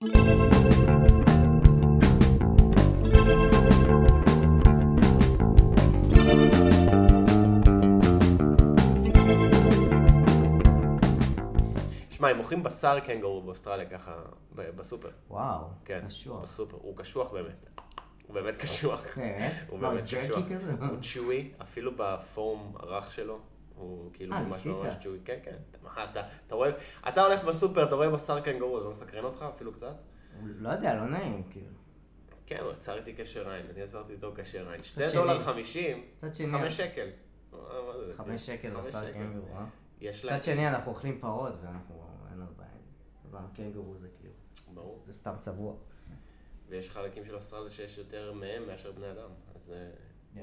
שמע, 0.00 0.08
הם 12.28 12.36
מוכרים 12.36 12.62
בשר 12.62 13.00
קנגורו 13.00 13.42
באוסטרליה 13.42 13.86
ככה, 13.86 14.14
בסופר. 14.54 15.10
וואו, 15.30 15.64
כן, 15.84 16.04
קשוח. 16.06 16.42
בסופר. 16.42 16.76
הוא 16.80 16.96
קשוח 16.96 17.30
באמת. 17.30 17.66
הוא 18.26 18.34
באמת 18.34 18.56
קשוח. 18.56 19.18
באמת? 19.18 19.54
הוא 19.68 19.78
באמת 19.78 20.10
ג'רקי 20.10 20.42
קשוח. 20.42 20.90
הוא 20.90 20.98
צ'וי, 21.14 21.52
אפילו 21.62 21.92
בפורום 21.96 22.74
הרך 22.78 23.12
שלו. 23.12 23.38
הוא 23.76 24.10
כאילו 24.12 24.34
אה, 24.34 24.42
ממש 24.42 24.66
ניסית? 24.66 24.84
ממש 24.84 24.94
צ'וי. 25.02 25.18
כן, 25.24 25.38
כן. 25.42 25.56
מה, 25.82 26.04
אתה, 26.04 26.22
אתה 26.46 26.54
רואה, 26.54 26.70
אתה 27.08 27.26
הולך 27.26 27.44
בסופר, 27.44 27.84
אתה 27.84 27.94
רואה 27.94 28.10
בשר 28.10 28.40
קנגורו, 28.40 28.78
זה 28.78 28.84
לא 28.84 28.90
מסקרן 28.90 29.24
אותך 29.24 29.44
אפילו 29.54 29.72
קצת? 29.72 29.94
לא 30.42 30.68
יודע, 30.68 30.94
לא 30.94 31.08
נעים, 31.08 31.42
כאילו. 31.50 31.66
כן, 32.46 32.60
הוא 32.60 32.72
יצר 32.72 32.98
איתי 32.98 33.12
קשר 33.12 33.50
עין, 33.50 33.66
אני 33.70 33.80
יצרתי 33.80 34.12
איתו 34.12 34.32
קשר 34.36 34.70
עין. 34.70 34.82
שתי 34.84 35.02
דולר 35.14 35.40
חמישים, 35.40 36.04
חמש 36.50 36.76
שקל. 36.76 37.08
אה, 37.54 37.58
חמש 38.12 38.50
כאילו? 38.50 38.78
שקל 38.82 38.88
בשר. 38.88 39.12
קנגורו, 39.12 39.56
אה? 39.56 39.64
יש 40.00 40.24
להם, 40.24 40.34
מצד 40.34 40.44
שני 40.44 40.68
אנחנו 40.68 40.90
אוכלים 40.90 41.20
פרות 41.20 41.54
ואנחנו, 41.62 42.04
אין 42.30 42.38
לנו 42.38 42.52
בעיה. 42.56 42.70
אז 43.24 43.36
הקנגורו 43.52 43.96
זה 43.96 44.08
כאילו, 44.20 44.34
ברור. 44.74 45.02
זה 45.06 45.12
סתם 45.12 45.34
צבוע. 45.40 45.74
ויש 46.68 46.90
חלקים 46.90 47.24
של 47.24 47.34
אוסטרליה 47.34 47.70
שיש 47.70 47.98
יותר 47.98 48.32
מהם 48.32 48.66
מאשר 48.66 48.92
בני 48.92 49.10
אדם. 49.10 49.30
אז 49.54 49.70
אה? 49.70 49.90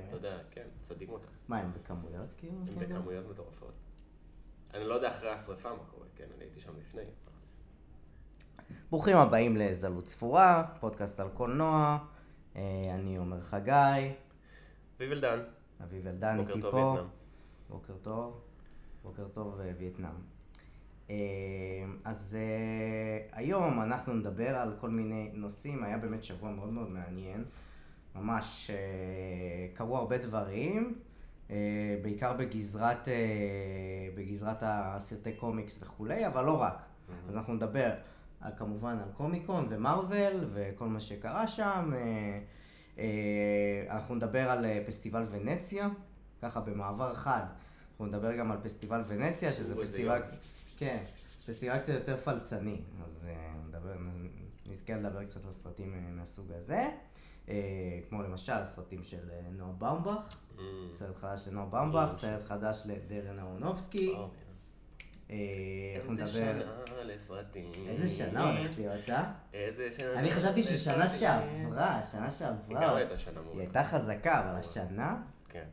אתה 0.08 0.16
יודע, 0.16 0.38
כן, 0.52 0.68
צדים 0.82 1.10
אותם. 1.10 1.28
מה, 1.48 1.58
הם 1.58 1.72
בכמויות 1.74 2.34
כאילו? 2.34 2.60
הם 2.60 2.66
קנגורו? 2.66 2.94
בכמויות 2.94 3.26
מטורפות. 3.30 3.74
אני 4.74 4.84
לא 4.84 4.94
יודע 4.94 5.10
אחרי 5.10 5.30
השרפה 5.30 5.70
מה 5.70 5.84
קורה, 5.92 6.08
כן, 6.16 6.26
אני 6.36 6.44
הייתי 6.44 6.60
שם 6.60 6.72
לפני. 6.80 7.04
ברוכים 8.90 9.18
הבאים 9.18 9.58
לזלות 9.58 10.06
צפורה, 10.06 10.64
פודקאסט 10.80 11.20
על 11.20 11.30
קולנוע. 11.30 11.98
אה, 12.56 12.62
אני 12.94 13.18
עומר 13.18 13.40
חגי, 13.40 14.14
אביב 15.84 16.08
אלדן 16.08 16.38
בוקר 16.38 16.50
איתי 16.50 16.62
טוב 16.62 16.72
פה. 16.72 16.78
וייטנאם. 16.78 17.08
בוקר 17.70 17.94
טוב. 18.02 18.42
בוקר 19.04 19.28
טוב 19.28 19.60
אה, 19.60 19.72
וייטנאם. 19.78 20.16
אה, 21.10 21.16
אז 22.04 22.38
היום 23.32 23.82
אנחנו 23.82 24.14
נדבר 24.14 24.56
על 24.56 24.76
כל 24.80 24.90
מיני 24.90 25.32
נושאים, 25.34 25.84
היה 25.84 25.98
באמת 25.98 26.24
שבוע 26.24 26.52
מאוד 26.52 26.70
מאוד 26.70 26.90
מעניין. 26.90 27.46
ממש 28.16 28.70
אה, 28.70 29.68
קרו 29.74 29.98
הרבה 29.98 30.18
דברים, 30.18 30.96
אה, 31.50 31.56
בעיקר 32.02 32.34
בגזרת, 32.34 33.08
אה, 33.08 33.14
בגזרת 34.16 34.58
הסרטי 34.62 35.34
קומיקס 35.34 35.80
וכולי, 35.82 36.28
אבל 36.28 36.46
לא 36.46 36.62
רק. 36.62 36.78
אז 37.30 37.36
אנחנו 37.38 37.54
נדבר 37.54 37.92
על, 38.42 38.52
כמובן 38.58 38.98
על 39.00 39.10
קומיקון 39.18 39.68
ומרוויל 39.70 40.46
וכל 40.54 40.88
מה 40.88 41.00
שקרה 41.00 41.48
שם. 41.48 41.92
אנחנו 43.90 44.16
נדבר 44.16 44.50
על 44.50 44.66
פסטיבל 44.86 45.26
ונציה, 45.32 45.90
ככה 46.42 46.60
במעבר 46.60 47.14
חד. 47.14 47.46
אנחנו 47.92 48.06
נדבר 48.06 48.36
גם 48.36 48.52
על 48.52 48.58
פסטיבל 48.64 49.04
ונציה, 49.08 49.52
שזה 49.52 49.76
פסטיבל. 49.82 50.22
כן, 50.78 51.04
פסטיבל 51.48 51.78
קצת 51.78 51.94
יותר 51.94 52.18
פלצני. 52.18 52.82
אז 53.06 53.28
נדבר, 53.68 53.96
נזכה 54.66 54.96
לדבר 54.96 55.24
קצת 55.24 55.46
על 55.46 55.52
סרטים 55.52 56.16
מהסוג 56.16 56.52
הזה. 56.52 56.90
אה, 57.50 57.56
כמו 58.10 58.22
למשל 58.24 58.54
הסרטים 58.54 59.04
של 59.04 59.30
אה, 59.32 59.40
נועה 59.52 59.72
באומבך, 59.72 60.24
Mm. 60.58 60.62
סרט 61.00 61.18
חדש 61.18 61.44
לנועה 61.48 61.66
באומבך, 61.66 62.10
Mm, 62.10 62.22
סרט 62.22 62.42
חדש 62.42 62.84
לדרן 62.86 63.40
אהרונובסקי. 63.40 64.14
אוקיי. 64.14 64.40
אה, 65.32 65.36
איזה. 66.10 66.28
שנה 66.28 66.64
לסרטים. 67.06 67.72
איזה 67.88 68.10
שנה 68.10 68.52
הולכת 68.52 68.78
להיות, 68.78 69.10
אה? 69.10 69.32
איזה 69.54 69.92
שנה 69.92 70.14
אני 70.20 70.32
חשבתי 70.32 70.64
ששנה. 70.64 71.08
שעברה, 71.08 72.02
שנה 72.12 72.22
היא 72.24 72.30
שעברה, 72.32 72.82
גם 72.88 72.96
הייתה 72.96 73.18
שנה 73.18 73.40
היא. 73.52 73.60
הייתה 73.60 73.84
חזקה, 73.84 74.40
אבל 74.40 74.60
השנה, 74.60 75.22
כן. 75.50 75.66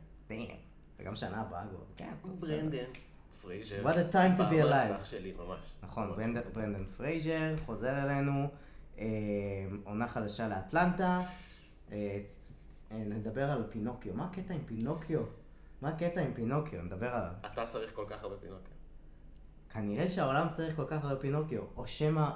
וגם 0.99 1.15
שנה 1.15 1.41
הבאה 1.41 1.63
כבר, 1.69 1.83
כן. 1.97 2.13
ברנדן, 2.39 2.83
פרייזר. 3.41 3.83
What 3.83 3.95
a 3.95 4.13
time 4.13 4.37
to 4.39 4.51
be 4.51 4.63
alive. 4.65 4.91
במסך 4.93 5.05
שלי, 5.05 5.33
ממש. 5.37 5.59
נכון. 5.83 6.11
ברנדן- 6.15 6.85
פרייזר 6.97 7.53
חוזר 7.65 8.03
אלינו, 8.03 8.47
עונה 9.83 10.07
חדשה 10.07 10.47
לאטלנטה, 10.47 11.19
נדבר 12.91 13.51
על 13.51 13.63
פינוקיו, 13.69 14.13
מה 14.13 14.25
הקטע 14.25 14.53
עם 14.53 14.61
פינוקיו? 14.65 15.21
מה 15.81 15.89
הקטע 15.89 16.21
עם 16.21 16.33
פינוקיו? 16.33 16.81
נדבר 16.81 17.07
עליו. 17.15 17.31
אתה 17.45 17.65
צריך 17.65 17.95
כל 17.95 18.05
כך 18.09 18.23
הרבה 18.23 18.37
פינוקיו. 18.37 18.73
כנראה 19.69 20.09
שהעולם 20.09 20.47
צריך 20.49 20.75
כל 20.75 20.85
כך 20.87 21.03
הרבה 21.03 21.19
פינוקיו, 21.19 21.61
או 21.75 21.87
שמא 21.87 22.29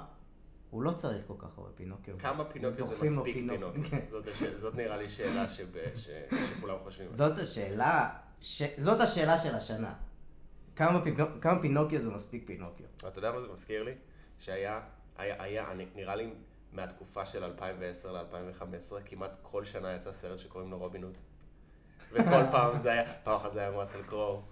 הוא 0.70 0.82
לא 0.82 0.92
צריך 0.92 1.26
כל 1.26 1.34
כך 1.38 1.58
הרבה 1.58 1.70
פינוקיו. 1.74 2.18
כמה 2.18 2.44
פינוקיו 2.44 2.86
זה 2.86 3.04
מספיק 3.04 3.36
פינוק- 3.36 3.56
פינוקיו? 3.56 3.82
כן. 3.90 4.00
זאת 4.08 4.28
זאת 4.56 4.74
נראה 4.74 4.96
לי 4.96 5.10
שאלה 5.10 5.48
שב- 5.48 5.96
ש- 5.96 6.08
שכולם 6.48 6.76
חושבים. 6.82 7.12
זאת 7.12 7.38
השאלה, 7.38 8.08
ש... 8.40 8.62
זאת 8.78 9.00
השאלה 9.00 9.38
של 9.38 9.54
השנה. 9.54 9.94
כמה, 10.76 11.04
פינו... 11.04 11.24
כמה 11.40 11.60
פינוקיו 11.62 12.00
זה 12.00 12.10
מספיק 12.10 12.46
פינוקיו? 12.46 12.86
אתה 12.96 13.18
יודע 13.18 13.32
מה 13.32 13.40
זה 13.40 13.48
מזכיר 13.52 13.82
לי? 13.82 13.92
שהיה, 14.38 14.80
היה, 15.16 15.42
היה, 15.42 15.66
נראה 15.94 16.16
לי 16.16 16.30
מהתקופה 16.72 17.26
של 17.26 17.44
2010 17.44 18.12
ל-2015, 18.12 18.94
כמעט 19.04 19.30
כל 19.42 19.64
שנה 19.64 19.94
יצא 19.94 20.12
סרט 20.12 20.38
שקוראים 20.38 20.70
לו 20.70 20.78
רובין 20.78 21.02
הוד. 21.02 21.18
וכל 22.12 22.50
פעם 22.50 22.78
זה 22.78 22.92
היה, 22.92 23.04
פעם 23.24 23.36
אחת 23.36 23.52
זה 23.52 23.60
היה 23.60 23.68
עם 23.68 23.74
ראסל 23.74 24.02
קרואו, 24.02 24.42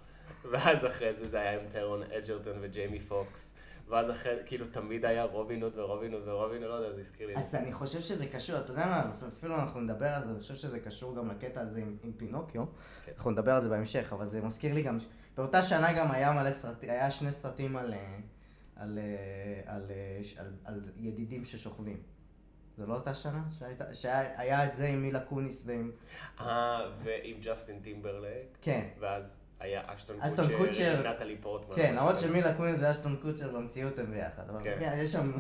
ואז 0.51 0.87
אחרי 0.87 1.15
זה 1.15 1.27
זה 1.27 1.41
היה 1.41 1.61
עם 1.61 1.69
טרון 1.69 2.03
אג'רטון 2.03 2.57
וג'יימי 2.61 3.01
פוקס, 3.01 3.55
ואז 3.89 4.11
אחרי, 4.11 4.33
כאילו 4.47 4.67
תמיד 4.67 5.05
היה 5.05 5.25
רובין 5.25 5.63
הוד 5.63 5.79
ורובין 5.79 6.13
הוד 6.13 6.29
ורובין 6.29 6.63
הוד, 6.63 6.71
לא 6.71 6.75
יודע, 6.75 6.95
זה 6.95 7.01
הזכיר 7.01 7.27
לי. 7.27 7.37
אז 7.37 7.55
אני 7.55 7.73
חושב 7.73 8.01
שזה 8.01 8.27
קשור, 8.27 8.59
אתה 8.59 8.73
יודע 8.73 8.87
מה, 8.87 9.11
אפילו 9.29 9.55
אנחנו 9.55 9.81
נדבר 9.81 10.07
על 10.07 10.25
זה, 10.25 10.31
אני 10.31 10.41
חושב 10.41 10.55
שזה 10.55 10.81
קשור 10.81 11.17
גם 11.17 11.31
לקטע 11.31 11.61
הזה 11.61 11.81
עם, 11.81 11.97
עם 12.05 12.13
פינוקיו. 12.17 12.65
כן. 13.05 13.13
אנחנו 13.17 13.31
נדבר 13.31 13.53
על 13.53 13.61
זה 13.61 13.69
בהמשך, 13.69 14.13
אבל 14.13 14.25
זה 14.25 14.41
מזכיר 14.41 14.75
לי 14.75 14.83
גם, 14.83 14.97
באותה 15.37 15.63
שנה 15.63 15.93
גם 15.93 16.11
היה 16.11 16.33
מלא 16.33 16.53
סרטים, 16.53 16.91
היה 16.91 17.11
שני 17.11 17.33
סרטים 17.33 17.77
על, 17.77 17.93
אה, 17.93 18.17
על, 18.77 18.99
אה, 18.99 19.75
על, 19.75 19.83
אה, 19.91 20.21
על, 20.45 20.53
על 20.65 20.81
ידידים 20.97 21.45
ששוכבים. 21.45 22.03
זה 22.77 22.87
לא 22.87 22.95
אותה 22.95 23.15
שנה? 23.15 23.43
שהייתה- 23.59 23.95
שהיה 23.95 24.41
היה 24.41 24.67
את 24.67 24.75
זה 24.75 24.87
עם 24.87 25.03
מילה 25.03 25.21
קוניס 25.21 25.63
ועם... 25.67 25.91
אה, 26.41 26.81
ועם 27.03 27.37
ג'סטין 27.43 27.81
טימברלייק, 27.81 28.59
כן. 28.63 28.87
ואז 29.01 29.35
היה 29.61 29.83
אשטון 29.87 30.21
אשטון 30.21 30.47
קוצ'ר, 30.47 30.67
קוצ'ר. 30.67 31.11
נטלי 31.11 31.37
פורטמן. 31.41 31.75
כן, 31.75 31.95
למרות 31.97 32.19
שמילה 32.19 32.55
קוניס 32.57 32.79
זה 32.79 32.91
אשטון 32.91 33.17
קוצ'ר 33.23 33.53
במציאות 33.57 33.99
הם 33.99 34.11
ביחד. 34.11 34.43
כן. 34.63 34.77
כן, 34.81 34.93
יש 34.99 35.13
שם... 35.13 35.33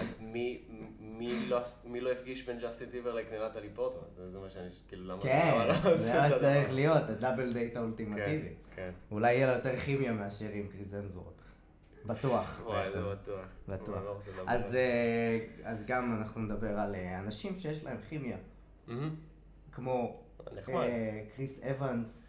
אז 0.00 0.20
מי, 0.20 0.62
מי, 1.00 1.46
לא, 1.46 1.60
מי 1.84 2.00
לא 2.00 2.12
הפגיש 2.12 2.46
בין 2.46 2.58
ג'סטין 2.58 2.88
טימברלייק 2.90 3.32
לנטלי 3.32 3.68
פורטמן? 3.74 4.08
זה, 4.16 4.30
זה 4.30 4.38
מה 4.38 4.50
שאני, 4.50 4.68
כאילו, 4.88 5.04
למה, 5.08 5.22
כן, 5.22 5.50
למה 5.54 5.64
לא 5.66 5.96
זה 5.96 6.14
מה 6.20 6.30
שצריך? 6.30 6.72
להיות, 6.72 7.08
ה 7.08 7.14
double 7.14 7.52
date 7.52 7.76
האולטימטיבי. 7.76 8.24
כן, 8.48 8.74
כן. 8.76 8.90
אולי 9.10 9.32
יהיה 9.34 9.46
לה 9.46 9.52
יותר 9.52 9.76
כימיה 9.76 10.12
מאשר 10.12 10.48
עם 10.52 10.66
המסוורת'. 10.78 11.31
בטוח. 12.06 12.62
וואי. 12.64 12.90
זה 12.90 13.00
בטוח. 13.02 13.46
בטוח. 13.68 14.02
לא 14.36 14.42
אז. 14.46 14.74
אה, 14.74 15.38
אז 15.64 15.84
גם 15.84 16.16
אנחנו 16.18 16.40
נדבר 16.40 16.78
על 16.78 16.94
אה, 16.94 17.18
אנשים 17.18 17.56
שיש 17.56 17.84
להם 17.84 17.96
כימיה. 18.08 18.36
כמו. 19.72 20.22
אה, 20.68 21.20
קריס 21.36 21.60
אבנס 21.62 22.22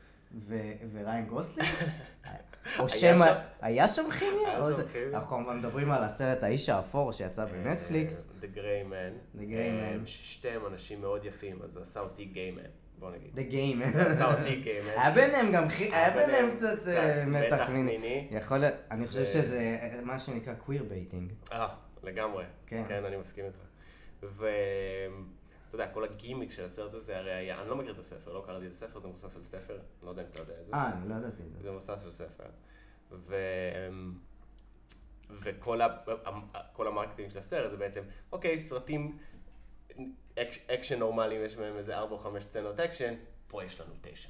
וריין 0.93 1.25
גוסלינג. 1.25 1.69
או 2.79 2.89
שמא, 2.89 3.25
היה 3.61 3.87
שם 3.87 4.11
כימיה? 4.19 4.67
אנחנו 5.13 5.37
כמובן 5.37 5.57
מדברים 5.57 5.91
על 5.91 6.03
הסרט 6.03 6.43
האיש 6.43 6.69
האפור 6.69 7.11
שיצא 7.11 7.45
בנטפליקס. 7.45 8.27
The 8.41 8.57
Gray 8.57 8.91
Man. 8.91 9.37
The 9.37 9.41
Gray 9.41 10.03
Man. 10.03 10.05
ששתיהם 10.05 10.65
אנשים 10.65 11.01
מאוד 11.01 11.25
יפים, 11.25 11.61
אז 11.61 11.71
זה 11.71 11.81
עשה 11.81 11.99
אותי 11.99 12.25
gay 12.25 12.51
man, 12.51 12.61
בוא 12.99 13.11
נגיד. 13.11 13.39
The 13.39 13.51
Gay 13.51 13.71
Man. 13.71 13.97
עשה 13.97 14.35
אותי 14.39 14.55
gay 14.61 14.81
man. 14.81 14.87
היה 14.89 15.11
ביניהם 15.11 15.51
גם, 15.51 15.69
חי- 15.69 15.93
היה 15.93 16.25
ביניהם 16.25 16.55
קצת 16.57 16.87
אה, 16.87 17.25
מתח 17.25 17.69
מיני. 17.69 18.27
יכול 18.31 18.57
להיות, 18.57 18.73
אני 18.91 19.07
חושב 19.07 19.21
ו- 19.21 19.25
שזה 19.25 19.77
אה, 19.81 19.99
מה 20.03 20.19
שנקרא 20.19 20.53
queer 20.53 20.83
baiting. 20.83 21.33
אה, 21.51 21.67
לגמרי. 22.03 22.43
כן. 22.67 22.83
כן, 22.87 23.05
אני 23.05 23.17
מסכים 23.17 23.45
איתך. 23.45 23.57
ואתה 24.23 24.53
יודע, 25.73 25.87
כל 25.87 26.03
הגימיק 26.03 26.51
של 26.51 26.63
הסרט 26.65 26.93
הזה 26.93 27.17
הרי 27.17 27.33
היה, 27.33 27.61
אני 27.61 27.69
לא 27.69 27.75
מכיר 27.75 27.91
את 27.93 27.99
הספר, 27.99 28.33
לא 28.33 28.43
קראתי 28.45 28.65
את 28.67 28.71
הספר, 28.71 28.99
זה 28.99 29.07
מבוסס 29.07 29.35
על 29.35 29.43
ספר, 29.43 29.79
לא 30.03 30.09
יודע 30.09 30.21
אם 30.21 30.27
אתה 30.31 30.41
יודע 30.41 30.53
את 30.61 30.65
זה. 30.67 30.73
אה, 30.73 30.91
אני 30.93 31.09
לא 31.09 31.15
ידעתי 31.15 31.43
את 31.43 31.51
זה. 31.53 31.59
זה 31.63 31.71
מבוסס 31.71 32.05
על 32.05 32.11
ספר. 32.11 32.43
ו... 33.11 33.35
וכל 35.29 35.81
ה... 35.81 35.87
כל 36.73 36.87
ה 36.87 36.91
marketing 36.91 37.29
של 37.31 37.39
הסרט 37.39 37.71
זה 37.71 37.77
בעצם, 37.77 38.01
אוקיי, 38.31 38.59
סרטים. 38.59 39.17
אקשן 40.67 40.99
נורמליים, 40.99 41.45
יש 41.45 41.55
בהם 41.55 41.77
איזה 41.77 41.97
4 41.97 42.11
או 42.13 42.17
5 42.17 42.43
סצנות 42.43 42.79
אקשן, 42.79 43.13
פה 43.47 43.63
יש 43.63 43.81
לנו 43.81 43.93
9. 44.01 44.29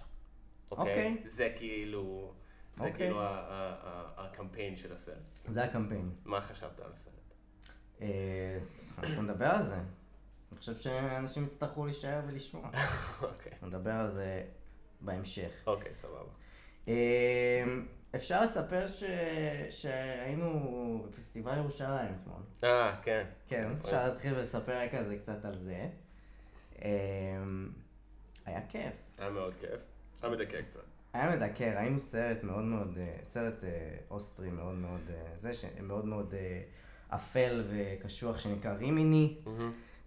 אוקיי. 0.71 1.17
זה 1.25 1.53
כאילו, 1.55 2.33
זה 2.75 2.83
אוקיי. 2.83 2.97
כאילו 2.97 3.19
הקמפיין 4.17 4.75
של 4.75 4.93
הסרט. 4.93 5.39
זה 5.47 5.63
הקמפיין. 5.63 6.09
מה 6.25 6.41
חשבת 6.41 6.79
על 6.79 6.91
הסרט? 6.93 7.13
אה, 8.01 8.59
אנחנו 8.97 9.21
נדבר 9.21 9.45
על 9.45 9.63
זה. 9.63 9.75
אני 9.75 10.59
חושב 10.59 10.75
שאנשים 10.75 11.45
יצטרכו 11.45 11.85
להישאר 11.85 12.21
ולשמוע. 12.27 12.69
אוקיי. 13.21 13.51
נדבר 13.61 13.91
על 13.91 14.07
זה 14.07 14.43
בהמשך. 15.01 15.63
אוקיי, 15.67 15.93
סבבה. 15.93 16.31
אפשר 18.15 18.43
לספר 18.43 18.87
ש... 18.87 19.03
שהיינו 19.69 21.05
בפסטיבל 21.09 21.57
ירושלים 21.57 22.15
אתמול. 22.21 22.41
אה, 22.63 22.95
כן. 23.01 23.25
כן, 23.47 23.71
אפשר 23.81 24.07
להתחיל 24.07 24.33
ולספר 24.33 24.81
רק 24.81 24.93
על 24.93 25.03
זה 25.03 25.17
קצת 25.17 25.45
על 25.45 25.55
זה. 25.55 25.87
אמ, 26.81 27.69
היה 28.45 28.59
כיף. 28.69 28.93
היה 29.17 29.29
מאוד 29.29 29.55
כיף. 29.55 29.81
היה 30.21 30.31
מדכא 30.31 30.61
קצת. 30.61 30.79
היה 31.13 31.35
מדכא, 31.35 31.63
ראינו 31.63 31.99
סרט 31.99 32.43
מאוד 32.43 32.63
מאוד, 32.63 32.97
אה, 32.97 33.17
סרט 33.23 33.63
אה, 33.63 33.69
אוסטרי 34.11 34.49
מאוד 34.49 34.75
מאוד, 34.75 35.01
אה, 35.09 35.37
זה 35.37 35.53
שמאוד 35.53 36.05
מאוד 36.05 36.33
אפל 37.09 37.63
וקשוח 37.69 38.37
שנקרא 38.37 38.73
רימיני. 38.73 39.37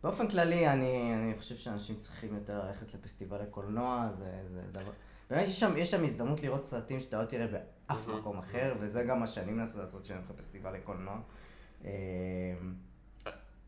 באופן 0.03 0.29
כללי, 0.29 0.69
אני, 0.69 1.15
אני 1.15 1.35
חושב 1.39 1.57
שאנשים 1.57 1.97
צריכים 1.97 2.35
יותר 2.35 2.65
ללכת 2.65 2.95
לפסטיבל 2.95 3.41
הקולנוע, 3.41 4.09
זה, 4.19 4.43
זה 4.53 4.63
דבר... 4.71 4.93
באמת 5.31 5.49
יש 5.49 5.61
שם, 5.61 5.77
יש 5.77 5.91
שם 5.91 6.05
הזדמנות 6.05 6.43
לראות 6.43 6.65
סרטים 6.65 7.01
שאתה 7.01 7.21
לא 7.23 7.27
תראה 7.27 7.47
באף 7.89 8.09
מקום 8.09 8.39
אחר, 8.39 8.75
וזה 8.81 9.03
גם 9.03 9.21
מה 9.21 9.27
שאני 9.27 9.53
מנסה 9.53 9.79
לעשות 9.79 10.03
כשאני 10.03 10.19
הולך 10.19 10.31
לפסטיבל 10.31 10.73
לקולנוע. 10.73 11.21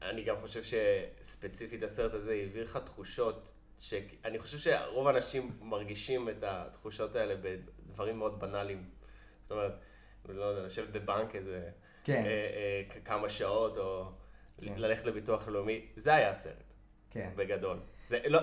אני 0.02 0.24
גם 0.24 0.36
חושב 0.36 0.62
שספציפית 0.62 1.82
הסרט 1.82 2.14
הזה 2.14 2.32
העביר 2.32 2.64
לך 2.64 2.76
תחושות 2.76 3.52
שאני 3.78 4.38
חושב 4.38 4.58
שרוב 4.58 5.06
האנשים 5.06 5.58
מרגישים 5.60 6.28
את 6.28 6.42
התחושות 6.42 7.16
האלה 7.16 7.34
בדברים 7.40 8.18
מאוד 8.18 8.40
בנאליים. 8.40 8.90
זאת 9.42 9.52
אומרת, 9.52 9.72
לא 10.28 10.44
יודע, 10.44 10.62
לשבת 10.62 10.88
בבנק 10.88 11.34
איזה 11.34 11.70
כן. 12.04 12.22
אה, 12.26 12.84
אה, 12.96 13.00
כמה 13.04 13.28
שעות, 13.28 13.78
או 13.78 14.10
כן. 14.60 14.74
ללכת 14.76 15.06
לביטוח 15.06 15.48
לאומי, 15.48 15.86
זה 15.96 16.14
היה 16.14 16.30
הסרט. 16.30 16.74
כן. 17.10 17.30
בגדול. 17.36 17.80
זה 18.08 18.20
לא, 18.28 18.40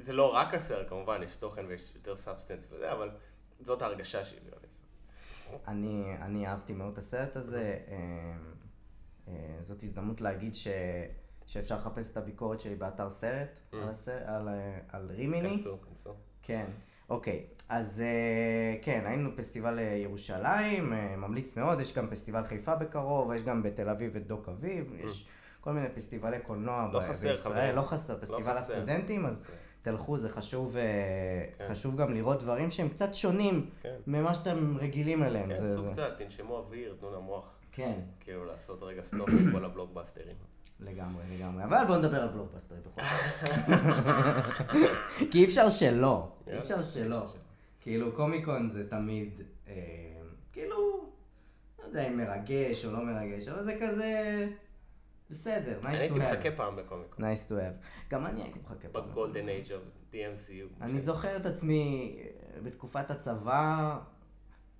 זה 0.00 0.12
לא 0.12 0.34
רק 0.34 0.54
הסרט, 0.54 0.88
כמובן, 0.88 1.22
יש 1.22 1.36
תוכן 1.36 1.66
ויש 1.66 1.92
יותר 1.94 2.16
substance 2.16 2.72
וזה, 2.72 2.92
אבל 2.92 3.10
זאת 3.60 3.82
ההרגשה 3.82 4.20
לסרט. 4.20 4.63
אני, 5.68 6.14
אני 6.20 6.46
אהבתי 6.46 6.72
מאוד 6.72 6.92
את 6.92 6.98
הסרט 6.98 7.36
הזה. 7.36 7.78
אה, 7.88 7.96
אה, 9.28 9.34
זאת 9.60 9.82
הזדמנות 9.82 10.20
להגיד 10.20 10.54
ש... 10.54 10.68
שאפשר 11.46 11.76
לחפש 11.76 12.12
את 12.12 12.16
הביקורת 12.16 12.60
שלי 12.60 12.74
באתר 12.74 13.10
סרט, 13.10 13.58
mm. 13.58 13.76
על, 13.76 13.88
הסרט, 13.88 14.22
על, 14.26 14.48
אה, 14.48 14.78
על 14.88 15.06
רימיני. 15.10 15.48
כנסו, 15.48 15.76
כנסו. 15.90 16.14
כן, 16.42 16.64
אוקיי. 17.08 17.46
אז 17.68 18.02
כן, 18.82 19.02
היינו 19.06 19.32
בפסטיבל 19.32 19.78
ירושלים, 19.78 20.92
ממליץ 21.16 21.56
מאוד, 21.56 21.80
יש 21.80 21.94
גם 21.94 22.10
פסטיבל 22.10 22.44
חיפה 22.44 22.76
בקרוב, 22.76 23.32
יש 23.32 23.42
גם 23.42 23.62
בתל 23.62 23.88
אביב 23.88 24.16
את 24.16 24.26
דוק 24.26 24.48
אביב, 24.48 24.92
mm. 24.92 25.06
יש 25.06 25.28
כל 25.60 25.72
מיני 25.72 25.88
פסטיבלי 25.94 26.38
קולנוע 26.40 26.90
לא 26.92 27.00
ב- 27.00 27.02
חסר, 27.02 27.28
בישראל, 27.28 27.74
לא 27.74 27.82
חסר, 27.82 28.14
לא 28.14 28.20
פסטיבל 28.20 28.52
לא 28.52 28.58
הסטודנטים, 28.58 29.26
אז... 29.26 29.46
כן. 29.46 29.52
תלכו, 29.84 30.18
זה 30.18 30.28
חשוב, 30.28 30.76
כן. 31.58 31.64
חשוב 31.68 31.96
גם 31.96 32.14
לראות 32.14 32.40
דברים 32.40 32.70
שהם 32.70 32.88
קצת 32.88 33.14
שונים 33.14 33.70
כן. 33.82 33.94
ממה 34.06 34.34
שאתם 34.34 34.76
רגילים 34.78 35.22
אליהם. 35.22 35.48
כן, 35.48 35.66
צאו 35.66 35.90
קצת, 35.92 36.12
תנשמו 36.18 36.56
אוויר, 36.56 36.96
תנו 37.00 37.10
למוח. 37.10 37.54
כן. 37.72 38.00
כאילו 38.20 38.44
לעשות 38.44 38.82
רגע 38.82 39.02
stop 39.02 39.28
עם 39.28 39.52
כל 39.52 39.64
הבלוקבאסטרים. 39.64 40.36
לגמרי, 40.80 41.22
לגמרי. 41.36 41.64
אבל 41.64 41.84
בואו 41.86 41.98
נדבר 41.98 42.22
על 42.22 42.28
בלוקבאסטרים 42.28 42.80
בכל 42.80 43.02
זאת. 43.68 43.80
כי 45.30 45.38
אי 45.38 45.44
אפשר 45.44 45.68
שלא. 45.68 46.28
אי 46.46 46.58
אפשר 46.58 46.82
שלא. 46.82 47.26
כאילו, 47.80 48.12
קומיקון 48.12 48.68
זה 48.68 48.90
תמיד, 48.90 49.40
אה, 49.68 49.74
כאילו, 50.52 51.04
לא 51.78 51.84
יודע 51.84 52.08
אם 52.08 52.16
מרגש 52.16 52.84
או 52.84 52.92
לא 52.92 53.04
מרגש, 53.04 53.48
אבל 53.48 53.64
זה 53.64 53.76
כזה... 53.80 54.46
בסדר, 55.30 55.80
nice 55.82 55.84
to 55.84 55.86
have. 55.86 55.98
הייתי 55.98 56.18
מחכה 56.18 56.50
פעם 56.56 56.76
בקומיקון. 56.76 57.24
nice 57.24 57.48
to 57.48 57.52
have. 57.52 58.08
גם 58.10 58.26
אני 58.26 58.42
הייתי 58.42 58.60
מחכה 58.60 58.88
פעם. 58.88 59.10
ב 59.10 59.15
golden 59.15 59.48
age 59.48 59.72
of 59.72 59.82
the 60.12 60.42
MCU. 60.42 60.82
אני 60.84 61.00
זוכר 61.00 61.36
את 61.36 61.46
עצמי 61.46 62.16
אה, 62.18 62.60
בתקופת 62.60 63.10
הצבא, 63.10 63.98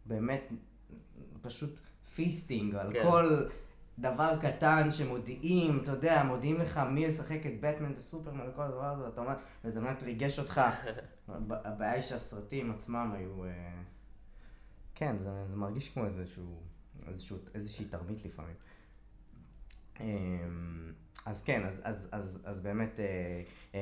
באמת, 0.06 0.52
פשוט 1.42 1.80
feasting 2.14 2.74
על 2.74 2.92
כן. 2.92 3.02
כל 3.02 3.46
דבר 3.98 4.36
קטן 4.40 4.90
שמודיעים, 4.90 5.80
אתה 5.82 5.90
יודע, 5.90 6.22
מודיעים 6.22 6.60
לך 6.60 6.80
מי 6.90 7.06
לשחק 7.08 7.46
את 7.46 7.60
בטמן 7.60 7.92
וסופרמן 7.96 8.48
וכל 8.48 8.62
הדבר 8.62 8.84
הזה, 8.84 9.04
ואתה 9.04 9.20
אומר, 9.20 9.34
וזה 9.64 9.80
באמת 9.80 10.02
ריגש 10.02 10.38
אותך. 10.38 10.60
הבעיה 11.48 11.92
היא 11.92 12.02
שהסרטים 12.02 12.70
עצמם 12.70 13.12
היו... 13.14 13.44
אה, 13.44 13.82
כן, 14.94 15.18
זה, 15.18 15.30
זה 15.48 15.56
מרגיש 15.56 15.88
כמו 15.88 16.04
איזשהו, 16.04 16.62
איזשהו, 17.08 17.38
איזושהי 17.54 17.84
תרמית 17.84 18.24
לפעמים. 18.24 18.54
אמ, 20.00 20.92
אז 21.26 21.42
כן, 21.42 21.66
אז, 21.66 21.80
אז, 21.84 22.08
אז, 22.12 22.40
אז 22.44 22.60
באמת 22.60 23.00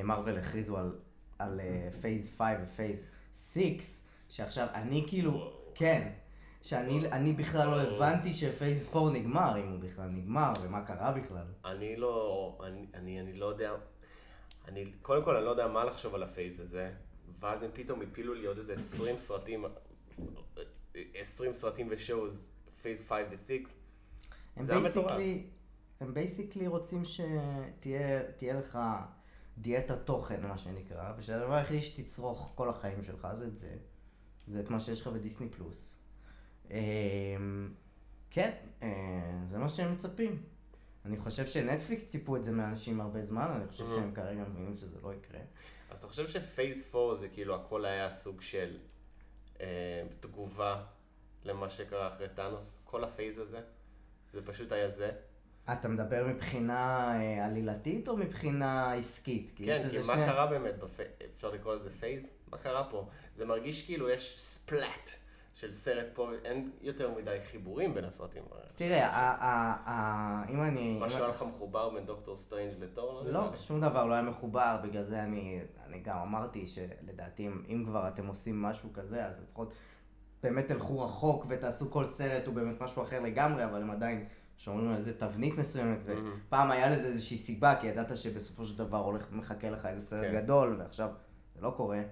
מרוויל 0.04 0.34
אה, 0.34 0.40
אה, 0.40 0.46
הכריזו 0.46 0.78
על, 0.78 0.92
על 1.38 1.60
phase 2.00 2.36
5 2.38 2.56
ו 2.62 2.69
phase 2.69 3.04
6, 3.34 3.60
שעכשיו 4.28 4.66
אני 4.74 5.04
כאילו, 5.08 5.52
כן, 5.74 6.12
שאני 6.62 7.32
בכלל 7.32 7.68
לא 7.68 7.80
הבנתי 7.80 8.32
ש 8.32 8.51
phase 8.51 8.96
4 8.96 9.10
נגמר, 9.10 9.60
אם 9.60 9.68
הוא 9.68 9.78
בכלל 9.78 10.08
נגמר, 10.08 10.52
ומה 10.62 10.84
קרה 10.84 11.12
בכלל. 11.12 11.46
אני 11.64 11.96
לא, 11.96 12.58
אני, 12.66 12.86
אני, 12.94 13.20
אני 13.20 13.32
לא 13.32 13.46
יודע, 13.46 13.72
אני, 14.68 14.92
קודם 15.02 15.24
כל 15.24 15.36
אני 15.36 15.44
לא 15.44 15.50
יודע 15.50 15.66
מה 15.66 15.84
לחשוב 15.84 16.14
על 16.14 16.22
ה 16.22 16.29
phase 16.29 16.60
הזה, 16.60 16.92
ואז 17.40 17.62
הם 17.62 17.70
פתאום 17.72 18.02
הפילו 18.02 18.34
לי 18.34 18.46
עוד 18.46 18.58
איזה 18.58 18.74
20 18.74 19.18
סרטים, 19.18 19.64
20 21.14 21.52
סרטים 21.52 21.86
ו 21.90 21.99
shows, 21.99 22.48
phase 22.82 23.08
5 23.08 23.18
ו-6. 23.30 23.68
זה 24.62 24.74
מטורף. 24.80 25.20
הם 26.02 26.14
basically 26.14 26.66
רוצים 26.66 27.02
שתהיה 27.04 28.54
לך 28.54 28.78
דיאטה 29.58 29.96
תוכן, 29.96 30.46
מה 30.48 30.58
שנקרא, 30.58 31.12
ושהדבר 31.16 31.54
היחידי 31.54 31.82
שתצרוך 31.82 32.52
כל 32.54 32.68
החיים 32.68 33.02
שלך 33.02 33.28
זה 33.32 33.46
את 33.46 33.56
זה. 33.56 33.76
זה 34.46 34.60
את 34.60 34.70
מה 34.70 34.80
שיש 34.80 35.00
לך 35.00 35.06
בדיסני 35.06 35.48
פלוס. 35.48 35.98
אמ, 36.70 36.76
כן, 38.30 38.50
אה, 38.82 38.88
זה 39.50 39.58
מה 39.58 39.68
שהם 39.68 39.92
מצפים. 39.92 40.42
אני 41.04 41.16
חושב 41.16 41.46
שנטפליקס 41.46 42.04
ציפו 42.04 42.36
את 42.36 42.44
זה 42.44 42.52
מאנשים 42.52 43.00
הרבה 43.00 43.22
זמן, 43.22 43.50
אני 43.56 43.68
חושב 43.68 43.86
mm-hmm. 43.86 43.94
שהם 43.94 44.14
כרגע 44.14 44.44
מבינים 44.44 44.74
שזה 44.74 45.00
לא 45.02 45.14
יקרה. 45.14 45.40
אז 45.90 45.98
אתה 45.98 46.06
חושב 46.06 46.28
ש 46.28 46.47
phase 46.47 46.94
4 46.94 47.14
זה 47.14 47.28
כאילו 47.28 47.54
הכל 47.54 47.84
היה 47.84 48.10
סוג 48.10 48.40
של 48.40 48.78
אה, 49.60 50.02
תגובה 50.20 50.84
למה 51.44 51.68
שקרה 51.68 52.08
אחרי 52.08 52.28
טאנוס? 52.34 52.80
כל 52.84 53.04
ה 53.04 53.10
phase 53.10 53.38
הזה? 53.38 53.60
זה 54.32 54.46
פשוט 54.46 54.72
היה 54.72 54.90
זה? 54.90 55.12
אתה 55.72 55.88
מדבר 55.88 56.26
מבחינה 56.26 57.12
אה, 57.14 57.44
עלילתית 57.44 58.08
או 58.08 58.16
מבחינה 58.16 58.92
עסקית? 58.92 59.52
כי 59.56 59.66
כן, 59.66 59.88
כי 59.90 59.98
מה 59.98 60.02
שני... 60.02 60.26
קרה 60.26 60.46
באמת, 60.46 60.78
בפ... 60.78 61.00
אפשר 61.34 61.50
לקרוא 61.50 61.74
לזה 61.74 61.90
phase? 61.90 62.34
מה 62.50 62.58
קרה 62.58 62.84
פה? 62.84 63.08
זה 63.36 63.44
מרגיש 63.44 63.86
כאילו 63.86 64.08
יש 64.08 64.34
splat. 64.38 65.10
של 65.62 65.72
סרט 65.72 66.06
פה, 66.14 66.30
אין 66.44 66.70
יותר 66.80 67.10
מדי 67.10 67.36
חיבורים 67.50 67.94
בין 67.94 68.04
הסרטים. 68.04 68.42
תראה, 68.74 69.08
אם 70.48 70.62
אני... 70.62 70.98
משהו 71.00 71.18
היה 71.18 71.28
לך 71.28 71.42
מחובר 71.42 71.90
בין 71.90 72.06
דוקטור 72.06 72.36
סטרנג' 72.36 72.72
לת'ור? 72.80 73.22
לא, 73.26 73.56
שום 73.56 73.80
דבר 73.80 74.06
לא 74.06 74.12
היה 74.12 74.22
מחובר, 74.22 74.76
בגלל 74.84 75.02
זה 75.02 75.22
אני 75.22 75.60
גם 76.02 76.16
אמרתי 76.16 76.66
שלדעתי, 76.66 77.48
אם 77.68 77.84
כבר 77.86 78.08
אתם 78.08 78.26
עושים 78.26 78.62
משהו 78.62 78.92
כזה, 78.92 79.26
אז 79.26 79.40
לפחות 79.42 79.74
באמת 80.42 80.68
תלכו 80.68 81.00
רחוק 81.00 81.46
ותעשו 81.48 81.90
כל 81.90 82.04
סרט, 82.04 82.46
הוא 82.46 82.54
באמת 82.54 82.80
משהו 82.80 83.02
אחר 83.02 83.20
לגמרי, 83.20 83.64
אבל 83.64 83.82
הם 83.82 83.90
עדיין 83.90 84.26
שומרים 84.64 84.88
על 84.88 84.96
איזה 84.96 85.12
תבנית 85.18 85.58
מסוימת, 85.58 86.04
ופעם 86.06 86.70
היה 86.70 86.90
לזה 86.90 87.06
איזושהי 87.06 87.36
סיבה, 87.36 87.74
כי 87.80 87.86
ידעת 87.86 88.16
שבסופו 88.16 88.64
של 88.64 88.78
דבר 88.78 88.98
הולך, 88.98 89.24
מחכה 89.32 89.70
לך 89.70 89.86
איזה 89.86 90.00
סרט 90.06 90.24
כן. 90.24 90.32
גדול, 90.32 90.76
ועכשיו 90.78 91.10
זה 91.54 91.62
לא 91.62 91.72
קורה. 91.76 92.02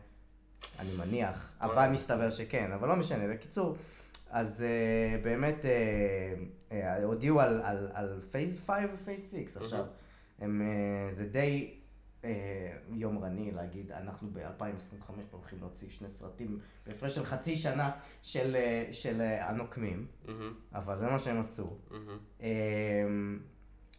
אני 0.79 0.91
מניח, 0.99 1.55
אבל 1.61 1.91
מסתבר 1.91 2.31
שכן, 2.31 2.73
אבל 2.73 2.89
לא 2.89 2.97
משנה. 2.97 3.29
בקיצור, 3.29 3.77
אז 4.31 4.65
uh, 4.65 5.25
באמת 5.25 5.65
uh, 5.65 6.71
uh, 6.71 6.75
הודיעו 7.03 7.41
על, 7.41 8.21
phase 8.31 8.67
5 8.67 8.77
ו 8.95 9.01
phase 9.01 9.33
6 9.33 9.57
עכשיו. 9.57 9.85
הם, 10.39 10.63
uh, 11.11 11.15
זה 11.15 11.25
די 11.27 11.75
יומרני 12.93 13.51
להגיד, 13.51 13.93
אנחנו 13.93 14.29
ב-2025 14.33 15.13
הולכים 15.31 15.59
להוציא 15.61 15.89
שני 15.89 16.09
סרטים 16.09 16.59
בהפרש 16.87 17.15
של 17.15 17.25
חצי 17.25 17.57
שנה 17.57 17.91
של, 18.23 18.57
uh, 18.57 18.93
של 18.93 19.21
uh, 19.21 19.45
הנוקמים, 19.45 20.07
אבל 20.73 20.97
זה 20.99 21.07
מה 21.07 21.19
שהם 21.19 21.41
עשו. 21.41 21.79
Uh, 22.39 22.43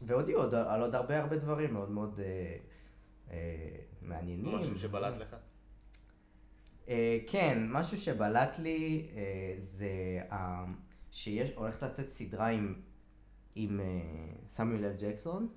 והודיעו 0.01 0.41
על 0.41 0.81
עוד 0.81 0.95
הרבה 0.95 1.19
הרבה 1.19 1.37
דברים 1.37 1.73
מאוד 1.73 1.91
מאוד 1.91 2.19
uh, 2.19 3.29
uh, 3.29 3.31
מעניינים. 4.01 4.55
משהו 4.55 4.75
שבלט 4.75 5.17
לך? 5.17 5.35
Uh, 6.85 6.89
כן, 7.27 7.67
משהו 7.69 7.97
שבלט 7.97 8.59
לי 8.59 9.07
uh, 9.09 9.15
זה 9.57 9.89
uh, 10.29 10.35
שיש, 11.11 11.51
הולכת 11.55 11.83
לצאת 11.83 12.09
סדרה 12.09 12.47
עם, 12.47 12.75
עם 13.55 13.79
uh, 13.79 14.49
סמיול 14.49 14.85
אל 14.85 14.93
ג'קסון. 14.97 15.49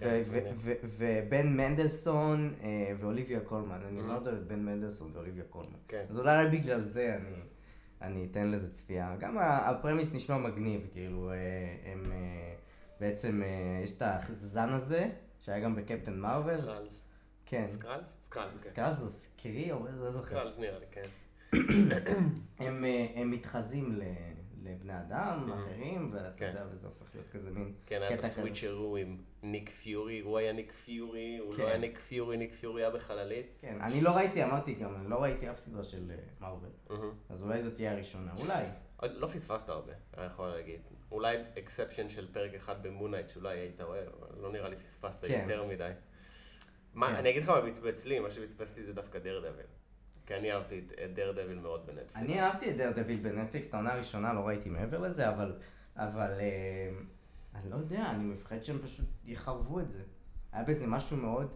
כן, 0.00 0.22
ובן 0.82 1.56
מנדלסון 1.56 2.54
uh, 2.60 2.64
ואוליביה 2.98 3.40
קולמן, 3.40 3.80
אני 3.88 4.00
mm-hmm. 4.00 4.02
מאוד 4.02 4.26
אוהב 4.26 4.38
את 4.38 4.46
בן 4.46 4.64
מנדלסון 4.64 5.10
ואוליביה 5.14 5.44
קולמן. 5.44 5.78
כן. 5.88 6.04
אז 6.08 6.18
אולי 6.18 6.46
בגלל 6.48 6.82
זה 6.82 7.16
אני, 7.20 7.36
אני 8.02 8.28
אתן 8.30 8.50
לזה 8.50 8.72
צפייה. 8.72 9.16
גם 9.18 9.38
ה 9.40 9.49
premise 9.49 10.14
נשמע 10.14 10.38
מגניב, 10.38 10.86
כאילו, 10.92 11.30
uh, 11.30 11.88
הם 11.88 12.02
בעצם, 13.00 13.42
יש 13.84 13.96
את 13.96 14.02
הגזע 14.28 14.68
הזה, 14.68 15.08
שהיה 15.40 15.60
גם 15.60 15.76
בקפטן 15.76 16.18
מרוויל. 16.18 16.60
כן. 17.46 17.66
Skrulls? 17.66 18.16
Skrulls, 18.20 18.58
כן. 18.58 18.70
Skrulls 18.70 18.96
זה 18.96 19.10
Skree 19.10 19.72
או 19.72 19.86
איזה 19.86 20.10
זוכר? 20.10 20.26
Skrulls 20.26 20.58
נראה 20.58 20.78
לי, 20.78 20.86
כן. 20.90 21.02
הם, 22.58 22.84
אה, 22.84 23.06
הם 23.14 23.30
מתחזים 23.30 23.92
ל, 23.92 24.02
לבני 24.66 25.00
אדם. 25.00 25.52
אחרים, 25.52 26.10
ואתה 26.12 26.30
כן. 26.36 26.46
יודע, 26.48 26.64
וזה 26.70 26.86
הופך 26.86 27.06
להיות 27.14 27.28
כזה 27.28 27.50
מין 27.50 27.74
כן, 27.86 28.02
היה 28.02 28.06
את 28.06 28.12
קטע 28.12 28.18
כזה. 28.18 28.26
הסוויצ'רו 28.26 28.96
עם 28.96 29.18
ניק 29.42 29.70
פיורי, 29.70 30.20
הוא 30.20 30.38
היה 30.38 30.52
ניק 30.52 30.72
פיורי, 30.72 31.38
הוא 31.38 31.54
כן. 31.54 31.62
לא 31.62 31.68
היה 31.68 31.78
ניק 31.78 31.98
פיורי, 31.98 32.36
ניק 32.36 32.54
פיורי 32.54 32.82
היה 32.82 32.90
בחללית. 32.90 33.46
כן, 33.60 33.78
אני 33.80 34.00
לא 34.00 34.10
ראיתי, 34.10 34.44
אמרתי 34.44 34.74
גם, 34.74 34.94
אני 34.94 35.10
לא 35.10 35.22
ראיתי 35.22 35.50
אף 35.50 35.56
סדרה 35.56 35.82
של 35.82 36.10
אה, 36.10 36.16
מהמם. 36.40 37.12
אז 37.28 37.42
אולי 37.42 37.62
זאת 37.62 37.74
תהיה 37.74 37.92
הראשונה, 37.92 38.32
אולי. 38.38 38.64
לא 39.02 39.26
פספסת 39.26 39.68
הרבה, 39.68 39.92
אני 40.16 40.26
יכול 40.26 40.48
להגיד. 40.48 40.80
אולי 41.10 41.36
exception 41.58 42.08
של 42.08 42.32
פרק 42.32 42.54
אחד 42.54 42.82
במון 42.82 43.05
נייט 43.05 43.28
שאולי 43.28 43.58
היית 43.58 43.80
רואה, 43.80 44.00
אבל 44.00 44.42
לא 44.42 44.52
נראה 44.52 44.68
לי 44.68 44.76
פספסת 44.76 45.24
כן. 45.24 45.40
יותר 45.42 45.64
מדי. 45.64 45.90
מה, 46.94 47.08
כן. 47.08 47.14
אני 47.14 47.30
אגיד 47.30 47.42
לך 47.42 47.48
מה 47.48 47.60
בצבץ 47.60 48.06
לי, 48.06 48.18
מה 48.18 48.30
שבצבץ 48.30 48.76
לי 48.76 48.84
זה 48.84 48.92
דווקא 48.92 49.18
דרדביל. 49.18 49.66
כי 50.26 50.34
אני 50.34 50.52
אהבתי 50.52 50.78
את- 51.04 51.14
דרדביל 51.14 51.58
מאוד 51.58 51.86
בנטפליקס. 51.86 52.16
אני 52.16 52.40
אהבתי 52.40 52.70
את 52.70 52.76
דר 52.76 52.92
דביל 52.92 53.20
בנטפליקס, 53.20 53.68
את 53.68 53.74
העונה 53.74 53.92
הראשונה 53.92 54.32
לא 54.32 54.40
ראיתי 54.40 54.68
מעבר 54.68 54.98
לזה, 54.98 55.28
אבל, 55.28 55.52
אבל 55.96 56.30
אה, 56.40 56.90
אני 57.54 57.70
לא 57.70 57.76
יודע, 57.76 58.10
אני 58.10 58.24
מפחד 58.24 58.64
שהם 58.64 58.78
פשוט 58.78 59.06
יחרבו 59.24 59.80
את 59.80 59.88
זה. 59.88 60.02
היה 60.52 60.64
בזה 60.64 60.86
משהו 60.86 61.16
מאוד 61.16 61.54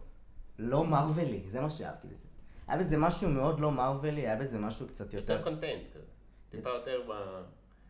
לא 0.59 0.83
מרווילי, 0.85 1.41
זה 1.47 1.61
מה 1.61 1.69
שאהבתי 1.69 2.07
בזה. 2.07 2.25
היה 2.67 2.79
בזה 2.79 2.97
משהו 2.97 3.29
מאוד 3.29 3.59
לא 3.59 3.71
מרווילי, 3.71 4.21
היה 4.21 4.35
בזה 4.35 4.59
משהו 4.59 4.87
קצת 4.87 5.13
יותר 5.13 5.33
יותר... 5.33 5.43
contained 5.43 5.83
כזה. 5.93 6.05
טיפה 6.49 6.69
יותר 6.69 7.01
ב... 7.09 7.41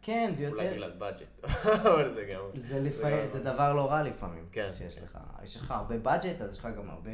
כן, 0.01 0.33
אולי 0.39 0.47
ויותר... 0.47 0.71
בגלל 0.73 0.91
budget. 0.97 1.45
אבל 1.93 2.13
זה 2.13 2.25
גם... 2.33 2.41
זה 2.53 2.79
לפעמים, 2.79 3.29
זה 3.29 3.43
דבר 3.43 3.73
לא 3.73 3.91
רע 3.91 4.03
לפעמים. 4.03 4.45
כן. 4.51 4.71
שיש 4.73 4.97
לך, 4.97 5.17
יש 5.43 5.57
לך 5.57 5.71
הרבה 5.71 5.97
budget, 5.97 6.41
אז 6.41 6.53
יש 6.53 6.59
לך 6.59 6.67
גם 6.77 6.89
הרבה 6.89 7.11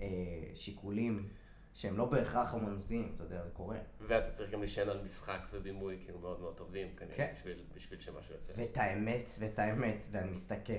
אה, 0.00 0.06
שיקולים 0.54 1.28
שהם 1.74 1.96
לא 1.98 2.04
בהכרח 2.04 2.54
אמנותיים, 2.54 3.12
אתה 3.14 3.24
יודע, 3.24 3.42
זה 3.44 3.50
קורה. 3.50 3.76
ואתה 4.00 4.30
צריך 4.30 4.50
גם 4.50 4.60
להישען 4.60 4.88
על 4.88 5.00
משחק 5.04 5.40
ובימוי 5.52 5.98
כאילו 6.04 6.18
מאוד 6.18 6.40
מאוד 6.40 6.54
טובים, 6.56 6.88
כנראה, 6.96 7.16
כן. 7.16 7.32
בשביל- 7.36 7.64
בשביל 7.74 8.00
שמשהו 8.00 8.34
יוצא. 8.34 8.52
ואת 8.56 8.76
האמת, 8.78 9.32
ואת 9.38 9.58
האמת, 9.58 10.06
ואני 10.10 10.30
מסתכל, 10.30 10.72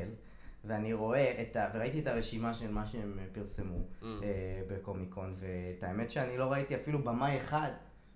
ואני 0.65 0.93
רואה 0.93 1.41
את 1.41 1.55
ה... 1.55 1.69
וראיתי 1.73 1.99
את 1.99 2.07
הרשימה 2.07 2.53
של 2.53 2.71
מה 2.71 2.85
שהם 2.87 3.19
פרסמו 3.33 3.77
Mm. 4.01 4.05
אה, 4.05 4.17
בקומיקון, 4.67 5.33
ואת 5.35 5.83
האמת 5.83 6.11
שאני 6.11 6.37
לא 6.37 6.51
ראיתי 6.51 6.75
אפילו 6.75 6.99
במאי 6.99 7.37
אחד 7.41 7.71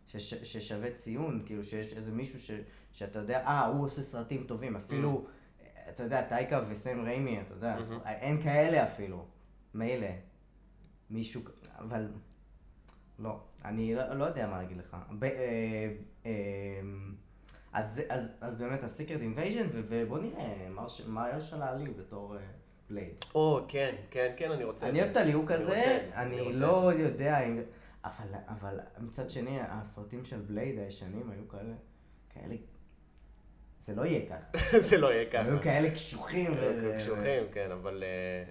שש, 0.08 0.34
ששווה 0.34 0.92
ציון, 0.94 1.42
כאילו 1.46 1.64
שיש 1.64 1.94
איזה 1.94 2.12
מישהו 2.12 2.40
ש, 2.40 2.52
שאתה 2.94 3.20
יודע, 3.20 3.42
אה, 3.46 3.66
הוא 3.66 3.86
עושה 3.86 4.02
סרטים 4.02 4.44
טובים, 4.48 4.76
אפילו, 4.76 5.26
אה, 5.62 5.90
אתה 5.90 6.04
יודע, 6.04 6.22
טייקה 6.22 6.64
וסם 6.70 7.02
ריימי, 7.06 7.42
אתה 7.42 7.54
יודע, 7.54 7.78
Mhm. 7.78 8.08
אין 8.08 8.42
כאלה 8.42 8.84
אפילו, 8.84 9.26
מילא, 9.74 10.08
מישהו, 11.10 11.42
אבל, 11.80 12.08
לא, 13.20 13.40
אני 13.66 13.96
לא, 13.96 14.14
לא 14.14 14.26
יודע 14.26 14.48
מה 14.48 14.58
להגיד 14.58 14.78
לך. 14.78 14.98
ב, 15.20 15.24
אה, 15.24 15.94
אה, 16.26 16.32
אז, 17.74 18.02
אז, 18.10 18.32
אז 18.42 18.56
באמת 18.56 18.84
ה 18.84 18.89
Secret 18.89 19.22
Invasion, 19.22 19.68
ובוא 19.72 20.20
נראה 20.20 20.68
מה, 21.08 21.30
יש 21.38 21.54
על 21.54 21.62
העלי 21.62 21.92
בתור 21.92 22.36
בלייד. 22.90 23.22
או, 23.36 23.66
כן, 23.68 23.96
כן, 24.12 24.34
כן, 24.38 24.52
אני 24.52 24.64
רוצה 24.64 24.90
אני 24.90 25.00
אוהב 25.00 25.12
את. 25.12 25.18
הליהוק 25.18 25.52
אני 25.52 25.64
הזה, 25.64 25.72
רוצה 25.72 26.22
אני 26.22 26.42
רוצה 26.42 26.60
לא. 26.60 26.94
יודע 26.94 27.40
אם... 27.40 27.62
אבל, 28.06 28.30
אבל 28.48 28.80
מצד 29.00 29.30
שני, 29.30 29.60
הסרטים 29.62 30.26
של 30.26 30.40
בלייד 30.40 30.80
הישנים 30.80 31.30
היו 31.30 31.48
כאלה, 31.48 31.74
כאלה... 32.30 32.56
זה 33.82 33.96
לא 33.96 34.06
יהיה 34.06 34.30
ככה. 34.30 34.80
זה 34.90 34.98
לא 34.98 35.14
יהיה 35.14 35.30
ככה. 35.30 35.42
היו 35.42 35.62
כאלה 35.62 35.92
קשוחים. 35.92 36.52
קשוחים, 36.98 37.44
כן, 37.52 37.72
אבל 37.72 38.04
אה, 38.04 38.44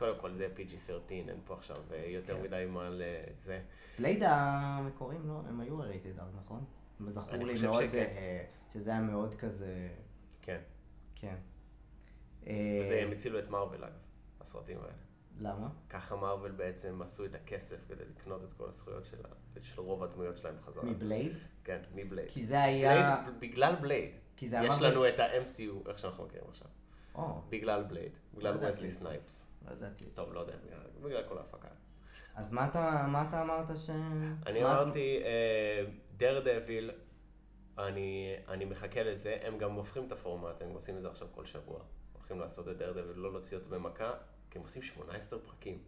קודם 0.00 0.18
כל 0.20 0.32
זה 0.32 0.48
PG-13, 0.56 0.90
אין 1.10 1.40
פה 1.44 1.54
עכשיו 1.54 1.76
אה, 1.92 2.04
יותר 2.06 2.36
כן. 2.36 2.42
מדי 2.42 2.64
מה 2.68 2.88
לזה. 2.92 3.60
בלייד 3.98 4.22
המקורים, 4.26 5.28
לא, 5.28 5.42
הם 5.48 5.60
היו 5.60 5.78
רייטד 5.78 6.18
אר, 6.18 6.26
נכון? 6.44 6.64
זכור 7.08 7.34
אני 7.34 7.44
לי 7.44 7.52
מאוד, 7.62 7.82
שכן. 7.82 7.98
אה, 7.98 8.44
שזה 8.72 8.90
היה 8.90 9.00
מאוד 9.00 9.34
כזה, 9.34 9.88
כן. 10.42 10.60
כן. 11.14 11.36
זה 12.42 12.50
אה, 12.50 13.02
הם 13.02 13.12
הצילו 13.12 13.38
את 13.38 13.48
מארוול 13.48 13.84
אגב, 13.84 13.92
הסרטים 14.40 14.78
האלה. 14.78 14.92
למה? 15.40 15.68
ככה 15.90 16.16
מארוול 16.16 16.50
בעצם 16.50 17.02
עשו 17.02 17.24
את 17.24 17.34
הכסף 17.34 17.84
כדי 17.88 18.04
לקנות 18.04 18.44
את 18.44 18.52
כל 18.52 18.68
הזכויות 18.68 19.04
של, 19.04 19.16
ה- 19.24 19.62
של 19.62 19.80
רוב 19.80 20.02
הדמויות 20.04 20.36
שלהם 20.38 20.56
בחזרה. 20.56 20.84
מבלייד? 20.84 21.32
כן, 21.64 21.80
מבלייד. 21.94 22.28
כי 22.30 22.42
זה 22.44 22.62
היה... 22.62 23.16
בלייד, 23.24 23.40
בגלל 23.40 23.74
בלייד. 23.80 24.10
כי 24.36 24.48
זה 24.48 24.56
יש 24.62 24.74
אמר 24.78 24.88
לנו 24.90 25.00
בס- 25.00 25.14
את 25.14 25.20
ה-MCU, 25.20 25.88
איך 25.88 25.98
שאנחנו 25.98 26.24
מכירים 26.24 26.46
עכשיו. 26.48 26.68
בגלל 27.48 27.82
בלייד. 27.82 28.12
בגלל 28.34 28.54
לא 28.60 28.68
וסלי. 28.68 28.90
סנייפס. 28.90 29.49
לא 29.66 29.72
ידעתי. 29.72 30.04
טוב, 30.04 30.32
לא 30.32 30.40
יודע, 30.40 30.54
בגלל- 31.02 31.22
כל 31.28 31.38
ההפקה. 31.38 31.68
אז 32.34 32.52
מה 32.52 32.66
אתה, 32.66 33.06
מה 33.08 33.24
אתה 33.28 33.42
אמרת 33.42 33.76
ש... 33.76 33.90
אני 34.46 34.62
מה- 34.62 34.82
אמרתי, 34.82 35.18
דרדביל, 36.16 36.90
אני, 37.78 38.34
אני 38.48 38.64
מחכה 38.64 39.02
לזה, 39.02 39.36
הם 39.42 39.58
גם 39.58 39.72
הופכים 39.72 40.06
את 40.06 40.12
הפורמט, 40.12 40.62
הם 40.62 40.68
עושים 40.70 40.96
את 40.96 41.02
זה 41.02 41.08
עכשיו 41.08 41.28
כל 41.34 41.44
שבוע. 41.44 41.78
הולכים 42.12 42.40
לעשות 42.40 42.68
את 42.68 42.76
דרדביל, 42.78 43.16
לא 43.16 43.32
להוציא 43.32 43.56
אותו 43.56 43.70
במכה, 43.70 44.12
כי 44.50 44.58
הם 44.58 44.64
עושים 44.64 44.82
18 44.82 45.38
פרקים. 45.38 45.78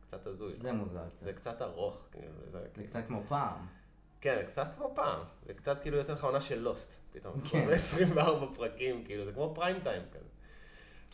קצת 0.00 0.26
הזוי. 0.26 0.52
זה 0.56 0.72
מוזר. 0.72 1.02
זה 1.18 1.32
קצת 1.32 1.62
ארוך, 1.62 2.06
כאילו, 2.12 2.26
זה, 2.44 2.50
זה 2.50 2.66
כאילו. 2.74 2.86
קצת 2.88 3.06
כמו 3.06 3.22
פעם. 3.28 3.66
כן, 4.20 4.42
קצת 4.46 4.66
כמו 4.76 4.92
פעם. 4.94 5.20
זה 5.46 5.54
קצת 5.54 5.80
כאילו 5.80 5.96
יוצא 5.96 6.12
לך 6.12 6.24
עונה 6.24 6.40
של 6.40 6.58
לוסט, 6.60 7.00
פתאום. 7.12 7.34
כן. 7.50 7.68
24 7.70 8.46
פרקים, 8.54 9.04
כאילו, 9.04 9.24
זה 9.24 9.32
כמו 9.32 9.52
prime 9.54 9.80
time 9.82 10.02
כזה. 10.12 10.23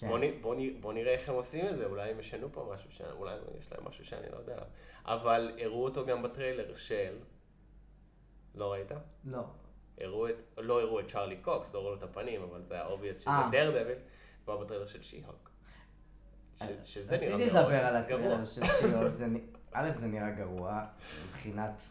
כן. 0.01 0.09
בוא, 0.09 0.19
בוא, 0.41 0.57
בוא 0.81 0.93
נראה 0.93 1.13
איך 1.13 1.29
הם 1.29 1.35
עושים 1.35 1.69
את 1.69 1.79
זה, 1.79 1.87
אולי 1.87 2.11
הם 2.11 2.21
ישנו 2.21 2.53
פה 2.53 2.71
משהו, 2.75 2.91
ש... 2.93 3.01
אולי 3.01 3.37
יש 3.59 3.73
להם 3.73 3.85
משהו 3.85 4.05
שאני 4.05 4.27
לא 4.33 4.37
יודע 4.37 4.53
עליו. 4.53 4.67
אבל 5.05 5.53
הראו 5.61 5.85
אותו 5.85 6.07
גם 6.07 6.23
בטריילר 6.23 6.77
של... 6.77 7.19
לא 8.55 8.73
ראית? 8.73 8.93
לא. 9.25 9.45
הראו 10.01 10.29
את... 10.29 10.35
לא 10.59 10.81
הראו 10.81 11.01
את 11.01 11.09
צ'ארלי 11.09 11.37
קוקס, 11.37 11.75
לא 11.75 11.79
הראו 11.79 11.91
לו 11.91 11.97
את 11.97 12.03
הפנים, 12.03 12.43
אבל 12.43 12.65
זה 12.65 12.75
היה 12.75 12.87
obvious 12.87 13.21
שזה 13.21 13.31
אה. 13.31 13.49
דרדביל, 13.53 13.99
והוא 14.45 14.55
היה 14.57 14.65
בטריילר 14.65 14.87
של 14.87 15.03
שי-האלק. 15.03 15.51
ש... 16.57 16.63
שזה 16.83 17.17
נראה 17.17 17.29
מאוד 17.29 17.41
רציתי 17.41 17.59
לדבר 17.59 17.87
על 17.87 18.03
גרוע. 18.03 18.35
הטריילר 18.35 18.45
של 19.19 19.27
נ- 19.27 19.51
א', 19.73 19.93
זה 19.93 20.07
נראה 20.07 20.31
גרוע 20.31 20.85
מבחינת 21.29 21.83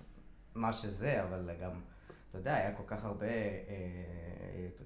מה 0.56 0.74
שזה, 0.74 1.24
אבל 1.24 1.50
גם, 1.62 1.82
אתה 2.30 2.38
יודע, 2.38 2.56
היה 2.56 2.72
כל 2.76 2.84
כך 2.88 3.06
הרבה, 3.06 3.26
אה, 3.28 3.34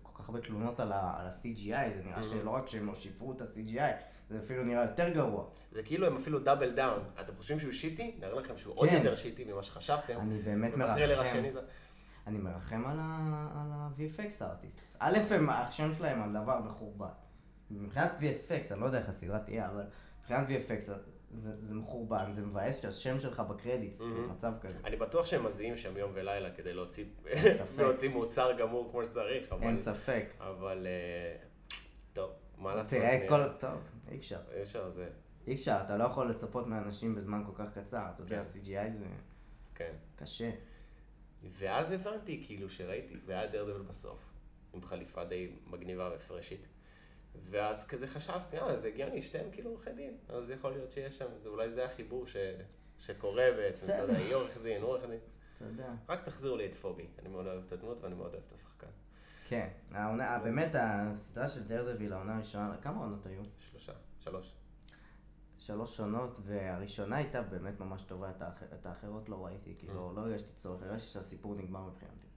כל 0.01 0.11
כך 0.23 0.29
הרבה 0.29 0.41
תלונות 0.41 0.79
על 0.79 0.91
ה-CGI, 0.91 1.89
זה 1.89 2.01
נראה 2.05 2.19
Mhm. 2.19 2.23
שלא 2.23 2.49
רק 2.49 2.67
שהם 2.67 2.85
לא 2.87 2.93
שיפרו 2.93 3.31
את 3.33 3.41
ה-CGI, 3.41 3.79
זה 4.29 4.39
אפילו 4.39 4.63
נראה 4.63 4.81
יותר 4.83 5.09
גרוע. 5.09 5.45
זה 5.71 5.83
כאילו 5.83 6.07
הם 6.07 6.15
אפילו 6.15 6.39
דאבל 6.39 6.71
דאון. 6.75 7.03
אתם 7.21 7.33
חושבים 7.37 7.59
שהוא 7.59 7.71
שיטי? 7.71 8.15
נראה 8.19 8.39
לכם 8.39 8.57
שהוא 8.57 8.73
עוד 8.77 8.89
כן. 8.89 8.95
יותר 8.95 9.15
שיטי 9.15 9.43
ממה 9.43 9.63
שחשבתם. 9.63 10.19
אני 10.19 10.41
באמת 10.41 10.75
מרחם. 10.77 10.93
אני 12.27 12.37
מרחם 12.37 12.83
על 12.87 12.97
ה-VFX 12.99 14.41
ארטיסט. 14.45 14.79
א', 14.99 15.17
הם, 15.29 15.49
השם 15.49 15.93
שלהם 15.93 16.21
על 16.21 16.33
דבר 16.43 16.59
מחורבן. 16.59 17.07
מבחינת 17.71 18.11
VFX, 18.19 18.71
אני 18.73 18.79
לא 18.81 18.85
יודע 18.85 18.97
איך 18.99 19.09
הסדרה 19.09 19.39
תהיה, 19.39 19.69
אבל 19.69 19.83
מבחינת 20.21 20.47
VFX 20.47 20.91
זה, 21.33 21.61
זה 21.61 21.75
מחורבן, 21.75 22.31
זה 22.31 22.41
מבאס 22.41 22.81
שהשם 22.81 23.19
שלך 23.19 23.39
בקרדיטס, 23.39 24.01
Mhm. 24.01 24.05
במצב 24.05 24.53
כזה. 24.61 24.77
אני 24.83 24.95
בטוח 24.95 25.25
שהם 25.25 25.45
מזיעים 25.45 25.77
שם 25.77 25.97
יום 25.97 26.11
ולילה 26.13 26.51
כדי 26.51 26.73
להוציא. 26.73 27.05
להוציא 27.79 28.09
מוצר 28.09 28.51
גמור 28.59 28.91
כמו 28.91 29.05
שצריך, 29.05 29.51
אבל... 29.53 29.63
אין 29.67 29.77
ספק. 29.77 30.25
אבל... 30.39 30.87
אה, 30.87 31.35
טוב, 32.13 32.31
מה 32.57 32.75
לעשות? 32.75 32.99
תראה 32.99 33.23
את 33.23 33.29
כל... 33.29 33.49
טוב, 33.59 33.79
אי 34.11 34.17
אפשר. 34.17 34.39
אי 34.55 34.61
אפשר, 34.61 34.89
זה... 34.89 35.09
אי 35.47 35.53
אפשר, 35.53 35.77
אתה 35.85 35.97
לא 35.97 36.03
יכול 36.03 36.29
לצפות 36.29 36.67
מאנשים 36.67 37.15
בזמן 37.15 37.43
כל 37.45 37.51
כך 37.55 37.77
קצר. 37.77 38.05
אתה 38.15 38.21
יודע, 38.23 38.43
כן. 38.43 38.49
CGI 38.49 38.91
זה 38.91 39.05
כן. 39.75 39.93
קשה. 40.15 40.51
ואז 41.43 41.91
הבנתי, 41.91 42.43
כאילו, 42.45 42.69
שראיתי, 42.69 43.15
והיה 43.25 43.47
דרדבל 43.47 43.81
בסוף, 43.81 44.23
עם 44.73 44.81
חליפה 44.83 45.23
די 45.25 45.51
מגניבה 45.67 46.09
ופרשית. 46.15 46.67
ואז 47.49 47.87
כזה 47.87 48.07
חשבתי, 48.07 48.59
אה, 48.59 48.77
זה 48.77 48.87
הגיוני, 48.87 49.21
שתיהם 49.21 49.51
כאילו 49.51 49.69
עורכי 49.69 49.91
דין, 49.93 50.17
אז 50.29 50.49
יכול 50.49 50.71
להיות 50.71 50.91
שיש 50.91 51.17
שם, 51.17 51.25
זה, 51.43 51.49
אולי 51.49 51.71
זה 51.71 51.85
החיבור 51.85 52.27
ש, 52.27 52.35
שקורה 52.97 53.47
בעצם, 53.57 53.85
אתה 53.85 53.97
יודע. 53.97 54.17
היא 54.17 54.35
עורך 54.35 54.57
דין, 54.63 54.81
הוא 54.81 54.89
עורך 54.89 55.03
דין. 55.09 55.19
יודע. 55.61 55.93
רק 56.09 56.25
תחזירו 56.25 56.57
לי 56.57 56.65
את 56.65 56.75
פוגי, 56.75 57.07
אני 57.19 57.29
מאוד 57.29 57.45
אוהב 57.47 57.63
את 57.67 57.71
הדמות 57.71 57.97
ואני 58.01 58.15
מאוד 58.15 58.31
אוהב 58.33 58.43
את 58.47 58.51
השחקן. 58.51 58.87
כן. 59.47 59.67
העונה, 59.91 60.39
באמת, 60.39 60.75
הסדרה 60.79 61.47
של 61.47 61.63
דרדוויל, 61.67 62.13
העונה 62.13 62.35
הראשונה, 62.35 62.77
כמה 62.81 62.99
עונות 63.03 63.25
היו? 63.25 63.41
שלושה, 63.59 63.93
שלוש. 64.19 64.53
שלוש 65.57 65.97
שונות, 65.97 66.39
והראשונה 66.43 67.15
הייתה 67.17 67.41
באמת 67.41 67.79
ממש 67.79 68.01
טובה, 68.01 68.29
את 68.29 68.41
האח- 68.41 68.63
את 68.79 68.85
האחרות 68.85 69.29
לא 69.29 69.45
ראיתי, 69.45 69.75
כי 69.79 69.87
לא 69.87 70.11
לא 70.15 70.21
הרגשתי 70.21 70.51
צורך, 70.55 70.83
הרגשתי 70.83 71.07
שהסיפור 71.09 71.55
נגמר 71.55 71.81
מבחינתי. 71.85 72.27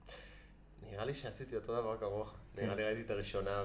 נראה 0.81 1.05
לי 1.05 1.13
שעשיתי 1.13 1.55
אותו 1.55 1.75
דבר 1.81 1.97
כמוך. 1.97 2.35
כן. 2.55 2.63
נראה 2.63 2.75
לי 2.75 2.83
ראיתי 2.83 3.01
את 3.01 3.09
הראשונה 3.09 3.63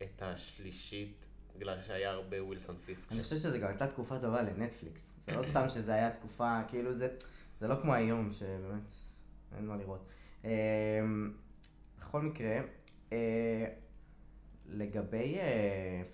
ואת 0.00 0.22
השלישית, 0.22 1.26
בגלל 1.56 1.80
שהיה 1.80 2.10
הרבה 2.10 2.44
ווילסון 2.44 2.76
פיסק. 2.76 3.12
אני 3.12 3.22
חושב 3.22 3.36
שזה 3.36 3.58
גם 3.58 3.68
הייתה 3.68 3.86
תקופה 3.86 4.20
טובה 4.20 4.42
לנטפליקס. 4.42 5.02
זה 5.26 5.32
לא 5.32 5.42
סתם 5.42 5.68
שזה 5.68 5.94
היה 5.94 6.10
תקופה, 6.10 6.60
כאילו 6.68 6.92
זה, 6.92 7.16
זה 7.60 7.68
לא 7.68 7.74
כמו 7.82 7.94
היום, 7.94 8.32
שבאמת 8.32 8.94
אין 9.56 9.66
מה 9.66 9.76
לראות. 9.76 10.10
אמ, 10.44 10.50
בכל 11.98 12.22
מקרה, 12.22 12.60
אה, 13.12 13.66
לגבי 14.66 15.38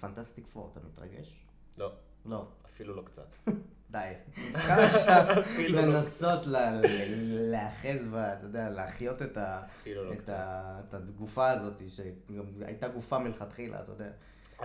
פנטסטיק 0.00 0.46
פור, 0.46 0.68
אתה 0.72 0.80
מתרגש? 0.86 1.44
לא. 1.78 1.92
לא. 2.26 2.46
אפילו 2.66 2.96
לא 2.96 3.02
קצת. 3.02 3.36
די. 3.90 4.12
כמה 4.66 4.86
אפשר 4.86 5.28
לא. 5.68 5.80
לנסות 5.80 6.40
להאחז 6.46 8.04
בה, 8.10 8.32
אתה 8.32 8.46
יודע, 8.46 8.70
להחיות 8.70 9.22
את 9.22 9.36
ה- 9.36 9.62
אפילו 9.64 10.04
לא 10.04 10.12
את 10.28 10.94
הגופה 10.94 11.50
הזאת, 11.50 11.82
שגם 11.88 12.44
הייתה 12.60 12.88
גופה 12.88 13.18
מלכתחילה, 13.18 13.80
אתה 13.82 13.92
יודע. 13.92 14.10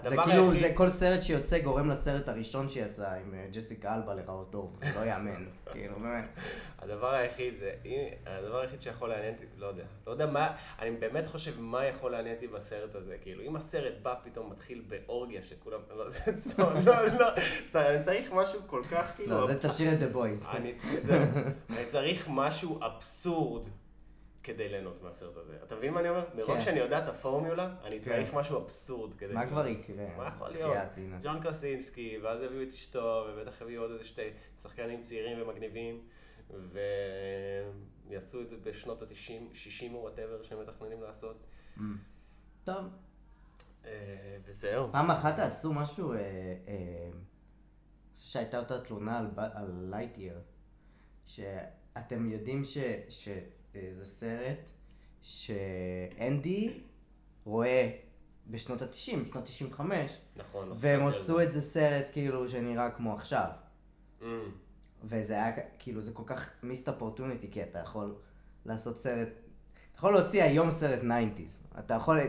זה 0.03 0.15
כאילו, 0.25 0.51
היחיד- 0.51 0.61
זה 0.61 0.71
כל 0.75 0.89
סרט 0.89 1.21
שיוצא 1.21 1.59
גורם 1.59 1.89
לסרט 1.89 2.29
הראשון 2.29 2.69
שיצא 2.69 3.09
עם 3.13 3.33
אה, 3.33 3.45
ג'סיקה 3.51 3.95
אלבה 3.95 4.13
להיראות 4.13 4.51
טוב, 4.51 4.77
זה 4.79 4.99
לא 4.99 5.05
יאמן, 5.05 5.45
כאילו, 5.71 5.95
באמת. 5.99 6.25
הדבר 6.79 7.09
היחיד 7.13 7.55
זה, 7.55 7.71
הדבר 8.25 8.59
היחיד 8.59 8.81
שיכול 8.81 9.09
לעניין 9.09 9.33
אותי, 9.33 9.45
לא 9.57 9.67
יודע, 9.67 9.83
לא 10.07 10.11
יודע 10.11 10.25
מה, 10.25 10.49
אני 10.79 10.91
באמת 10.91 11.27
חושב 11.27 11.59
מה 11.61 11.85
יכול 11.85 12.11
לעניין 12.11 12.35
אותי 12.35 12.47
בסרט 12.47 12.95
הזה, 12.95 13.15
כאילו, 13.21 13.43
אם 13.43 13.55
הסרט 13.55 13.93
בא 14.01 14.15
פתאום 14.23 14.49
מתחיל 14.51 14.83
באורגיה 14.87 15.43
שכולם, 15.43 15.79
לא, 15.95 16.05
לא, 16.85 17.05
לא, 17.19 17.27
צריך- 17.69 17.87
אני 17.87 18.03
צריך 18.03 18.31
משהו 18.33 18.59
כל 18.67 18.81
כך, 18.91 19.11
כאילו, 19.15 19.31
לא, 19.41 19.47
זה 19.47 19.59
תשאיר 19.59 19.93
את 19.93 19.99
The 19.99 20.07
Boys. 20.07 20.45
אני 21.69 21.85
צריך 21.87 22.27
משהו 22.31 22.79
אבסורד 22.85 23.67
כדי 24.43 24.69
ליהנות 24.69 25.01
מהסרט 25.03 25.37
הזה. 25.37 25.57
אתה 25.63 25.75
מבין 25.75 25.93
מה 25.93 25.99
אני 25.99 26.09
אומר? 26.09 26.25
מרוב 26.35 26.57
כן. 26.57 26.61
שאני 26.61 26.79
יודע 26.79 26.99
את 27.03 27.07
הפורמולה, 27.07 27.75
אני 27.83 27.99
צריך 27.99 28.33
משהו 28.33 28.57
אבסורד 28.57 29.13
כדי... 29.13 29.33
מה 29.33 29.45
ש- 29.45 29.49
כבר 29.49 29.67
יקרה? 29.67 30.05
מה 30.17 30.27
יכול 30.27 30.49
להיות? 30.49 30.77
ג'ון 31.23 31.41
קרסינסקי, 31.41 32.19
ואז 32.23 32.41
הביאו 32.41 32.63
את 32.63 32.69
אשתו, 32.69 33.27
ובטח 33.29 33.61
הביאו 33.61 33.81
עוד 33.81 33.91
איזה 33.91 34.03
שתי 34.03 34.29
שחקנים 34.61 35.01
צעירים 35.01 35.41
ומגניבים, 35.41 36.01
ויעשו 38.07 38.41
את 38.41 38.49
זה 38.49 38.57
בשנות 38.57 39.01
ה-90, 39.01 39.53
60 39.53 39.95
או 39.95 39.99
whatever 39.99 40.43
שהם 40.43 40.59
מתכננים 40.61 41.01
לעשות. 41.01 41.43
Mm. 41.77 41.81
טוב, 42.63 42.85
אה, 43.85 44.37
וזהו. 44.45 44.91
פעם 44.91 45.11
אחת 45.11 45.39
עשו 45.39 45.73
משהו, 45.73 46.13
אה, 46.13 46.17
אה, 46.67 47.09
שהייתה 48.15 48.59
אותה 48.59 48.79
תלונה 48.81 49.19
על 49.35 49.71
לייטיר, 49.89 50.41
שאתם 51.25 52.31
יודעים 52.31 52.61
שזה 53.73 54.05
סרט 54.05 54.69
שאנדי 55.21 56.79
רואה 57.45 57.91
בשנות 58.47 58.81
ה-90, 58.81 59.17
בשנות 59.17 59.43
95, 59.43 60.17
נכון. 60.35 60.71
והם 60.75 60.99
נכון, 61.07 61.21
עשו 61.21 61.41
את 61.41 61.53
זה 61.53 61.61
סרט 61.61 62.09
כאילו 62.11 62.49
שנראה 62.49 62.91
כמו 62.91 63.13
עכשיו. 63.13 63.49
Mm, 64.21 64.25
וזה 65.03 65.33
היה 65.33 65.51
כאילו 65.79 66.01
זה 66.01 66.11
כל 66.11 66.23
כך 66.25 66.49
מיסט 66.63 66.89
אופורטוניטי 66.89 67.51
כי 67.51 67.63
אתה 67.63 67.79
יכול 67.79 68.15
לעשות 68.65 68.97
סרט, 68.97 69.27
אתה 69.27 69.97
יכול 69.97 70.13
להוציא 70.13 70.43
היום 70.43 70.71
סרט 70.71 70.99
90's, 71.01 71.79
אתה 71.79 71.93
יכול, 71.93 72.19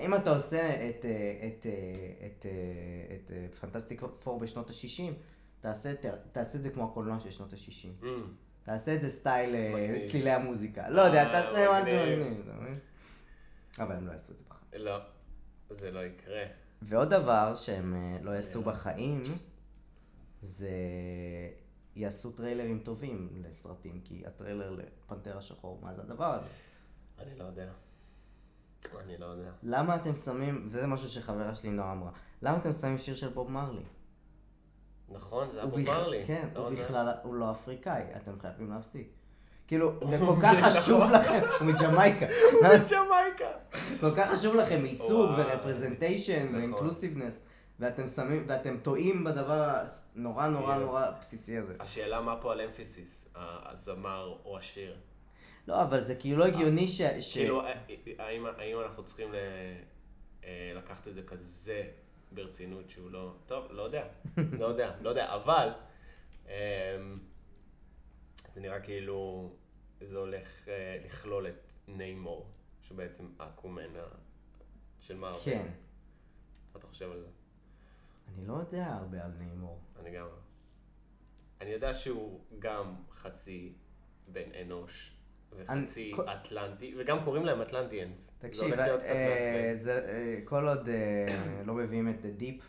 אם 0.00 0.14
אתה 0.14 0.34
עושה 0.34 0.88
את, 0.88 1.04
אה, 1.04 1.46
את, 1.46 1.66
אה, 1.66 2.26
את, 2.26 2.46
אה, 2.46 3.14
את, 3.16 3.30
את 3.50 3.54
Fantastic 3.54 4.02
Four 4.20 4.40
בשנות 4.40 4.70
ה-60, 4.70 5.12
תעשה, 5.60 5.92
תעשה 6.32 6.58
את 6.58 6.62
זה 6.62 6.70
כמו 6.70 6.84
הקולנוע 6.84 7.20
של 7.20 7.30
שנות 7.30 7.52
ה-60. 7.52 8.04
mm. 8.04 8.06
תעשה 8.62 8.94
את 8.94 9.00
זה 9.00 9.10
סטייל 9.10 9.54
אה. 9.54 10.08
צלילי 10.10 10.30
המוזיקה. 10.30 10.88
לא 10.88 11.00
יודע, 11.00 11.24
אה, 11.24 11.32
תעשה 11.32 11.66
משהו 11.72 11.96
מגניב. 11.96 12.40
אתה 12.44 12.52
מבין? 12.60 12.74
אבל 13.78 13.96
הם 13.96 14.06
לא 14.06 14.12
יעשו 14.12 14.32
את 14.32 14.38
זה 14.38 14.44
בחיים. 14.48 14.84
לא, 14.84 14.98
זה 15.70 15.90
לא 15.90 16.00
יקרה. 16.04 16.42
ועוד 16.82 17.10
דבר 17.10 17.54
שהם 17.54 17.94
אה, 17.94 18.18
לא 18.22 18.30
זה 18.30 18.36
יעשו. 18.36 18.62
בחיים, 18.62 19.22
זה 20.42 20.70
יעשו 21.96 22.30
טריילרים 22.30 22.78
טובים 22.78 23.28
לסרטים, 23.34 24.00
כי 24.04 24.22
הטריילר 24.26 24.70
לפנתר 24.70 25.38
השחור, 25.38 25.78
מה 25.82 25.94
זה 25.94 26.02
הדבר 26.02 26.34
הזה? 26.34 26.48
אני 27.18 27.38
לא 27.38 27.44
יודע. 27.44 27.70
אני 29.00 29.18
לא 29.18 29.26
יודע. 29.26 29.50
למה 29.62 29.96
אתם 29.96 30.14
שמים, 30.24 30.66
וזה 30.66 30.86
משהו 30.86 31.08
שחברה 31.08 31.54
שלי 31.54 31.70
נועה 31.70 31.92
אמרה, 31.92 32.10
למה 32.42 32.58
אתם 32.58 32.72
שמים 32.72 32.98
שיר 32.98 33.14
של 33.14 33.28
בוב 33.28 33.50
מרלי? 33.50 33.82
נכון, 35.12 35.48
זה 35.52 35.62
הוא 35.62 35.68
אבו 35.68 35.76
בכ- 35.76 35.88
מרלי. 35.88 36.22
כן, 36.26 36.48
לא, 36.54 36.68
הוא 36.68 36.76
בכלל, 36.78 37.08
הוא 37.22 37.34
לא 37.34 37.50
אפריקאי, 37.50 38.02
אתם 38.16 38.40
חייבים 38.40 38.70
להפסיק. 38.70 39.08
כאילו, 39.66 39.92
זה 40.10 40.18
כל 40.26 40.36
כך 40.42 40.58
חשוב 40.64 41.02
לכם, 41.12 41.40
הוא 41.60 41.66
מג'מייקה. 41.68 42.26
ג'מייקה. 42.90 43.50
כל 44.00 44.14
כך 44.16 44.30
חשוב 44.30 44.54
לכם 44.56 44.84
ייצוג. 44.86 45.30
ורפרזנטיישן 45.38 46.42
נכון. 46.44 46.54
ואינקלוסיבנס, 46.54 47.42
ואתם 47.80 48.06
שמים, 48.08 48.44
ואתם 48.48 48.76
טועים 48.82 49.24
בדבר 49.24 49.74
הנורא 50.16 50.46
נורא 50.46 50.74
כן. 50.74 50.80
נורא 50.80 51.10
בסיסי 51.20 51.56
הזה. 51.56 51.74
השאלה 51.80 52.20
מה 52.20 52.36
פה 52.36 52.52
על 52.52 52.60
אמפיסיס, 52.60 53.28
הזמר 53.34 54.36
או 54.44 54.58
השיר. 54.58 54.96
לא, 55.68 55.82
אבל 55.82 56.04
זה 56.04 56.14
כאילו 56.14 56.38
לא 56.38 56.44
הגיוני 56.44 56.88
ש... 56.88 57.00
כאילו, 57.32 57.62
ה- 57.62 57.72
האם, 58.18 58.46
האם 58.58 58.80
אנחנו 58.80 59.02
צריכים 59.04 59.28
אה, 60.44 60.72
לקחת 60.74 61.08
את 61.08 61.14
זה 61.14 61.22
כזה 61.22 61.82
ברצינות 62.34 62.90
שהוא 62.90 63.10
לא... 63.10 63.34
טוב, 63.46 63.72
לא 63.72 63.82
יודע, 63.82 64.08
לא 64.58 64.66
יודע, 64.66 64.96
לא 65.00 65.08
יודע, 65.08 65.34
אבל 65.34 65.68
אמ, 66.46 66.52
זה 68.52 68.60
נראה 68.60 68.80
כאילו 68.80 69.52
זה 70.00 70.18
הולך 70.18 70.68
אה, 70.68 71.00
לכלול 71.04 71.46
את 71.48 71.72
ניימור, 71.88 72.50
שבעצם 72.82 73.26
אקומן 73.38 73.90
של 75.00 75.16
מארוול. 75.16 75.40
כן. 75.44 75.66
מה 76.72 76.78
אתה 76.78 76.86
חושב 76.86 77.10
על 77.10 77.20
זה? 77.20 77.28
אני 78.28 78.46
לא 78.46 78.52
יודע 78.52 78.86
הרבה 78.86 79.24
על 79.24 79.30
ניימור. 79.38 79.80
אני 80.00 80.10
גם... 80.10 80.26
אני 81.60 81.70
יודע 81.70 81.94
שהוא 81.94 82.44
גם 82.58 82.94
חצי 83.10 83.72
בן 84.32 84.52
אנוש 84.62 85.16
וחצי 85.56 86.12
אני- 86.18 86.32
אטלנטי, 86.32 86.94
וגם 86.98 87.24
קוראים 87.24 87.44
להם 87.44 87.62
אטלנטיאנס. 87.62 88.30
תקשיב, 88.38 88.76
זה 88.76 88.82
אה. 89.08 89.70
זה- 89.74 90.06
אה, 90.08 90.38
כל 90.44 90.68
עוד 90.68 90.88
אה, 90.88 91.26
לא 91.66 91.74
מביאים 91.74 92.08
את 92.08 92.14
The 92.22 92.42
Deep, 92.42 92.62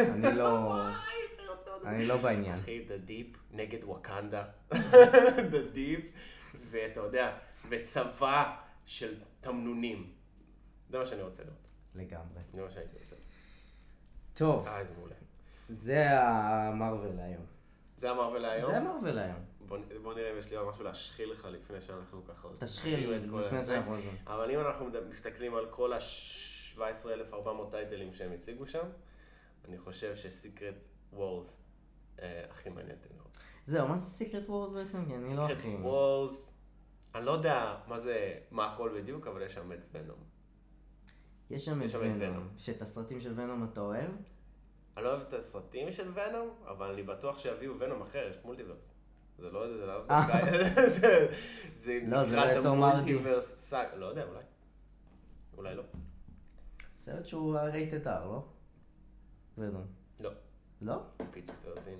אני 0.00 0.36
לא... 0.36 0.72
אני 1.86 2.06
לא 2.06 2.16
בעניין. 2.16 2.54
אחי, 2.54 2.84
The 2.88 3.08
Deep 3.10 3.38
נגד 3.52 3.84
וואקנדה. 3.84 4.44
The 5.52 5.74
Deep, 5.74 6.00
ואתה 6.54 7.00
יודע, 7.00 7.36
וצבא 7.68 8.56
של 8.86 9.14
תמנונים. 9.40 10.10
זה 10.90 10.98
מה 10.98 11.04
שאני 11.06 11.22
רוצה 11.22 11.42
לראות. 11.42 11.70
לגמרי. 11.94 12.40
זה 12.52 12.62
מה 12.62 12.70
שהייתי 12.70 12.96
רוצה. 13.02 13.16
טוב, 14.34 14.66
אה, 14.66 14.80
איזה 14.80 14.92
מעולה. 14.98 15.14
זה 15.68 16.20
המרוויל 16.20 17.12
להיום. 17.16 17.44
זה 17.98 18.10
המארוול 18.10 18.42
להיום? 18.42 18.70
זה 18.70 18.76
המארוול 18.76 19.14
להיום. 19.14 19.44
בוא, 19.66 19.78
בוא 20.02 20.14
נראה 20.14 20.32
אם 20.32 20.38
יש 20.38 20.50
לי 20.50 20.56
עוד 20.56 20.68
משהו 20.68 20.84
להשחיל 20.84 21.30
לך 21.30 21.48
לפני 21.52 21.80
שאנחנו 21.80 22.24
ככה... 22.24 22.48
תשחיל 22.58 23.10
לפני. 23.10 23.66
שאנחנו... 23.66 23.92
עוזבים. 23.92 24.16
אבל 24.26 24.50
אם 24.50 24.60
אנחנו 24.60 24.90
מסתכלים 25.08 25.54
על 25.54 25.66
כל 25.70 25.92
ה-17,400 25.92 27.70
טייטלים 27.70 28.12
שהם 28.12 28.32
הציגו 28.32 28.66
שם, 28.66 28.86
אני 29.64 29.78
חושב 29.78 30.16
ש 30.16 30.31
Secret 30.31 30.74
Wars 31.12 31.62
הכי 32.18 32.70
מעניין 32.70 32.96
אותי 32.96 33.08
לראות. 33.14 33.38
זהו, 33.64 33.88
מה 33.88 33.96
זה 33.96 34.10
Secret 34.10 34.48
Wars 34.48 34.72
בעצם? 34.72 35.06
כי 35.06 35.14
אני 35.14 35.36
לא 35.36 35.46
Secret 35.46 35.58
הכי... 35.58 35.68
Wars, 35.68 36.52
אני 37.14 37.26
לא 37.26 37.30
יודע 37.30 37.76
מה 37.86 38.00
זה, 38.00 38.38
מה 38.50 38.72
הכל 38.72 39.00
בדיוק, 39.00 39.26
אבל 39.26 39.42
יש 39.42 39.54
שם 39.54 39.72
את 39.72 39.84
Venom. 39.92 40.18
יש 41.50 41.64
שם 41.64 41.82
את. 41.82 41.90
Venom. 42.18 42.48
שאת 42.56 42.82
הסרטים 42.82 43.20
של 43.20 43.32
Venom 43.40 43.64
אתה 43.64 43.80
אוהב? 43.80 44.10
אני 44.96 45.04
לא 45.04 45.08
אוהב 45.08 45.20
את 45.20 45.32
הסרטים 45.32 45.92
של 45.92 46.12
Venom, 46.14 46.50
אבל 46.66 46.90
אני 46.90 47.02
בטוח 47.02 47.38
שיביאו 47.38 47.78
Venom 47.78 48.02
אחר, 48.02 48.28
יש 48.30 48.36
Multiverse. 48.44 48.95
זה 49.38 49.50
לא, 49.50 49.76
זה 49.76 49.86
לא, 49.86 50.04
אה. 50.10 50.88
זה, 51.76 52.00
לא, 52.06 52.22
נקרא 52.22 52.60
את. 52.60 52.64
ה 52.64 52.72
Multiverse 52.72 53.56
Saga, 53.56 53.86
לא 53.96 54.06
יודע, 54.06 54.24
אולי. 54.24 54.42
אולי 55.56 55.74
לא. 55.74 55.82
סרט 56.94 57.26
שהוא 57.26 57.56
rated 57.56 58.06
R, 58.06 58.10
לא? 58.10 58.44
Venom. 59.58 59.86
לא. 60.20 60.30
לא? 60.82 61.02
PG 61.30 61.52
13. 61.62 61.94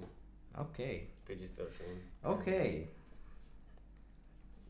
אוקיי. 0.59 1.07
פיג'י 1.25 1.49
13. 1.49 1.87
אוקיי. 2.25 2.87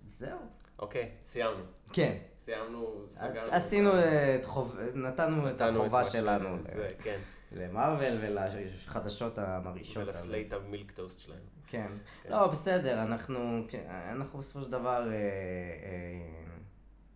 זהו. 0.09 0.39
אוקיי, 0.79 1.11
סיימנו. 1.25 1.65
כן. 1.93 2.17
סיימנו, 2.39 3.07
סגרנו. 3.11 3.53
עשינו 3.53 3.91
את 3.91 4.45
חוב... 4.45 4.77
נתנו 4.95 5.51
את 5.51 5.61
החובה 5.61 6.05
שלנו 6.05 6.59
כן. 7.03 7.21
למארוול 7.53 8.19
ולחדשות 8.21 9.39
המרעישות. 9.39 10.03
ול 10.03 10.15
slate 10.15 10.46
ה 10.47 10.53
milquetoast 10.53 11.19
שלהם. 11.19 11.39
כן. 11.67 11.87
כן. 12.23 12.31
לא, 12.31 12.47
בסדר, 12.47 13.03
אנחנו, 13.03 13.65
כן, 13.69 13.85
אנחנו 13.89 14.39
בסופו 14.39 14.63
של 14.63 14.71
דבר, 14.71 15.09
אה, 15.09 15.13
אה, 15.13 15.19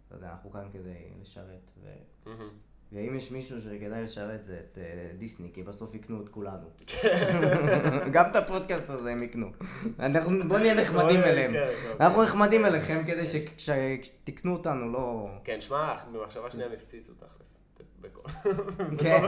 אתה 0.06 0.16
יודע, 0.16 0.30
אנחנו 0.30 0.50
כאן 0.50 0.68
כדי 0.72 1.12
לשרת, 1.20 1.70
ו... 1.82 1.88
ואם 2.92 3.16
יש 3.16 3.32
מישהו 3.32 3.62
שכדאי 3.62 4.02
לשרת 4.02 4.44
זה 4.44 4.60
את 4.60 4.78
אה, 4.78 5.12
דיסני, 5.18 5.50
כי 5.52 5.62
בסוף 5.62 5.94
יקנו 5.94 6.22
את 6.22 6.28
כולנו. 6.28 6.70
גם 8.14 8.30
את 8.30 8.36
הפודקאסט 8.36 8.90
הזה 8.90 9.10
הם 9.10 9.22
יקנו. 9.22 9.50
אנחנו, 9.98 10.48
בוא 10.48 10.58
נהיה 10.58 10.74
נחמדים 10.74 11.20
אליהם. 11.20 11.52
כן, 11.52 11.68
אנחנו 12.00 12.16
כן. 12.16 12.22
נחמדים 12.22 12.66
אליכם 12.66 13.02
כדי 13.06 13.26
שכשתקנו 13.26 14.52
אותנו 14.52 14.92
לא... 14.92 15.30
כן, 15.44 15.60
שמע, 15.60 15.96
במחשבה 16.12 16.50
שנייה 16.50 16.72
הפציצו 16.72 17.12
תכלס. 17.14 17.59
בכל... 18.00 18.28
כן, 18.98 19.22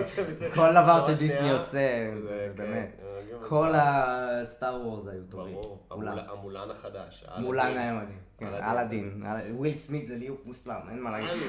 כל 0.55 0.69
דבר 0.73 1.07
שדיסני 1.15 1.51
עושה, 1.51 2.11
כן, 2.29 2.53
באמת. 2.57 3.01
כל 3.49 3.73
ה 3.77 3.98
Star 3.98 4.81
Wars 4.87 5.07
היו 5.07 5.23
טובים. 5.29 5.55
ברור, 5.55 5.87
המולן 5.91 6.71
החדש. 6.71 7.25
מולן. 7.39 7.67
היה 7.77 7.93
מדהים. 7.95 8.19
כן, 8.39 8.47
אלאדין. 8.47 9.23
אלאדין. 9.27 9.55
וויל 9.57 9.75
סמית 9.75 10.07
זה 10.09 10.17
ליהוק 10.17 10.41
מושלם, 10.45 10.81
אין 10.91 11.01
מה 11.03 11.11
להגיד. 11.11 11.43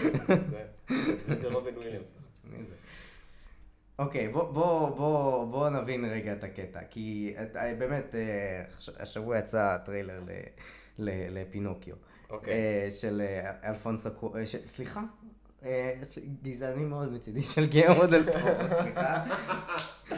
זה- 0.46 1.50
רובין 1.52 1.78
וויליאמס. 1.78 2.08
מי 2.44 2.58
זה? 2.58 2.76
אוקיי, 4.00 4.28
בוא, 4.28 4.44
בוא, 4.52 4.90
בוא, 4.90 5.46
בוא 5.46 5.70
נבין 5.70 6.06
רגע 6.06 6.34
את 6.34 6.44
הקטע, 6.44 6.80
כי 6.90 7.36
את, 7.44 7.56
אה, 7.56 7.76
באמת, 7.78 8.16
אה, 8.16 8.64
הש- 8.78 8.90
השבוע 9.00 9.38
יצא 9.38 9.78
טריילר 9.78 10.20
ל, 10.20 10.30
ל, 11.00 11.40
לפינוקיו. 11.42 11.96
אוקיי. 12.30 12.54
אה, 12.54 12.92
של 12.92 13.22
אלפונסו 13.64 14.10
סליחה? 14.66 15.02
אה, 15.66 15.94
גזעני 16.44 16.86
מאוד 16.86 17.12
מצידי 17.12 17.44
של 17.54 17.66
גרמו 17.66 18.06
דל. 18.06 18.24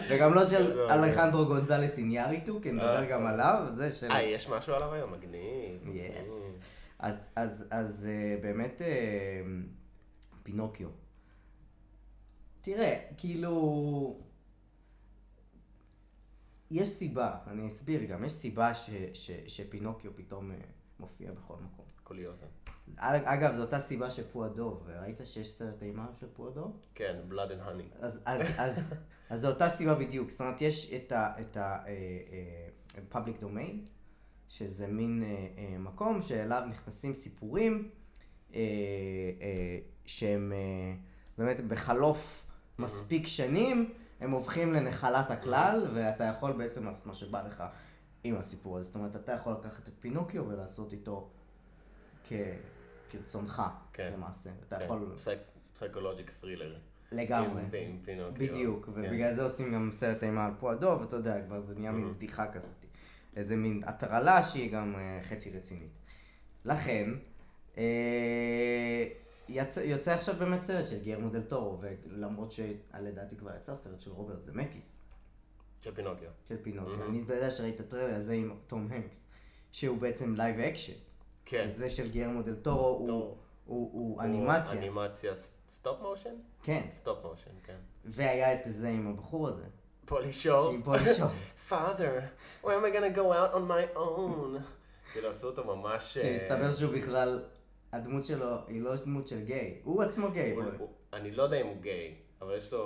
וגם 0.10 0.34
לא 0.34 0.46
של 0.46 0.76
לא, 0.76 0.88
לא. 0.88 0.94
אלחנדרו 0.94 1.46
גונזלס 1.46 1.98
איניאריטו, 1.98 2.60
כי 2.62 2.72
נדבר 2.72 2.98
אה. 2.98 3.06
גם 3.06 3.26
עליו, 3.26 3.64
זה 3.70 3.90
של... 3.90 4.12
אה, 4.12 4.22
יש 4.22 4.50
משהו 4.50 4.74
עליו 4.74 4.94
היום? 4.94 5.12
מגניב. 5.14 5.88
יס. 5.88 6.58
אז, 7.70 8.08
אה, 8.10 8.38
באמת 8.42 8.82
אה, 8.82 9.42
פינוקיו. 10.44 10.90
תראה, 12.62 13.00
כאילו... 13.18 14.20
יש 16.72 16.90
סיבה, 16.90 17.38
אני 17.48 17.68
אסביר 17.68 18.04
גם, 18.04 18.24
יש 18.24 18.34
סיבה 18.34 18.72
שפינוקיו 19.48 20.12
פתאום 20.16 20.52
אה, 20.52 20.58
מופיע 21.00 21.32
בכל 21.32 21.56
מקום. 21.56 21.85
קוליוזן. 22.06 22.46
אגב, 22.98 23.54
זו 23.56 23.62
אותה 23.62 23.80
סיבה 23.80 24.10
שפועדו, 24.10 24.80
ראית 25.02 25.18
שיש 25.24 25.52
סרט 25.52 25.84
אימה 25.84 26.08
של 26.20 26.28
פועדו? 26.34 26.74
כן, 26.96 27.16
Blood 27.30 27.34
and 27.34 27.68
Honey. 27.70 28.06
אז, 28.06 28.94
זו 29.42 29.48
אותה 29.48 29.70
סיבה 29.70 29.96
בדיוק, 29.96 30.30
זאת 30.30 30.42
אומרת, 30.42 30.62
יש 30.62 30.94
את 30.94 31.12
ה- 31.12 31.32
את 31.42 31.58
ה- 31.58 31.84
אה, 31.88 31.94
אה, 33.12 33.32
domain, 33.42 33.90
שזה 34.50 34.88
מין 34.88 35.24
אה, 35.24 35.78
מקום 35.80 36.22
שאליו 36.22 36.64
נכנסים 36.70 37.14
סיפורים 37.14 37.90
שהם 40.06 40.54
באמת 41.38 41.60
בחלוף 41.60 42.46
מספיק 42.80 43.28
שנים, 43.28 43.94
הם 44.20 44.32
הופכים 44.32 44.74
לנחלת 44.74 45.32
הכלל, 45.32 45.88
ואתה 45.94 46.24
יכול 46.24 46.52
בעצם 46.52 46.86
לעשות 46.86 47.06
מה 47.06 47.14
שבא 47.14 47.48
לך 47.48 47.64
עם 48.24 48.36
הסיפור 48.36 48.78
הזה. 48.78 48.88
זאת 48.88 48.96
אומרת, 48.96 49.16
אתה 49.16 49.32
יכול 49.32 49.54
לקחת 49.54 49.88
את 49.88 49.94
פינוקיו 50.00 50.48
ולעשות 50.48 50.94
איתו. 50.94 51.30
כרצונך, 53.10 53.62
כן. 53.94 54.12
למעשה. 54.14 54.50
אתה 54.68 54.80
כן, 54.80 54.86
יכול 54.86 55.16
פסיכולוג'יק 55.74 56.32
ת'רילר. 56.42 56.76
לגמרי. 57.12 57.62
עם- 57.62 57.70
עם 57.74 58.00
פינוקיו. 58.04 58.34
בדיוק, 58.50 58.86
כן. 58.86 58.92
ובגלל 58.92 59.34
זה 59.34 59.44
עושים 59.44 59.74
גם 59.74 59.90
סרט 59.94 60.24
אימה 60.24 60.46
על 60.46 60.52
פועדו, 60.60 60.98
ואתה 61.02 61.16
יודע, 61.16 61.42
כבר 61.46 61.62
זה 61.62 61.76
נהיה 61.76 61.92
מין 61.92 62.10
Mhm. 62.10 62.14
בדיחה 62.14 62.52
כזאת. 62.52 62.70
איזה 63.36 63.56
מין 63.56 63.82
הטרלה 63.86 64.44
שהיא 64.44 64.72
גם 64.72 64.96
אה, 64.96 65.20
חצי 65.22 65.50
רצינית. 65.58 65.92
לכן, 66.66 67.10
אה, 67.78 67.84
יצא, 69.50 69.80
יוצא 69.80 70.12
עכשיו 70.14 70.36
באמת 70.40 70.62
סרט 70.64 70.88
של 70.88 71.04
גיירמו 71.04 71.30
דל 71.30 71.42
טורו, 71.42 71.80
ולמרות 71.82 72.52
שלדעתי 72.52 73.36
כבר 73.36 73.52
יצא 73.56 73.76
סרט 73.76 74.02
של 74.02 74.12
רוברט 74.12 74.42
זמקיס, 74.44 74.96
של 75.82 75.96
פינוקיו. 75.96 76.30
של 76.48 76.58
פינוקיו. 76.64 77.02
Mhm. 77.02 77.10
אני 77.10 77.18
יודע 77.18 77.52
שראית 77.52 77.76
את 77.76 77.80
הטריילר 77.80 78.16
הזה 78.16 78.34
עם 78.34 78.52
טום 78.68 78.88
הנקס, 78.92 79.26
שהוא 79.72 79.98
בעצם 79.98 80.36
live 80.36 80.60
action. 80.60 80.94
כן. 81.46 81.68
זה 81.68 81.90
של 81.90 82.10
גיירמו 82.10 82.42
דל 82.42 82.56
טורו 82.56 82.88
הוא. 83.12 83.36
הוא, 83.66 83.90
הוא 83.94 84.16
או 84.18 84.22
אנימציה. 84.22 84.72
אנימציה 84.80 85.34
stop 85.70 86.02
motion? 86.02 86.36
כן, 86.64 86.82
stop 86.92 87.26
motion, 87.26 87.52
כן. 87.64 87.78
והיה 88.06 88.54
את 88.54 88.60
זה 88.66 88.90
עם 88.90 89.08
הבחור 89.08 89.48
הזה, 89.48 89.64
פולי 90.06 90.34
שור. 90.34 90.70
עם 90.70 90.82
פולי 90.84 91.14
שור. 91.18 91.30
Father, 91.70 92.22
where 92.64 92.68
am 92.68 92.86
I 92.86 92.96
gonna 92.96 93.18
go 93.18 93.32
out 93.32 93.54
on 93.56 93.70
my 93.70 93.98
own? 93.98 94.60
כאילו 95.14 95.30
עשו 95.30 95.48
אותו 95.48 95.76
ממש... 95.76 96.18
אה, 96.18 96.22
שהסתבר 96.24 96.72
שהוא 96.72 96.94
בכלל, 96.94 97.44
הדמות 97.92 98.26
שלו 98.26 98.56
היא 98.68 98.82
לא 98.82 98.96
דמות 98.96 99.28
של 99.28 99.42
גיי, 99.44 99.80
הוא 99.84 100.04
עצמו 100.04 100.32
גיי. 100.32 100.52
הוא-. 100.52 100.64
הוא- 100.78 100.90
אני 101.14 101.32
לא 101.32 101.44
יודע 101.44 101.62
אם 101.62 101.68
הוא 101.68 101.78
גיי, 101.82 102.16
אבל 102.46 102.58
יש 102.58 102.74
לו, 102.74 102.80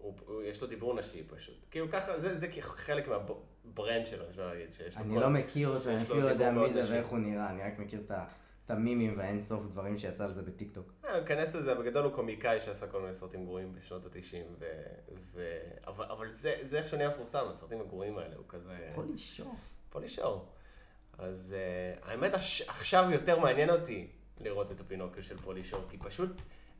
הוא- 0.00 0.14
הוא- 0.26 0.42
יש 0.42 0.62
לו 0.62 0.68
דיבור 0.68 0.94
נשי 0.94 1.22
פשוט. 1.26 1.54
כאילו 1.70 1.86
ככה, 1.90 2.20
זה 2.20 2.38
זה 2.38 2.46
חלק 2.60 3.08
מהברנד 3.08 4.06
שלו, 4.06 4.28
אפשר 4.30 4.46
להגיד, 4.46 4.72
שיש 4.72 4.96
לו 4.96 5.02
אני 5.02 5.14
כל- 5.14 5.20
לא 5.20 5.30
מכיר 5.30 5.68
אותו, 5.68 5.88
אני 5.90 6.02
אפילו 6.02 6.20
לא 6.20 6.28
יודע 6.28 6.50
מי 6.50 6.72
זה. 6.72 6.94
ואיך 6.94 7.06
הוא 7.06 7.18
נראה, 7.18 7.50
אני 7.50 7.62
רק 7.62 7.78
מכיר 7.78 8.00
את 8.06 8.10
ה- 8.10 8.24
את 8.66 8.70
המימים 8.70 9.18
והאין 9.18 9.40
סוף 9.40 9.66
דברים 9.66 9.96
שיצא 9.98 10.24
על 10.24 10.32
זה 10.32 10.42
בטיקטוק. 10.42 10.92
אה, 11.04 11.24
כנס 11.26 11.54
לזה, 11.54 11.74
בגדול 11.74 12.04
הוא 12.04 12.12
קומיקאי 12.12 12.60
שעשה 12.60 12.86
כל 12.86 13.00
מיני 13.00 13.14
סרטים 13.14 13.44
גרועים 13.44 13.72
בשנות 13.74 14.06
ה-90, 14.06 14.36
ו... 14.58 14.64
ו... 15.34 15.58
אבל, 15.86 16.04
אבל 16.04 16.28
זה, 16.30 16.54
זה 16.62 16.78
איך 16.78 16.88
שהוא 16.88 16.96
נהיה 16.96 17.08
מפורסם, 17.10 17.46
הסרטים 17.50 17.80
הגרועים 17.80 18.18
האלה, 18.18 18.36
הוא 18.36 18.44
כזה... 18.48 18.90
הולי 18.94 19.18
שור. 19.18 19.54
פולי 19.90 20.08
שור. 20.08 20.48
אז 21.18 21.54
uh, 22.02 22.08
האמת. 22.08 22.34
עכשיו 22.68 23.08
יותר 23.12 23.40
מעניין 23.40 23.70
אותי 23.70 24.08
לראות 24.40 24.72
את 24.72 24.80
הפינוקיו 24.80 25.22
של 25.22 25.36
פולי 25.36 25.64
שור, 25.64 25.80
כי 25.90 25.98
פשוט 25.98 26.30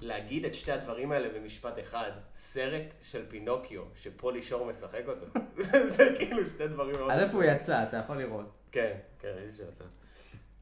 להגיד 0.00 0.44
את 0.44 0.54
שתי 0.54 0.72
הדברים 0.72 1.12
האלה 1.12 1.28
במשפט 1.38 1.78
אחד, 1.78 2.10
סרט 2.34 2.94
של 3.02 3.26
פינוקיו 3.28 3.82
שפולי 3.94 4.42
שור 4.42 4.66
משחק 4.66 5.02
אותו, 5.08 5.26
זה, 5.86 6.14
כאילו 6.18 6.46
שתי 6.46 6.68
דברים 6.68 6.96
מאוד... 6.96 7.10
איפה 7.10 7.36
הוא 7.36 7.44
יצא, 7.44 7.82
אתה 7.82 7.96
יכול 7.96 8.16
לראות. 8.16 8.46
כן, 8.72 8.98
כן, 9.18 9.28
ראיתי 9.28 9.52
שיצא. 9.52 9.84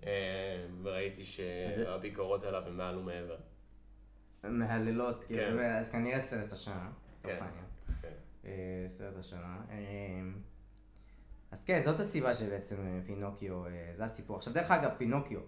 אה, 0.07 0.67
וראיתי 0.83 1.25
שהביקורות 1.25 2.45
עליו 2.45 2.63
הן 2.67 2.77
מעל 2.77 2.99
ומעבר. 2.99 3.37
מהללות, 4.45 5.25
כאילו, 5.25 5.59
כן. 5.59 5.75
אז 5.75 5.91
כנראה 5.91 6.21
סרט 6.21 6.53
השנה, 6.53 6.91
לצורך 7.17 7.39
כן. 7.39 7.45
העניין. 7.45 7.65
כן. 8.03 8.09
אה, 8.45 8.85
סרט 8.89 9.17
השנה. 9.17 9.57
אה, 9.71 9.77
אז 11.51 11.65
כן, 11.65 11.83
זאת 11.83 12.01
הסיבה 12.01 12.35
שבעצם 12.35 12.77
אה, 12.87 13.01
פינוקיו, 13.07 13.67
אה, 13.67 13.71
זה 13.93 14.05
הסיפור. 14.05 14.37
עכשיו, 14.37 14.53
דרך 14.53 14.71
אגב, 14.71 14.91
פינוקיו, 14.99 15.41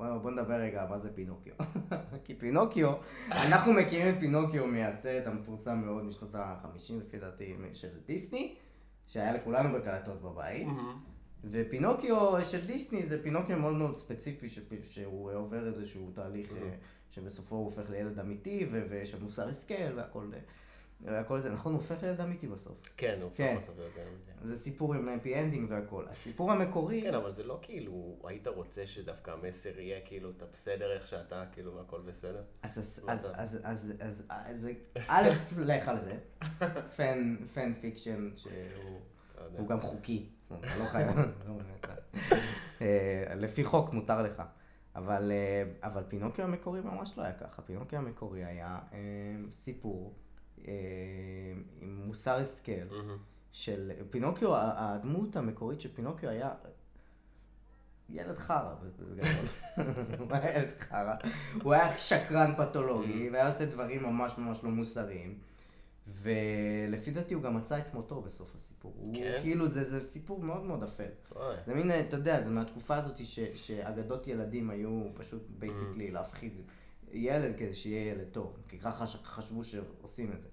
בוא, 0.00 0.18
בוא 0.18 0.30
נדבר 0.30 0.54
רגע 0.54 0.86
מה 0.90 0.98
זה 0.98 1.12
פינוקיו. 1.14 1.52
כי 2.24 2.34
פינוקיו, 2.34 2.92
אנחנו 3.30 3.72
מכירים 3.72 4.14
את 4.14 4.20
פינוקיו 4.20 4.66
מהסרט 4.66 5.26
המפורסם 5.26 5.78
מאוד 5.78 6.04
משנות 6.04 6.34
ה-50, 6.34 6.68
לפי 7.06 7.18
דעתי, 7.18 7.56
של 7.74 7.88
דיסני, 8.06 8.54
שהיה 9.06 9.32
לכולנו 9.32 9.78
בקלטות 9.78 10.22
בבית. 10.22 10.66
ופינוקיו 11.44 12.44
של 12.44 12.66
דיסני 12.66 13.06
זה 13.06 13.22
פינוקיו 13.22 13.58
מאוד 13.58 13.74
מאוד 13.74 13.96
ספציפי, 13.96 14.48
שפ- 14.48 14.82
שהוא 14.84 15.32
עובר 15.32 15.66
איזשהו 15.66 16.10
תהליך 16.14 16.52
אה, 16.52 16.70
שבסופו 17.10 17.56
הוא 17.56 17.64
הופך 17.64 17.90
לילד 17.90 18.18
אמיתי, 18.18 18.66
ו- 18.72 18.86
ויש 18.90 19.10
שם 19.10 19.22
מוסר 19.22 19.48
השכל 19.48 19.92
והכל 19.96 20.30
והכל 21.04 21.40
זה. 21.40 21.50
נכון, 21.50 21.72
הוא 21.72 21.80
הופך 21.80 22.02
לילד 22.02 22.20
אמיתי 22.20 22.46
בסוף. 22.46 22.76
כן, 22.96 23.18
הוא 23.22 23.30
כן. 23.34 23.56
בסוף 23.58 23.78
יותר 23.78 24.10
מזה. 24.14 24.48
זה 24.50 24.62
סיפור 24.62 24.94
עם 24.94 25.08
happy 25.08 25.40
ending 25.40 25.70
והכל. 25.70 26.04
הסיפור 26.08 26.52
המקורי, 26.52 27.02
כן, 27.02 27.14
אבל 27.14 27.30
זה 27.30 27.44
לא 27.44 27.58
כאילו, 27.62 28.16
היית 28.24 28.46
רוצה 28.46 28.86
שדווקא 28.86 29.30
המסר 29.30 29.80
יהיה 29.80 30.00
כאילו, 30.04 30.30
אתה 30.30 30.44
בסדר 30.52 30.92
איך 30.92 31.06
שאתה, 31.06 31.44
כאילו, 31.52 31.74
והכל 31.74 32.00
בסדר? 32.00 32.42
אז, 32.62 32.78
אז, 32.78 33.04
אז? 33.06 33.30
אז, 33.34 33.92
אז, 33.98 34.22
אז, 34.28 34.68
א', 35.08 35.28
לך 35.58 35.88
על 35.88 35.98
זה, 35.98 36.14
fan, 36.96 37.36
fan 37.54 37.72
fiction 37.74 38.30
שהוא 38.36 39.68
גם 39.68 39.80
חוקי, 39.80 40.28
לא 40.50 40.84
חייב, 40.84 41.08
לא 41.48 41.54
אה, 42.80 43.34
לפי 43.36 43.64
חוק 43.64 43.92
מותר 43.92 44.22
לך. 44.22 44.42
אבל, 44.96 45.32
אה, 45.32 45.88
אבל 45.88 46.02
פינוקיו 46.08 46.44
המקורי 46.44 46.80
ממש 46.80 47.18
לא 47.18 47.22
היה 47.22 47.32
ככה, 47.32 47.62
פינוקיו 47.62 47.98
המקורי 47.98 48.44
היה 48.44 48.78
אה, 48.92 48.98
סיפור 49.52 50.14
עם 51.80 52.02
מוסר 52.06 52.34
השכל. 52.34 52.72
של 53.52 53.92
פינוקיו, 54.10 54.50
הדמות 54.56 55.36
המקורית 55.36 55.80
של 55.80 55.88
פינוקיו 55.94 56.28
היה 56.28 56.50
ילד 58.08 58.38
חרא 58.38 58.74
בגדול. 58.74 59.18
הוא 60.18 60.28
היה 60.30 60.58
ילד 60.58 60.70
חרא. 60.78 61.14
הוא 61.62 61.72
היה 61.72 61.98
שקרן 61.98 62.54
פתולוגי, 62.56 63.30
והיה 63.30 63.46
עושה 63.46 63.66
דברים 63.66 64.02
ממש 64.02 64.38
ממש 64.38 64.64
לא 64.64 64.70
מוסריים. 64.70 65.38
ולפי 66.06 67.10
דעתי 67.10 67.34
הוא 67.34 67.42
גם 67.42 67.56
מצא 67.56 67.78
את 67.78 67.94
מותו 67.94 68.20
בסוף 68.20 68.54
הסיפור. 68.54 68.94
הוא 68.96 69.14
כן? 69.14 69.38
כאילו, 69.42 69.68
זה, 69.68 69.84
זה 69.84 70.00
סיפור 70.00 70.40
מאוד 70.40 70.64
מאוד 70.64 70.82
אפל. 70.82 71.08
זה 71.66 71.74
מין, 71.74 71.90
אתה 71.90 72.16
יודע, 72.16 72.42
זה 72.42 72.50
מהתקופה 72.50 72.96
הזאת 72.96 73.24
ש, 73.24 73.40
שאגדות 73.54 74.26
ילדים 74.26 74.70
היו 74.70 75.04
פשוט 75.14 75.42
basically 75.58 76.10
להפחיד 76.10 76.52
ילד 77.12 77.56
כדי 77.58 77.74
שיהיה 77.74 78.12
ילד 78.12 78.28
טוב, 78.32 78.56
כי 78.68 78.78
ככה 78.78 79.06
חשבו 79.06 79.64
שעושים 79.64 80.32
את 80.32 80.42
זה. 80.42 80.48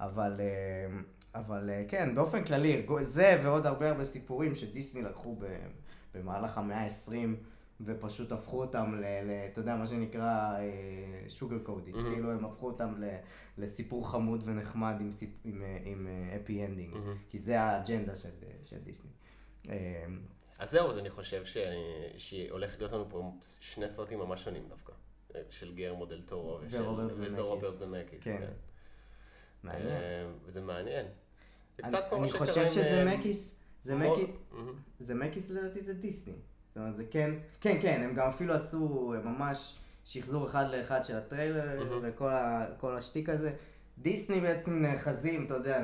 אבל, 0.00 0.40
אה, 0.40 1.00
אבל 1.34 1.70
אה, 1.70 1.84
כן, 1.88 2.14
באופן 2.14 2.44
כללי, 2.44 2.86
זה 3.02 3.40
ועוד 3.42 3.66
הרבה 3.66 3.90
הרבה 3.90 4.04
סיפורים 4.04 4.54
שדיסני 4.54 5.02
לקחו 5.02 5.36
במהלך 6.14 6.58
המאה 6.58 6.84
ה-20 6.84 7.12
ופשוט 7.80 8.32
הפכו 8.32 8.60
אותם 8.60 8.94
ל... 8.94 9.04
ל 9.04 9.30
אתה 9.52 9.60
יודע, 9.60 9.76
מה 9.76 9.86
שנקרא 9.86 10.58
sugar 11.28 11.58
coating, 11.58 11.96
mm-hmm. 11.96 12.10
כאילו 12.10 12.32
הם 12.32 12.44
הפכו 12.44 12.66
אותם 12.66 12.94
ל, 12.98 13.04
לסיפור 13.58 14.10
חמוד 14.10 14.42
ונחמד 14.44 14.96
עם, 15.00 15.10
סיפ, 15.10 15.30
עם, 15.44 15.62
אה, 15.62 15.78
עם 15.84 16.08
happy 16.36 16.64
ending, 16.64 16.94
mm-hmm. 16.94 17.16
כי 17.30 17.38
זה 17.38 17.60
האג'נדה 17.60 18.16
של, 18.16 18.28
של 18.62 18.78
דיסני. 18.78 19.10
אה, 19.68 20.06
אז 20.58 20.70
זהו, 20.70 20.90
אז 20.90 20.98
אני 20.98 21.10
חושב 21.10 21.44
ש... 21.44 21.56
שהולך 22.16 22.78
להיות 22.78 22.92
לנו 22.92 23.08
פה 23.08 23.32
שני 23.60 23.90
סרטים 23.90 24.18
ממש 24.18 24.44
שונים 24.44 24.62
דווקא. 24.68 24.92
של 25.50 25.74
גיירמו 25.74 25.94
דל 25.94 26.22
טורו 26.22 26.58
ושל... 26.66 26.82
רוברט 27.40 27.76
זמקיס. 27.76 28.18
כן. 28.20 28.42
מעניין. 29.62 29.86
אה, 29.88 30.26
וזה 30.44 30.60
מעניין. 30.60 31.06
זה 31.06 31.82
אני- 31.84 31.88
קצת 31.92 32.08
כמו 32.08 32.18
מה 32.18 32.24
אני 32.24 32.32
שקרה 32.32 32.46
חושב 32.46 32.68
שזה 32.68 33.02
אה, 33.10 33.16
זמקיס, 33.18 33.54
זה 33.82 33.96
זמקיס. 33.96 34.28
זה 34.98 35.14
זמקיס 35.14 35.50
לדעתי 35.50 35.80
זה 35.80 35.94
דיסני. 35.94 36.34
זאת 36.68 36.76
אומרת, 36.76 36.96
זה 36.96 37.04
כן, 37.10 37.30
כן, 37.60 37.78
כן, 37.82 38.00
הם 38.04 38.14
גם 38.14 38.28
אפילו 38.28 38.54
עשו 38.54 39.14
ממש 39.24 39.78
שחזור 40.04 40.46
אחד 40.46 40.64
לאחד 40.70 41.04
של 41.04 41.16
הטריילר. 41.16 42.00
וכל 42.02 42.96
השטיק 42.96 43.28
הזה. 43.28 43.52
דיסני 43.98 44.40
בעצם 44.40 44.82
נאחזים, 44.82 45.46
אתה 45.46 45.54
יודע, 45.54 45.82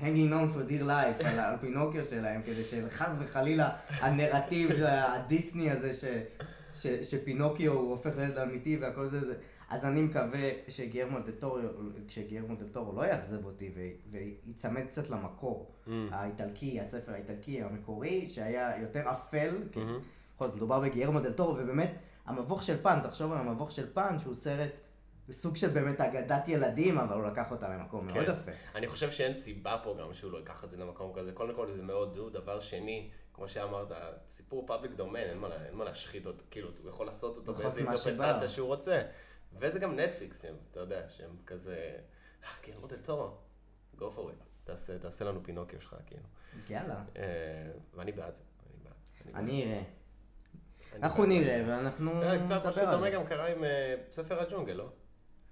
hanging 0.00 0.04
on 0.32 0.54
for 0.56 0.70
dear 0.70 0.82
life 0.82 1.26
על, 1.26 1.38
על 1.38 1.56
פינוקיו 1.60 2.04
שלהם, 2.04 2.42
כדי 2.42 2.64
שחס 2.64 3.16
וחלילה 3.20 3.70
הנרטיב 3.88 4.70
הדיסני 4.86 5.70
הזה 5.70 5.92
ש, 5.92 6.04
ש, 6.72 6.86
שפינוקיו 6.86 7.72
הוא 7.72 7.90
הופך 7.90 8.16
לילד 8.16 8.38
אמיתי 8.38 8.76
והכל 8.76 9.06
זה, 9.06 9.26
זה. 9.26 9.34
אז 9.70 9.84
אני 9.84 10.02
מקווה 10.02 10.50
שגיירמו 10.68 11.18
דל 11.18 11.32
טורו, 11.32 11.58
כשגיירמו 12.08 12.54
דל 12.54 12.68
טורו 12.68 12.92
לא 12.92 13.06
יאכזב 13.06 13.44
אותי 13.44 13.72
וייצמד 14.10 14.86
קצת 14.86 15.10
למקור 15.10 15.70
mm. 15.86 15.90
האיטלקי, 16.10 16.80
הספר 16.80 17.12
האיטלקי 17.12 17.62
המקורי, 17.62 18.30
שהיה 18.30 18.80
יותר 18.80 19.12
אפל, 19.12 19.48
mm-hmm. 19.48 19.72
כי 19.72 19.80
בכל 20.36 20.46
זאת 20.46 20.56
מדובר 20.56 20.80
בגיירמו 20.80 21.20
דל 21.20 21.32
טורו, 21.32 21.56
ובאמת 21.56 21.92
המבוך 22.26 22.62
של 22.62 22.76
פן, 22.82 22.98
תחשוב 23.02 23.32
על 23.32 23.38
המבוך 23.38 23.72
של 23.72 23.92
פן, 23.94 24.18
שהוא 24.18 24.34
סרט... 24.34 24.70
סוג 25.32 25.56
של 25.56 25.68
באמת 25.68 26.00
אגדת 26.00 26.48
ילדים, 26.48 26.98
אבל 26.98 27.16
הוא 27.16 27.26
לקח 27.26 27.50
אותה 27.50 27.68
למקום 27.68 28.08
כן. 28.08 28.14
מאוד 28.14 28.28
יפה. 28.28 28.50
אני 28.74 28.88
חושב 28.88 29.10
שאין 29.10 29.34
סיבה 29.34 29.76
פה 29.82 29.96
גם 30.00 30.14
שהוא 30.14 30.32
לא 30.32 30.38
ייקח 30.38 30.64
את 30.64 30.70
זה 30.70 30.76
למקום 30.76 31.12
כזה. 31.14 31.32
קודם 31.32 31.54
כל 31.54 31.72
זה 31.72 31.82
מאוד 31.82 32.14
דו. 32.14 32.30
דבר 32.30 32.60
שני, 32.60 33.10
כמו 33.34 33.48
שאמרת, 33.48 33.92
סיפור 34.26 34.66
פאבליק 34.66 34.92
דומיין, 34.92 35.28
אין, 35.28 35.44
אין 35.66 35.74
מה 35.74 35.84
להשחית 35.84 36.26
אותו, 36.26 36.44
כאילו, 36.50 36.70
הוא 36.82 36.88
יכול 36.90 37.06
לעשות 37.06 37.36
אותו 37.36 37.54
באיזו 37.54 37.78
אינטרפטציה 37.78 38.48
שהוא 38.48 38.66
רוצה. 38.66 39.02
וזה 39.52 39.78
גם 39.78 40.00
נטפליקס, 40.00 40.42
שהם, 40.42 40.54
אתה 40.70 40.80
יודע, 40.80 41.08
שהם 41.08 41.36
כזה, 41.46 41.96
אה, 42.44 42.48
כן, 42.62 42.72
רוטל 42.76 42.96
טורו, 42.96 43.30
go 43.98 44.00
for 44.00 44.18
it, 44.18 44.44
תעשה, 44.64 44.98
תעשה 44.98 45.24
לנו 45.24 45.40
פינוקיו 45.42 45.80
שלך, 45.80 45.96
כאילו. 46.06 46.22
יאללה. 46.70 47.04
אה, 47.16 47.22
ואני 47.94 48.12
בעד 48.12 48.34
זה, 48.34 48.42
אני 48.66 48.76
בעד. 48.84 49.34
אני 49.34 49.64
אראה. 49.64 49.82
אנחנו 50.96 51.26
נראה, 51.26 51.62
ואנחנו 51.66 52.14
נדבר 52.14 52.30
על 52.30 52.46
זה. 52.46 52.54
קצת 52.54 52.66
משהו 52.66 52.90
דומה 52.90 53.10
גם 53.10 53.26
קרה 53.26 53.46
עם 53.46 53.64
ספר 54.10 54.40
הג'ונגל, 54.40 54.72
לא? 54.72 54.88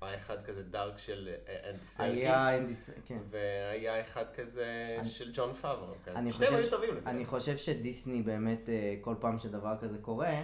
היה 0.00 0.16
אחד 0.16 0.44
כזה 0.44 0.62
dark 0.62 0.98
של 0.98 1.28
אנדי 1.70 1.84
סרקיס. 1.84 2.14
היה 2.14 2.58
אנדי 2.58 2.74
סרקיס, 2.74 3.02
כן. 3.06 3.18
והיה 3.30 4.00
אחד 4.00 4.24
כזה 4.34 4.88
אני... 4.98 5.08
של 5.08 5.30
ג'ון 5.32 5.54
פאברו. 5.54 5.92
שתיהם 6.30 6.54
היו 6.54 6.70
טובים. 6.70 6.94
אני 7.06 7.24
חושב 7.24 7.56
שדיסני 7.56 8.22
באמת, 8.22 8.68
כל 9.00 9.14
פעם 9.20 9.38
שדבר 9.38 9.76
כזה 9.80 9.98
קורה, 9.98 10.42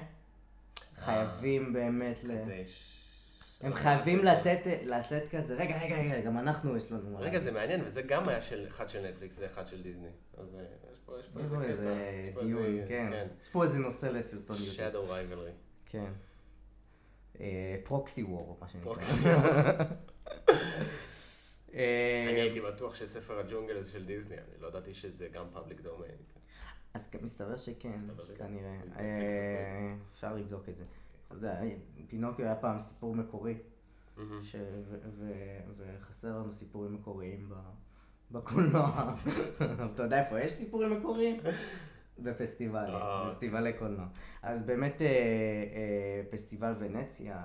חייבים 0.96 1.72
באמת 1.72 2.24
ל... 2.24 2.30
הם 3.60 3.74
חייבים 3.74 4.24
לתת, 4.24 4.60
לתת 4.84 5.28
כזה, 5.30 5.54
רגע, 5.54 5.82
רגע, 5.82 5.96
רגע, 5.96 6.20
גם 6.20 6.38
אנחנו 6.38 6.76
יש 6.76 6.92
לנו... 6.92 7.18
רגע, 7.18 7.38
זה 7.38 7.52
מעניין, 7.52 7.80
וזה 7.84 8.02
גם 8.02 8.28
היה 8.28 8.42
של 8.42 8.66
אחד 8.68 8.88
של 8.88 9.06
נטפליקס 9.08 9.38
ואחד 9.40 9.66
של 9.66 9.82
דיסני. 9.82 10.08
אז 10.38 10.46
יש 10.92 10.98
פה, 11.06 11.18
יש 11.18 11.26
פה 11.48 11.62
איזה 11.62 12.30
דיון, 12.40 12.88
כן. 12.88 13.26
יש 13.42 13.48
פה 13.48 13.64
איזה 13.64 13.78
נושא 13.78 14.06
לסרטון. 14.06 14.56
Shadow 14.56 15.08
Rivalry. 15.08 15.52
כן. 15.86 16.12
פרוקסי 17.84 18.22
וור, 18.22 18.58
מה 18.60 18.68
שנקרא. 18.68 18.94
אני 22.28 22.40
הייתי 22.40 22.60
בטוח 22.60 22.94
שספר 22.94 23.38
הג'ונגל 23.38 23.76
הזה 23.76 23.92
של 23.92 24.04
דיסני, 24.04 24.34
אני 24.34 24.60
לא 24.60 24.68
ידעתי 24.68 24.94
שזה 24.94 25.28
גם 25.28 25.44
פאבליק 25.52 25.80
דומיין. 25.80 26.14
אז 26.94 27.08
מסתבר 27.22 27.56
שכן, 27.56 28.00
כנראה. 28.38 28.76
אפשר 30.12 30.34
לבדוק 30.34 30.68
את 30.68 30.76
זה. 30.76 30.84
אתה 31.26 31.34
יודע, 31.34 31.60
פינוקיו 32.08 32.44
היה 32.44 32.54
פעם 32.54 32.78
סיפור 32.78 33.14
מקורי, 33.14 33.58
וחסר 35.76 36.28
לנו 36.28 36.52
סיפורים 36.52 36.94
מקוריים 36.94 37.52
בקולנוע. 38.30 39.14
אתה 39.94 40.02
יודע 40.02 40.20
איפה 40.20 40.40
יש 40.40 40.52
סיפורים 40.52 40.98
מקוריים? 40.98 41.40
בפסטיבל, 42.18 42.86
אה. 42.88 43.26
פסטיבלי 43.28 43.72
קולנוע. 43.72 44.06
אז 44.42 44.62
באמת 44.62 45.02
אה, 45.02 45.06
אה, 45.06 46.22
פסטיבל 46.30 46.74
ונציה 46.78 47.42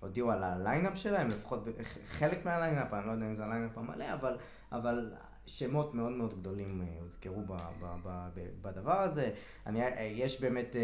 הודיעו 0.00 0.30
על 0.30 0.44
ה 0.44 0.52
lineup 0.52 0.98
שלהם, 0.98 1.28
לפחות 1.28 1.64
חלק 2.06 2.44
מה 2.44 2.55
lineup, 2.55 2.92
אני 2.92 3.06
לא 3.06 3.12
יודע 3.12 3.26
אם 3.26 3.36
זה 3.36 3.44
ה 3.44 3.49
lineup 3.49 3.78
המלא, 3.78 4.12
אבל, 4.14 4.36
אבל 4.72 5.12
שמות 5.46 5.94
מאוד 5.94 6.12
מאוד 6.12 6.40
גדולים 6.40 6.82
הוזכרו 7.00 7.42
ב, 7.42 7.52
ב, 7.52 7.86
ב, 8.02 8.28
ב, 8.34 8.40
בדבר 8.62 9.00
הזה. 9.00 9.30
אני, 9.66 9.80
יש 10.00 10.40
באמת... 10.42 10.76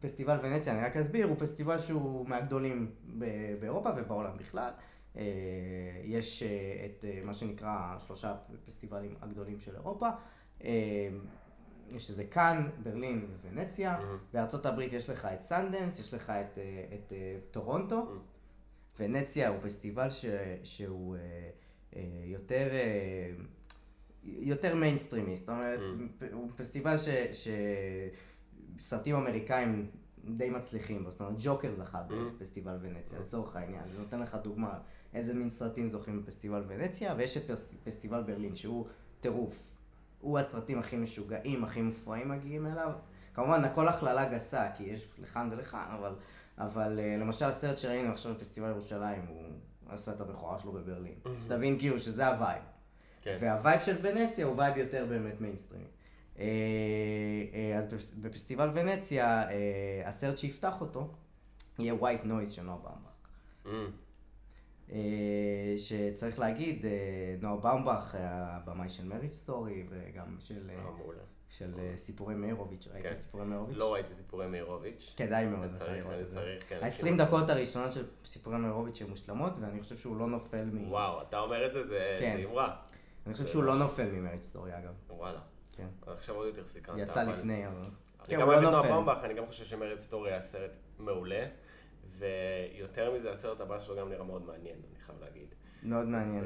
פסטיבל 0.00 0.38
ונציה, 0.42 0.72
אני 0.72 0.82
רק 0.82 0.96
אסביר, 0.96 1.26
הוא 1.26 1.36
פסטיבל 1.38 1.80
שהוא 1.80 2.28
מהגדולים 2.28 2.90
באירופה 3.60 3.90
ובעולם 3.96 4.36
בכלל. 4.38 4.70
יש 6.04 6.42
את 6.84 7.04
מה 7.24 7.34
שנקרא 7.34 7.98
שלושה 7.98 8.34
פסטיבלים 8.66 9.14
הגדולים 9.22 9.60
של 9.60 9.74
אירופה. 9.74 10.08
אמ, 10.64 10.68
יש 11.90 12.10
איזה 12.10 12.24
קאן, 12.24 12.68
ברלין 12.82 13.26
וונציה, 13.44 13.98
mm-hmm. 13.98 14.32
בארצות 14.32 14.66
הברית 14.66 14.92
יש 14.92 15.10
לך 15.10 15.28
את 15.34 15.42
סנדנס, 15.42 15.98
יש 16.00 16.14
לך 16.14 16.30
את, 16.30 16.30
אה, 16.30 16.84
את, 16.88 16.94
את 16.94 17.12
אה, 17.12 17.36
טורונטו, 17.50 18.02
mm-hmm. 18.02 18.96
ונציה 19.00 19.48
הוא 19.48 19.58
פסטיבל 19.62 20.10
ש, 20.10 20.24
שהוא 20.62 21.16
אה, 21.96 22.00
יותר, 22.24 22.68
יותר 24.22 24.74
מיינסטרימי, 24.74 25.36
זאת 25.36 25.48
אומרת, 25.48 25.78
mm-hmm. 25.78 26.24
הוא 26.32 26.50
פסטיבל 26.56 26.96
ש, 26.98 27.08
שסרטים 28.78 29.16
אמריקאים 29.16 29.90
די 30.24 30.50
מצליחים 30.50 31.04
בו, 31.04 31.10
זאת 31.10 31.20
אומרת 31.20 31.34
ג'וקר 31.38 31.72
זכה. 31.72 32.02
בפסטיבל 32.08 32.78
ונציה, 32.80 33.18
לצורך 33.18 33.56
העניין, 33.56 33.82
זה 33.88 33.98
נותן 33.98 34.20
לך 34.20 34.36
דוגמה 34.42 34.78
איזה 35.14 35.34
מין 35.34 35.50
סרטים 35.50 35.88
זוכים 35.88 36.22
בפסטיבל 36.22 36.64
ונציה, 36.66 37.14
ויש 37.18 37.36
את 37.36 37.50
פסטיבל 37.84 38.22
ברלין 38.22 38.56
שהוא 38.56 38.86
טירוף. 39.20 39.75
הוא 40.20 40.38
הסרטים 40.38 40.78
הכי 40.78 40.96
משוגעים, 40.96 41.64
הכי 41.64 41.82
מופרעים 41.82 42.28
מגיעים 42.28 42.66
אליו. 42.66 42.90
כמובן, 43.34 43.64
הכל 43.64 43.88
הכללה 43.88 44.24
גסה, 44.28 44.68
כי 44.76 44.84
יש 44.84 45.08
לכאן 45.18 45.48
ולכאן, 45.52 45.86
אבל, 45.98 46.14
אבל 46.58 47.00
אה, 47.02 47.16
למשל 47.16 47.44
הסרט 47.44 47.78
שראינו 47.78 48.12
עכשיו 48.12 48.34
בפסטיבל 48.34 48.68
ירושלים, 48.68 49.26
הוא 49.28 49.52
עשה 49.88 50.12
את 50.12 50.20
הבכורה 50.20 50.58
שלו 50.58 50.72
בברלין. 50.72 51.14
שתבין 51.44 51.78
כאילו 51.78 52.00
שזה 52.00 52.26
הווייב. 52.26 52.62
כן. 53.22 53.34
והווייב 53.40 53.80
של 53.80 53.96
ונציה 54.02 54.46
הוא 54.46 54.56
וייב 54.56 54.76
יותר 54.76 55.06
באמת 55.08 55.40
מיינסטרימי. 55.40 55.84
אה, 56.38 56.44
אה, 57.54 57.78
אז 57.78 57.84
בפסטיבל 58.20 58.70
ונציה, 58.74 59.44
הסרט 60.04 60.38
שיפתח 60.38 60.80
אותו 60.80 61.14
יהיה 61.78 61.94
White 62.00 62.24
Noise 62.24 62.50
של 62.50 62.62
נועה 62.62 62.78
במבך. 62.78 63.76
אה, 64.92 64.98
שצריך 65.76 66.38
להגיד, 66.38 66.86
אה, 66.86 66.90
נועה 67.40 67.56
באומבך, 67.56 68.14
הבמאי 68.18 68.88
של 68.88 69.04
מריץ' 69.04 69.34
סטורי 69.34 69.84
וגם 69.88 70.36
של... 70.40 70.70
אה, 70.70 70.82
של 71.48 71.72
סיפורי 71.96 72.34
מאירוביץ', 72.34 72.88
ראית 72.92 73.02
כן. 73.02 73.14
סיפורי 73.14 73.44
מאירוביץ'? 73.44 73.76
לא 73.76 73.94
ראיתי 73.94 74.14
סיפורי 74.14 74.46
מאירוביץ'. 74.46 75.14
כדאי 75.16 75.46
מאוד 75.46 75.74
לך 75.74 75.82
לראות 75.88 76.20
את 76.20 76.28
זה. 76.28 76.58
כן. 76.68 76.78
ה-20 76.82 77.18
דקות 77.18 77.50
הראשונות 77.50 77.92
של 77.92 78.06
סיפורי 78.24 78.56
מאירוביץ' 78.56 79.02
הן 79.02 79.08
מושלמות, 79.08 79.52
ואני 79.60 79.82
חושב 79.82 79.96
שהוא 79.96 80.16
לא 80.16 80.26
נופל 80.26 80.64
מ... 80.64 80.90
וואו, 80.90 81.22
אתה 81.22 81.40
אומר 81.40 81.66
את 81.66 81.72
זה, 81.72 81.86
זה 81.88 82.16
כן. 82.20 82.40
אמרה. 82.50 82.76
אני 83.26 83.34
חושב 83.34 83.46
שהוא 83.46 83.62
לא 83.62 83.76
נופל 83.76 84.10
מ 84.10 84.14
Marriage 84.14 84.44
Story 84.44 84.78
אגב. 84.78 84.94
וואלה. 85.10 85.40
כן. 85.76 85.86
עכשיו 86.06 86.34
עוד 86.34 86.46
יותר 86.46 86.66
סיכנת. 86.66 86.98
יצא 86.98 87.22
לפני, 87.22 87.66
אבל... 87.66 87.82
אני 88.28 88.36
גם 88.36 88.48
אוהב 88.48 88.58
את 88.58 88.70
נואה 88.70 88.82
באומבך, 88.82 89.18
אני 89.24 89.34
גם 89.34 89.46
חושב 89.46 89.64
ש 89.64 89.71
Marriage 89.71 90.00
Story 90.00 90.30
היה 90.30 90.40
סרט 90.40 90.70
מעולה. 90.98 91.46
ויותר 92.18 93.14
מזה, 93.14 93.32
הסרט 93.32 93.60
הבא 93.60 93.80
שלו 93.80 93.96
גם 93.96 94.08
נראה 94.08 94.24
מאוד 94.24 94.46
מעניין, 94.46 94.76
אני 94.90 95.00
חייב 95.00 95.18
להגיד. 95.20 95.54
מאוד 95.82 96.06
מעניין. 96.06 96.44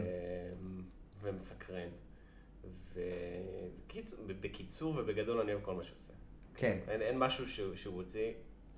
ומסקרן. 1.23 1.89
ובקיצור 4.27 4.97
ובגדול 4.97 5.41
אני 5.41 5.53
אוהב 5.53 5.65
כל 5.65 5.75
מה 5.75 5.85
שהוא 5.85 5.97
עושה. 5.97 6.13
כן. 6.55 6.79
אין, 6.89 7.03
אין 7.03 7.19
משהו 7.19 7.49
שהוא, 7.49 7.77
שהוא 7.77 7.97
הוציא, 7.97 8.33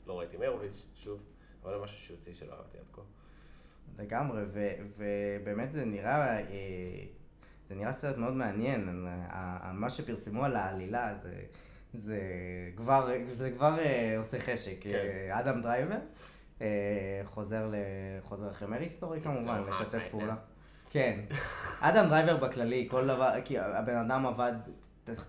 לא 0.06 0.18
ראיתי 0.18 0.36
מרוביץ', 0.36 0.82
שוב, 0.94 1.20
אבל 1.62 1.72
אין 1.74 1.82
משהו 1.82 1.98
שהוא 1.98 2.16
הוציא 2.16 2.34
שלא 2.34 2.52
אהבתי 2.52 2.78
עד 2.78 2.84
כה. 2.92 3.02
לגמרי, 3.98 4.42
ו, 4.52 4.68
ובאמת 4.96 5.72
זה 5.72 5.84
נראה, 5.84 6.38
אה, 6.38 6.44
זה 7.68 7.74
נראה 7.74 7.92
סרט 7.92 8.16
מאוד 8.16 8.32
מעניין. 8.32 9.06
מה 9.72 9.90
שפרסמו 9.90 10.44
על 10.44 10.56
העלילה 10.56 11.14
זה, 11.18 11.42
זה 11.92 12.20
כבר, 12.76 13.10
זה 13.32 13.50
כבר 13.50 13.78
אה, 13.78 14.18
עושה 14.18 14.38
חשק. 14.38 14.76
כן. 14.80 14.90
אה, 14.90 15.40
אדם 15.40 15.60
דרייבר. 15.60 15.98
אה, 16.60 17.20
חוזר, 17.24 17.66
ל... 17.66 17.74
חוזר 18.20 18.50
אחרי 18.50 18.68
Marriage 18.68 18.88
Story 18.88 19.20
כמובן, 19.20 19.62
לשתף 19.68 20.02
פעולה. 20.10 20.34
כן. 20.90 21.20
אדם 21.80 22.08
דרייבר 22.08 22.36
בכללי, 22.36 22.88
כל 22.90 23.06
דבר, 23.06 23.30
כי 23.44 23.58
הבן 23.58 23.96
אדם 23.96 24.26
עבד, 24.26 24.52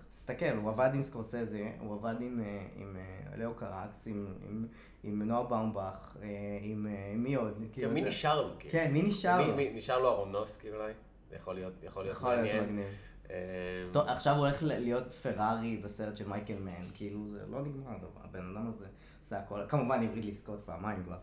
תסתכל, 0.08 0.56
הוא 0.62 0.70
עבד 0.70 0.90
עם 0.94 1.02
סקורסזה, 1.02 1.70
הוא 1.80 1.94
עבד 1.94 2.14
עם, 2.20 2.40
אה, 2.40 2.66
עם 2.76 2.96
אה, 2.96 3.36
לאו 3.36 3.54
קראקס, 3.54 4.06
עם, 4.06 4.26
עם, 4.48 4.66
עם 5.02 5.22
נואה 5.22 5.42
באומבך, 5.42 6.16
עם, 6.60 6.86
עם 7.12 7.22
מי 7.22 7.34
עוד? 7.34 7.54
כן, 7.58 7.64
כאילו, 7.72 7.90
מי 7.90 8.00
נשאר 8.00 8.42
לו? 8.42 8.50
כאילו? 8.58 8.72
כן, 8.72 8.92
מי 8.92 9.02
נשאר 9.02 9.46
לו? 9.46 9.54
נשאר 9.74 9.98
לו 9.98 10.08
ארונופסקי 10.08 10.70
אולי? 10.70 10.92
יכול 11.36 11.54
להיות, 11.54 11.72
יכול 11.82 12.04
להיות 12.04 12.22
מעניין. 12.22 12.46
יכול 12.46 12.58
להיות 12.58 12.68
מגניב. 12.68 13.92
טוב, 13.92 14.08
עכשיו 14.08 14.34
הוא 14.34 14.46
הולך 14.46 14.62
להיות 14.62 15.12
פרארי 15.12 15.76
בסרט 15.76 16.16
של 16.16 16.28
מייקל 16.28 16.58
מן, 16.58 16.90
כאילו 16.94 17.28
זה 17.28 17.46
לא 17.46 17.62
נגמר, 17.62 17.96
הבן 18.24 18.56
אדם 18.56 18.68
הזה. 18.68 18.86
עשה 19.24 19.38
הכל, 19.38 19.60
כמובן 19.68 20.00
רידלי 20.14 20.34
סקוט 20.34 20.60
פעמיים 20.64 21.02
כבר. 21.04 21.16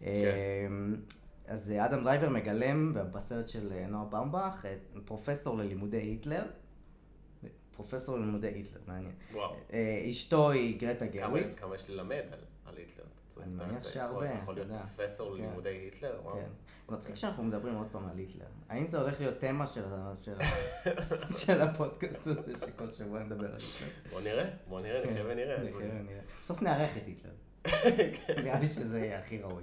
כן. 0.00 0.06
אמ, 0.66 0.96
אז 1.46 1.72
אדם 1.78 2.04
דרייבר 2.04 2.28
מגלם 2.28 2.94
בסרט 3.12 3.48
של 3.48 3.72
אה, 3.72 3.86
נואה 3.86 4.04
באומבך, 4.04 4.64
פרופסור 5.04 5.56
ללימודי 5.58 5.96
היטלר, 5.96 6.42
פרופסור 7.76 8.16
ללימודי 8.18 8.46
היטלר, 8.48 8.80
מעניין. 8.86 9.12
וואו. 9.32 9.54
אה, 9.72 10.06
אשתו 10.10 10.50
היא 10.50 10.78
גרטה 10.80 11.06
כמה 11.06 11.14
גרוויג. 11.16 11.46
כמה 11.56 11.74
יש 11.74 11.90
ללמד 11.90 12.12
על- 12.32 12.38
על 12.66 12.74
היטלר? 12.76 13.04
אני 13.42 13.52
מניח 13.54 13.84
שהרבה, 13.84 14.26
אתה 14.26 14.34
יכול 14.42 14.54
להיות. 14.54 14.68
פרופסור 14.96 15.36
כן. 15.36 15.42
ללימודי 15.42 15.68
היטלר? 15.68 16.20
וואו. 16.22 16.36
כן. 16.36 16.48
מצחיק 16.88 17.16
שאנחנו 17.16 17.44
מדברים 17.44 17.74
עוד 17.74 17.86
פעם 17.92 18.08
על 18.08 18.18
היטלר. 18.18 18.46
האם 18.68 18.88
זה 18.88 19.00
הולך 19.00 19.20
להיות 19.20 19.38
תמה 19.38 19.66
של 21.36 21.62
הפודקאסט 21.62 22.26
הזה, 22.26 22.66
שכל 22.66 22.92
שבוע 22.92 23.18
נדבר 23.18 23.46
על 23.46 23.60
היטלר? 23.60 23.88
בוא 24.10 24.20
נראה, 24.20 24.50
בוא 24.68 24.80
נראה, 24.80 25.06
נחיה 25.06 25.24
ונראה. 25.26 25.58
נחיה 25.58 25.86
ונראה. 26.00 26.20
בסוף 26.42 26.62
נארח 26.62 26.90
את 26.96 27.02
היטלר. 27.06 27.32
נראה 28.44 28.60
לי 28.60 28.68
שזה 28.68 29.00
יהיה 29.00 29.18
הכי 29.18 29.42
ראוי. 29.42 29.62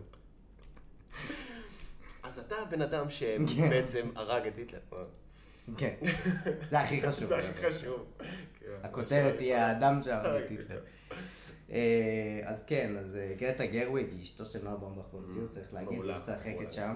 אז 2.23 2.39
אתה 2.39 2.55
הבן 2.55 2.81
אדם 2.81 3.09
שבעצם 3.09 4.09
הרג 4.15 4.47
את 4.47 4.57
היטלר. 4.57 4.79
כן, 5.77 5.95
זה 6.69 6.79
הכי 6.79 7.01
חשוב. 7.01 7.27
זה 7.27 7.37
הכי 7.37 7.69
חשוב. 7.69 8.05
כן, 8.59 8.65
הכותרת 8.83 9.37
תהיה 9.37 9.67
האדם 9.67 10.03
שהרג 10.03 10.43
את 10.43 10.45
את 10.45 10.49
היטלר. 10.49 10.81
אה, 11.71 12.41
אז 12.43 12.63
כן, 12.63 12.97
אז 12.97 13.15
אה, 13.15 13.33
גרטה 13.37 13.65
גרוויג 13.65 14.09
היא 14.09 14.23
אשתו 14.23 14.45
של 14.45 14.63
נועה 14.63 14.75
במבך 14.77 15.13
במציאות, 15.13 15.49
צריך 15.49 15.73
להגיד, 15.73 16.01
היא 16.03 16.15
משחקת. 16.15 16.71
שם. 16.71 16.95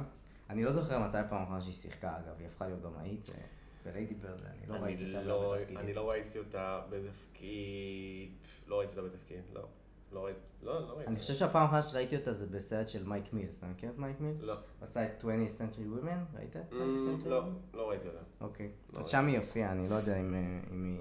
אני 0.50 0.64
לא 0.64 0.72
זוכר 0.72 1.00
מתי 1.00 1.18
פעם 1.30 1.44
אחרונה 1.44 1.62
שהיא 1.62 1.74
שיחקה, 1.74 2.18
אגב, 2.18 2.36
היא 2.40 2.48
הפכה 2.48 2.68
להיות 2.68 2.82
במאית 2.82 3.30
אה, 3.36 3.42
בליידי 3.86 4.14
ברד, 4.16 4.42
ואני 4.44 4.68
לא 4.68 4.76
אני 4.76 4.84
ראיתי 4.84 5.06
אותה 5.08 5.24
לא- 5.24 5.54
בתפקידים. 5.56 5.78
אני 5.78 5.94
לא 5.94 6.10
ראיתי 6.10 6.40
אותה 6.40 6.82
בתפקיד, 6.90 8.32
לא 8.68 8.80
ראיתי 8.80 9.00
אותה 9.00 9.10
בתפקיד, 9.10 9.42
לא. 9.54 9.68
לא 10.16 10.26
ראיתי, 10.26 10.40
לא, 10.64 10.88
לא 10.88 10.94
ראיתי. 10.94 11.08
אני 11.12 11.20
חושב 11.20 11.34
שהפעם 11.34 11.62
האחרונה 11.62 11.82
שראיתי 11.82 12.16
אותה 12.18 12.34
זה 12.34 12.48
בסרט 12.48 12.88
של 12.88 13.04
מייק 13.08 13.34
מילס, 13.34 13.58
אתה 13.58 13.68
מכיר 13.68 13.90
את 13.90 13.98
מייק 13.98 14.20
מילס? 14.20 14.42
לא. 14.44 14.56
עשה 14.82 15.04
את 15.06 15.22
20th 15.24 15.26
Century 15.60 15.78
Women, 16.04 16.38
ראית 16.38 16.56
את 16.58 16.72
20th 16.74 16.76
אמ, 16.76 17.22
Century 17.24 17.28
לא? 17.30 17.44
לא 17.74 17.90
ראיתי 17.90 18.08
אותה. 18.08 18.18
אוקיי. 18.42 18.72
לא 18.94 19.00
אז 19.00 19.08
שם 19.08 19.28
היא 19.28 19.38
הופיעה, 19.38 19.72
אני 19.72 19.90
לא 19.90 19.96
יודע 19.96 20.18
אם 20.20 20.34
אה, 20.34 20.40
אם 20.72 20.98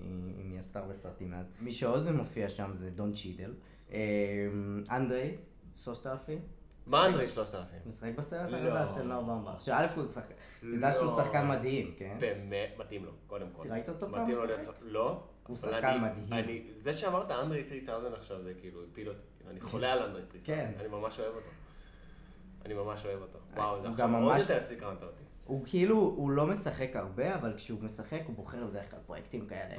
היא- 0.51 0.59
עשתה 0.59 0.79
הרבה 0.79 0.93
סרטים 0.93 1.31
מאז. 1.31 1.47
מי 1.61 1.73
שעוד 1.73 2.11
מופיע 2.11 2.49
שם 2.49 2.71
זה 2.75 2.91
דון 2.91 3.13
צ'ידל. 3.13 3.55
אה, 3.93 3.99
אנדרי, 4.91 5.37
3000. 5.77 6.39
מה 6.87 7.07
אנדרי 7.07 7.29
3000? 7.29 7.81
משחק 7.87 8.11
בסרט 8.17 8.51
לא. 8.51 8.57
החדש 8.57 8.95
של 8.95 9.03
נאור 9.03 9.23
במבך. 9.23 9.61
שא' 9.61 9.87
הוא 9.97 10.07
שחקן, 10.07 10.35
אתה 10.59 10.67
יודע 10.67 10.93
שהוא 10.93 11.05
לא. 11.07 11.17
שחקן 11.17 11.49
מדהים, 11.49 11.95
כן? 11.97 12.17
באמת, 12.21 12.75
מתאים 12.79 13.05
לו, 13.05 13.13
קודם 13.27 13.47
כל. 13.53 13.69
ראית 13.71 13.89
אותו 13.89 14.11
פעם 14.11 14.31
משחק? 14.31 14.75
לא. 14.83 15.23
הוא 15.47 15.57
אבל 15.63 15.73
שחקן 15.73 16.01
מדהים. 16.03 16.33
אני- 16.33 16.63
זה 16.81 16.95
שאמרת 16.95 17.31
אנדרי 17.31 17.65
3000 17.69 18.13
עכשיו, 18.15 18.43
זה 18.43 18.53
כאילו 18.61 18.81
הפיל 18.93 19.09
אותי. 19.09 19.19
אני 19.51 19.61
חולה 19.61 19.93
על 19.93 19.99
אנדרי 20.03 20.21
3000. 20.23 20.41
כן. 20.45 20.73
אני 20.81 20.89
ממש 20.89 21.21
אוהב 21.21 21.35
אותו. 21.35 21.49
אני 22.65 22.75
ממש 22.75 23.07
אוהב 23.07 23.23
אותו. 23.23 23.39
וואו, 23.57 23.83
זה 23.83 23.89
עכשיו 23.89 24.15
עוד 24.23 24.39
יותר 24.39 24.63
סקרנת 24.63 25.03
אותי. 25.03 25.23
הוא 25.45 25.65
כאילו, 25.67 25.97
הוא 25.97 26.31
לא 26.31 26.47
משחק 26.47 26.97
הרבה, 26.97 27.35
אבל 27.35 27.55
כשהוא 27.57 27.83
משחק 27.83 28.21
הוא 28.27 28.37
בוחר 28.37 28.67
בדרך 28.67 28.91
כלל 28.91 29.01
פרויקטים 29.07 29.47
כאלה. 29.47 29.75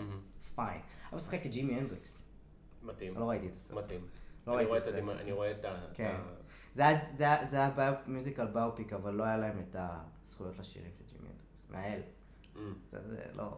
פיין. 0.55 0.81
הוא 1.09 1.17
משחק 1.17 1.45
את 1.45 1.51
ג'ימי 1.51 1.73
הנדריקס. 1.75 2.21
מתאים. 2.83 3.17
לא 3.17 3.29
ראיתי 3.29 3.47
את 3.47 3.53
הסרט. 3.55 3.77
מתאים. 3.83 4.07
לא 4.47 4.59
אני 4.59 4.65
ראיתי 4.65 4.89
את 4.89 4.95
שלו. 5.09 5.19
אני 5.19 5.31
רואה 5.31 5.51
את 5.51 5.65
ה... 5.65 5.75
כן. 5.93 6.15
זה 6.73 6.87
היה- 6.87 6.99
זה 7.17 7.25
זה 7.49 7.59
מיוזיקל 8.07 8.45
באופיק, 8.45 8.93
אבל 8.93 9.13
לא 9.13 9.23
היה 9.23 9.37
להם 9.37 9.59
את 9.69 9.75
הזכויות 9.79 10.57
לשירים 10.59 10.91
של 10.97 11.15
ג'ימי 11.15 11.27
הנדריקס. 11.29 11.69
מהאל. 11.69 12.01
זה- 12.91 13.09
זה 13.09 13.23
לא... 13.35 13.57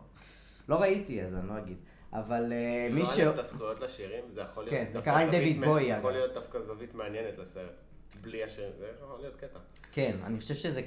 לא 0.70 0.82
ראיתי, 0.82 1.24
אז 1.24 1.36
אני 1.36 1.48
לא 1.48 1.58
אגיד. 1.58 1.78
אבל 2.14 2.54
אה, 2.54 2.88
מי 2.94 3.00
לא 3.00 3.06
ש... 3.06 3.18
היה 3.18 3.28
לי 3.28 3.34
את 3.34 3.40
הזכויות 3.40 3.80
לשירים, 3.80 4.24
זה 4.34 4.42
יכול 4.42 4.64
להיות... 4.64 4.76
כן, 4.78 4.88
זה 4.92 5.02
קרה 5.02 5.20
עם 5.22 5.32
דויד 5.32 5.66
בוי, 5.66 5.84
יכול 5.84 6.12
אגב. 6.12 6.20
להיות 6.20 6.34
דווקא 6.34 6.60
זווית 6.60 6.96
מעניינת 6.96 7.38
לסרט. 7.38 7.72
בלי 8.22 8.44
השירים, 8.44 8.72
זה 8.78 8.88
יכול 9.04 9.20
להיות 9.20 9.36
קטע. 9.36 9.60
כן, 9.92 10.18
אני 10.24 10.38
חושב 10.40 10.54
שזה... 10.56 10.82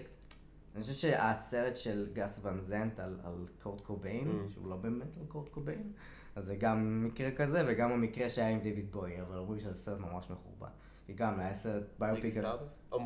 אני 0.74 0.80
חושב 0.82 0.92
שהסרט 0.92 1.76
של 1.76 2.06
גאס 2.12 2.40
ואן 2.42 2.60
סנט 2.60 3.00
על, 3.00 3.18
על 3.24 3.34
קורט 3.62 3.80
קוביין, 3.80 4.44
אממ. 4.46 4.52
שהוא 4.52 4.70
לא 4.70 4.76
באמת 4.76 5.16
על 5.20 5.26
קורט 5.28 5.48
קוביין, 5.48 5.92
אז 6.36 6.44
זה 6.46 6.56
גם 6.56 7.04
מקרה 7.06 7.30
כזה 7.30 7.62
וגם 7.66 7.92
המקרה 7.92 8.30
שהיה 8.30 8.48
עם 8.48 8.60
דיוויד 8.60 8.92
בואי, 8.92 9.20
אבל 9.20 9.38
אומרים 9.38 9.60
שזה 9.60 9.74
סרט 9.74 9.98
ממש 9.98 10.30
מחורבן. 10.30 10.68
וגם 11.08 11.40
היה 11.40 11.54
סרט 11.54 11.82
ביופיק... 11.98 12.30
Stardust? 12.30 12.78
או 12.92 13.00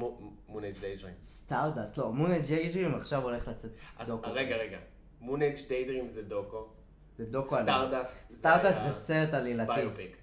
Moonage 0.48 0.74
Daydream? 0.81 1.14
Stardust, 1.22 1.96
לא, 1.98 2.12
Moonage 2.12 2.38
Daydream 2.38 2.94
עכשיו 2.94 3.22
הולך 3.22 3.48
לצאת 3.48 3.70
דוקו. 4.07 4.33
רגע, 4.33 4.57
רגע. 4.57 4.79
Moonage 5.20 5.57
Daydream 5.68 6.09
זה 6.09 6.22
דוקו. 6.22 6.68
זה 7.18 7.27
דוקו 7.27 7.57
על... 7.57 7.62
Stardust. 7.62 8.18
Stardust 8.31 8.79
זה 8.85 8.90
סרט 8.90 9.35
עלילתי. 9.35 9.72
ביופיק. 9.74 10.16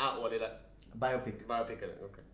אה, 0.00 0.14
הוא 0.14 0.26
עלילה... 0.26 0.46
ביופיק, 0.94 1.46
ביופיק, 1.46 1.78
אוקיי. 2.02 2.24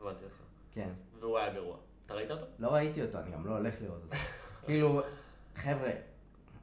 הבנתי 0.00 0.24
אותך. 0.24 0.34
כן. 0.70 0.88
והוא 1.20 1.38
היה 1.38 1.54
גרוע. 1.54 1.76
אתה 2.06 2.14
ראית 2.14 2.30
אותו? 2.30 2.46
לא 2.58 2.68
ראיתי 2.68 3.02
אותו, 3.02 3.18
אני 3.18 3.30
גם 3.30 3.46
לא 3.46 3.50
הולך 3.50 3.74
לראות 3.82 4.02
אותו. 4.02 4.16
כאילו, 4.66 5.02
חבר'ה, 5.54 5.90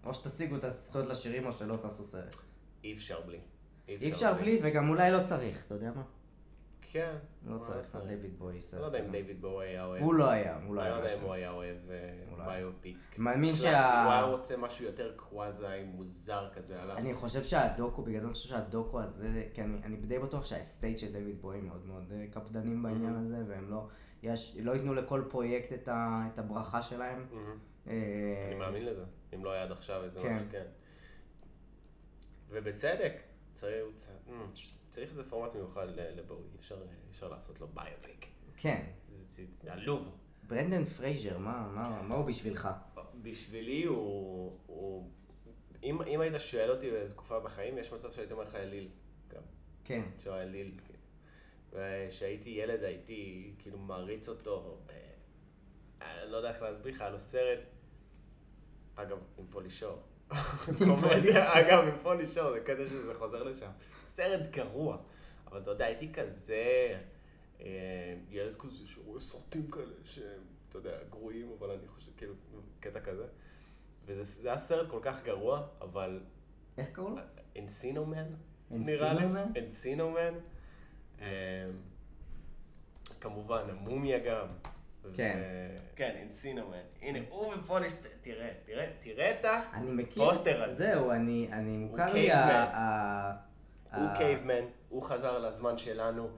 או 0.06 0.14
שתשיגו 0.14 0.56
את 0.56 0.64
הזכויות 0.64 1.08
לשירים 1.08 1.46
או 1.46 1.52
שלא 1.52 1.76
תעשו 1.76 2.04
סרט. 2.04 2.36
אי 2.84 2.94
אפשר 2.94 3.22
בלי. 3.22 3.40
אי 3.88 4.10
אפשר 4.10 4.34
בלי, 4.34 4.60
וגם 4.64 4.90
אולי 4.90 5.12
לא 5.12 5.24
צריך, 5.24 5.64
אתה 5.66 5.74
יודע 5.74 5.92
מה? 5.96 6.04
כן. 6.92 7.16
לא 7.46 7.58
צריך, 7.58 7.96
דיוויד 8.08 8.40
בוי 8.40 8.62
סרט. 8.62 8.82
לא 8.82 8.86
יודע 8.86 9.00
אם. 9.00 9.12
דיוויד 9.12 9.42
בואו 9.42 9.62
היה 9.62 9.86
אוהב. 9.86 10.04
הוא 10.04 10.14
לא 10.14 10.30
היה, 10.30 10.60
הוא 10.66 10.76
לא 10.76 10.82
אני 10.82 10.90
היה. 10.90 10.98
לא 10.98 11.04
יודע 11.04 11.16
אם. 11.16 11.22
הוא 11.22 11.34
היה 11.34 11.52
אוהב 11.52 11.78
אה. 11.90 12.46
ביופיק. 12.46 12.98
מאמין 13.18 13.50
קלאסי, 13.50 13.68
הוא 13.68 13.76
היה 13.76 14.22
שה... 14.22 14.22
רוצה 14.22 14.58
משהו 14.58 14.86
יותר 14.86 15.14
קוואזי 15.16 15.84
מוזר 15.84 16.50
כזה 16.54 16.82
עליו. 16.82 16.98
אני 16.98 17.14
חושב 17.14 17.44
שהדוקו, 17.44 18.02
בגלל 18.02 18.20
זה 18.20 18.28
אני 18.28 18.34
חושב 18.34 18.50
שהדוקו 18.50 19.02
הזה, 19.02 19.48
כי 19.54 19.62
אני, 19.62 19.98
די 19.98 20.20
בטוח 20.20 20.46
שה 20.46 20.64
estate 20.64 21.00
של 21.00 21.12
דיוויד 21.12 21.42
בואי 21.42 21.62
מאוד 21.62 21.86
מאוד 21.86 22.12
אה, 22.12 22.26
קפדנים 22.32 22.84
בעניין 22.84 23.16
הזה, 23.16 23.44
והם 23.48 23.70
לא, 23.70 23.88
יש, 24.24 24.58
לא 24.62 24.72
ייתנו 24.72 24.94
לכל 24.94 25.24
פרויקט 25.30 25.74
את, 25.74 25.88
ה, 25.88 26.28
את 26.34 26.40
הברכה 26.40 26.82
שלהם. 26.82 27.26
מהמם. 27.32 27.58
אה, 27.88 28.46
אני 28.48 28.56
מאמין 28.56 28.86
לזה, 28.86 29.06
אם 29.36 29.46
לא 29.46 29.52
היה 29.52 29.64
עד 29.64 29.72
עכשיו 29.72 30.04
איזה 30.04 30.22
כן. 30.22 30.36
משהו, 30.36 30.48
כן. 30.52 30.66
ובצדק, 32.50 33.14
צריך 33.62 34.22
צריך 34.90 35.10
איזה 35.10 35.30
פורמט 35.30 35.56
מיוחד 35.56 35.88
לבואי, 35.96 36.40
אי 36.40 36.58
אפשר- 37.10 37.28
לעשות 37.30 37.60
לו 37.62 37.68
ביופיק. 37.68 38.28
כן. 38.58 38.86
זה- 39.32 39.44
עלוב. 39.68 40.18
ברנדן 40.48 40.86
פרייזר, 40.86 41.38
מה, 41.38 41.72
מה, 41.76 42.02
מה 42.02 42.16
הוא 42.16 42.26
בשבילך? 42.26 42.70
בשבילי 43.22 43.84
הוא... 43.84 44.58
הוא- 44.66 45.10
אם 45.84 46.02
אם 46.02 46.22
היית 46.22 46.34
שואל 46.40 46.72
אותי 46.72 46.92
באיזה 46.92 47.14
תקופה 47.14 47.40
בחיים, 47.40 47.78
יש 47.78 47.94
מצב 47.94 48.12
שהייתי 48.12 48.34
אומר 48.34 48.44
לך 48.44 48.56
אליל. 48.56 48.90
גם. 49.28 49.42
כן. 49.86 50.02
שהוא 50.20 50.36
אליל. 50.36 50.72
כאילו. 50.86 51.00
וכשהייתי 51.72 52.50
ילד 52.50 52.84
הייתי 52.84 53.54
כאילו 53.60 53.78
מעריץ 53.78 54.30
אותו. 54.30 54.78
ב- 54.86 54.92
אני 56.02 56.32
לא 56.32 56.38
יודע 56.38 56.50
איך 56.50 56.62
להסביר 56.62 56.94
לך, 56.94 57.02
היה 57.02 57.10
לו 57.10 57.20
סרט, 57.20 57.60
אגב, 58.96 59.18
עם 59.38 59.46
פולי 59.50 59.70
שור. 59.70 60.02
קומדיה, 60.88 61.60
אגב, 61.60 61.86
פולי 62.04 62.28
שור, 62.28 62.52
זה 62.52 62.60
קטע 62.60 62.88
שזה 62.90 63.14
חוזר 63.16 63.44
לשם. 63.44 63.70
סרט 64.02 64.42
גרוע, 64.52 64.98
אבל 65.48 65.62
אתה 65.62 65.72
יודע, 65.72 65.86
הייתי 65.86 66.14
כזה 66.14 66.98
אה, 67.62 68.16
ילד 68.30 68.56
כזה 68.56 68.88
שרואה 68.88 69.20
סרטים 69.20 69.72
כאלה 69.72 69.94
שהם, 70.06 70.42
אתה 70.70 70.78
יודע, 70.78 70.98
גרועים, 71.10 71.52
אבל 71.60 71.70
אני 71.72 71.88
חושב, 71.88 72.12
כאילו, 72.18 72.34
קטע 72.80 73.00
כזה. 73.00 73.26
וזה 74.06 74.24
זה 74.24 74.50
היה 74.50 74.58
סרט 74.58 74.90
כל 74.90 75.00
כך 75.02 75.24
גרוע, 75.24 75.68
אבל 75.82 76.20
איך 76.78 76.90
קראו 76.90 77.10
לו? 77.10 77.18
אנסינומן, 77.60 78.26
נראה 78.72 79.14
לי. 79.14 79.26
אנסינומן? 79.60 80.34
אמ, 81.20 81.26
כמובן, 83.22 83.64
המומיה 83.70 84.20
גם. 84.20 84.48
כן. 85.14 85.40
כן, 85.96 86.16
אנסינומן. 86.24 86.78
הנה, 87.02 87.20
הוא 87.30 87.54
ופוליש, 87.54 87.94
תראה, 88.22 88.50
תראה, 88.66 88.88
תראה 89.04 89.40
את 89.40 89.46
ה... 89.46 89.62
אני 89.74 89.92
מכיר, 89.92 90.30
פוסטר 90.30 90.64
הזה. 90.64 90.76
זהו, 90.76 91.12
אני, 91.12 91.50
אני 91.52 91.78
מוכר 91.78 92.14
לי. 92.14 92.32
ה... 92.32 93.32
הוא 93.96 94.08
קייבמן, 94.18 94.64
הוא 94.90 95.04
חזר 95.04 95.40
לזמן 95.40 95.78
שלנו, 95.78 96.30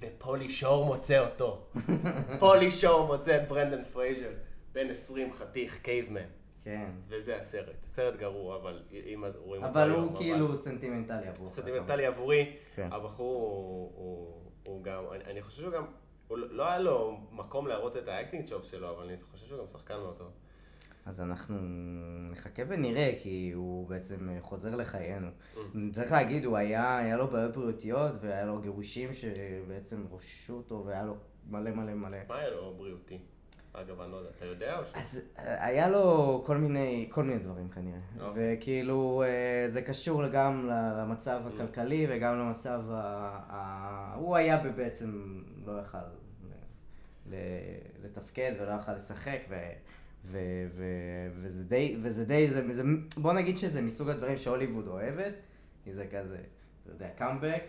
ופולי 0.00 0.48
שור 0.48 0.84
מוצא 0.84 1.18
אותו. 1.18 1.66
פולי 2.40 2.70
שור 2.70 3.06
מוצא 3.06 3.36
את 3.36 3.48
ברנדן 3.48 3.84
פרייזר, 3.84 4.30
בן 4.72 4.90
20 4.90 5.32
חתיך, 5.32 5.78
caveman. 5.82 6.26
כן. 6.64 6.90
וזה 7.08 7.36
הסרט. 7.36 7.86
סרט 7.86 8.16
גרוע, 8.16 8.56
אבל 8.56 8.82
אם 8.92 9.24
רואים 9.38 9.64
אותו 9.64 9.78
אבל 9.78 9.90
הוא 9.90 10.16
כאילו 10.16 10.56
סנטימנטלי 10.56 11.28
עבורך. 11.28 11.52
סנטימנטלי 11.52 12.06
עבורי, 12.06 12.56
כן. 12.74 12.88
הבחור 12.92 13.40
הוא, 13.40 13.92
הוא, 13.94 14.42
הוא 14.66 14.84
גם, 14.84 15.04
אני, 15.12 15.24
אני 15.24 15.42
חושב 15.42 15.62
שהוא 15.62 15.72
גם, 15.72 15.84
הוא 16.30 16.38
לא 16.38 16.46
לא 16.50 16.68
היה 16.68 16.78
לו 16.78 17.20
מקום 17.32 17.66
להראות 17.66 17.96
את 17.96 18.08
ה 18.08 18.13
acting 18.13 18.46
chops 18.46 18.64
שלו, 18.64 18.90
אבל 18.90 19.04
אני 19.04 19.16
חושב 19.32 19.46
שהוא 19.46 19.58
גם 19.58 19.68
שחקן 19.68 19.96
מאוד 19.96 20.16
טוב. 20.16 20.30
אז 21.06 21.20
אנחנו 21.20 21.56
נחכה 22.30 22.62
ונראה, 22.68 23.14
כי 23.22 23.52
הוא 23.54 23.88
בעצם 23.88 24.28
אה, 24.28 24.38
חוזר 24.40 24.76
לחיינו. 24.76 25.28
Mm. 25.54 25.58
צריך 25.92 26.12
להגיד, 26.12 26.44
הוא 26.44 26.56
היה, 26.56 26.98
היה 26.98 27.16
לו 27.16 27.26
בעיות 27.28 27.52
בריאותיות, 27.52 28.12
והיה 28.20 28.44
לו 28.44 28.60
גירושים 28.60 29.12
שבעצם 29.12 30.04
רוששו 30.10 30.56
אותו, 30.56 30.82
והיה 30.86 31.02
לו 31.02 31.16
מלא 31.46 31.70
מלא 31.70 31.94
מלא. 31.94 32.18
מה 32.28 32.38
היה 32.38 32.50
לו 32.50 32.74
בריאותי? 32.78 33.18
אגב, 33.72 34.00
אני 34.00 34.12
לא 34.12 34.16
יודע, 34.16 34.30
אתה 34.36 34.44
יודע 34.44 34.78
או 34.78 34.84
ש... 34.84 34.88
אז 34.94 35.20
אה, 35.38 35.66
היה 35.66 35.88
לו 35.88 36.42
כל 36.46 36.56
מיני, 36.56 37.08
כל 37.10 37.24
מיני 37.24 37.38
דברים 37.38 37.68
כנראה. 37.68 37.98
אוקיי. 38.20 38.56
וכאילו, 38.58 39.22
אה, 39.26 39.70
זה 39.70 39.82
קשור 39.82 40.26
גם 40.28 40.68
למצב 40.98 41.40
Mm. 41.46 41.54
הכלכלי 41.54 42.06
וגם 42.10 42.38
למצב 42.38 42.80
ה... 42.90 42.94
ה... 43.50 44.14
הוא 44.14 44.36
היה 44.36 44.58
בעצם, 44.76 45.40
לא 45.66 45.80
יכל 45.80 45.98
ל- 45.98 47.34
ל- 47.34 47.34
לתפקד 48.04 48.52
ולא 48.60 48.72
יכל 48.74 48.92
לשחק, 48.94 49.38
ו... 49.48 49.54
ו... 50.24 50.38
ו... 50.74 50.84
וזה 51.42 51.64
די, 51.64 51.96
וזה 52.02 52.24
די, 52.24 52.50
זה, 52.50 52.72
זה, 52.72 52.82
בוא 53.16 53.32
נגיד 53.32 53.58
שזה 53.58 53.82
מסוג 53.82 54.08
הדברים 54.08 54.36
שהוליווד 54.36 54.86
אוהבת, 54.88 55.34
כי 55.84 55.92
זה 55.92 56.06
כזה, 56.06 56.38
אתה 56.82 56.92
יודע, 56.92 57.08
קאמבק. 57.16 57.62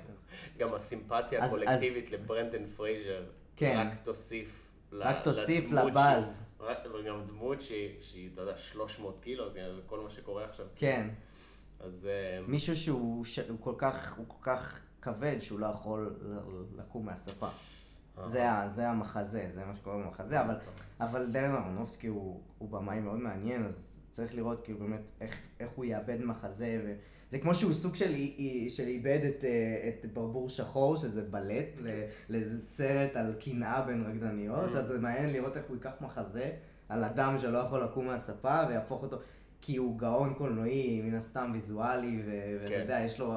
גם 0.57 0.67
הסימפתיה 0.75 1.43
אז- 1.43 1.49
הקולקטיבית 1.49 2.11
לברנדן 2.11 2.65
פרייזר, 2.67 3.23
כן. 3.55 3.75
רק 3.77 3.95
תוסיף. 4.03 4.57
רק 4.91 5.23
תוסיף 5.23 5.71
לבאזז. 5.71 6.43
וגם 6.99 7.23
דמות 7.27 7.61
שהיא, 7.61 8.29
אתה 8.33 8.41
יודע, 8.41 8.57
300 8.57 9.19
קילו, 9.19 9.45
אז 9.45 9.53
גם 9.53 9.79
כל 9.85 9.99
מה 9.99 10.09
שקורה 10.09 10.45
עכשיו. 10.45 10.65
כן. 10.75 11.09
אז 11.79 12.05
אה, 12.05 12.41
מישהו 12.47 12.75
שהוא 12.75 13.25
כל 13.59 13.73
כך, 13.77 14.17
הוא 14.17 14.25
כל 14.27 14.37
כך 14.41 14.79
כבד 15.01 15.37
שהוא 15.39 15.59
לא 15.59 15.67
יכול 15.67 16.15
לקום 16.77 17.05
מהספה. 17.05 17.47
זה, 18.25 18.89
המחזה, 18.89 19.45
זה 19.49 19.65
מה 19.65 19.75
שקורה 19.75 19.97
במחזה, 19.97 20.41
אבל, 20.41 20.55
אבל 20.99 21.31
דרן 21.31 21.55
אהרונובסקי 21.55 22.07
הוא, 22.07 22.41
במאי 22.59 22.99
מאוד 22.99 23.19
מעניין, 23.19 23.65
אז 23.65 23.99
צריך 24.11 24.35
לראות 24.35 24.63
כאילו 24.63 24.79
באמת 24.79 25.01
איך, 25.59 25.69
הוא 25.75 25.85
יאבד 25.85 26.25
מחזה. 26.25 26.95
זה 27.31 27.39
כמו 27.39 27.55
שהוא 27.55 27.73
סוג 27.73 27.95
של, 27.95 28.13
של 28.69 28.87
איבד 28.87 29.19
את, 29.29 29.43
אה, 29.43 29.89
את 29.89 30.13
ברבור 30.13 30.49
שחור, 30.49 30.97
שזה 30.97 31.23
בלט, 31.23 31.79
ל- 31.83 32.01
לאיזה 32.29 32.61
סרט 32.61 33.15
על 33.15 33.33
קנאה 33.39 33.81
בין 33.81 34.03
רקדניות, 34.03 34.73
Mm. 34.73 34.77
אז 34.77 34.87
זה 34.87 34.99
מעניין 34.99 35.33
לראות 35.33 35.57
איך 35.57 35.65
הוא 35.67 35.75
ייקח 35.75 35.91
מחזה 36.01 36.51
על 36.89 37.03
אדם 37.03 37.39
שלא 37.39 37.57
יכול 37.57 37.83
לקום 37.83 38.05
מהספה, 38.05 38.61
ויהפוך 38.69 39.01
אותו, 39.03 39.17
כי 39.61 39.75
הוא 39.77 39.99
גאון 39.99 40.33
קולנועי, 40.33 41.01
מן 41.01 41.15
הסתם 41.15 41.51
ויזואלי, 41.53 42.21
ואתה 42.25 42.67
כן. 42.73 42.79
יודע, 42.79 42.99
יש 43.05 43.19
לו 43.19 43.33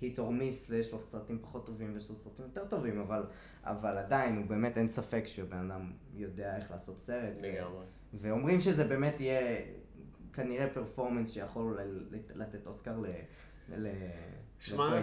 hit 0.00 0.18
or 0.18 0.32
miss, 0.32 0.66
ויש 0.70 0.92
לו 0.92 1.02
סרטים 1.02 1.38
פחות 1.42 1.66
טובים, 1.66 1.90
ויש 1.94 2.08
לו 2.10 2.14
סרטים 2.14 2.44
יותר 2.44 2.64
טובים, 2.64 3.00
אבל, 3.00 3.22
אבל 3.64 3.98
עדיין, 3.98 4.36
הוא 4.36 4.44
באמת, 4.46 4.78
אין 4.78 4.88
ספק 4.88 5.22
שבן 5.26 5.70
אדם 5.70 5.90
יודע 6.14 6.56
איך 6.56 6.70
לעשות 6.70 6.98
סרט. 7.00 7.36
לגמרי. 7.42 7.84
ואומרים 8.14 8.60
שזה 8.60 8.84
באמת 8.84 9.20
יהיה 9.20 9.40
כנראה 10.32 10.74
פרפורמנס 10.74 11.30
שיכול 11.30 11.78
לת- 12.10 12.30
לתת 12.34 12.66
אוסקר 12.66 12.98
ל... 12.98 13.06
ל... 13.68 13.86
שמע, 14.58 15.02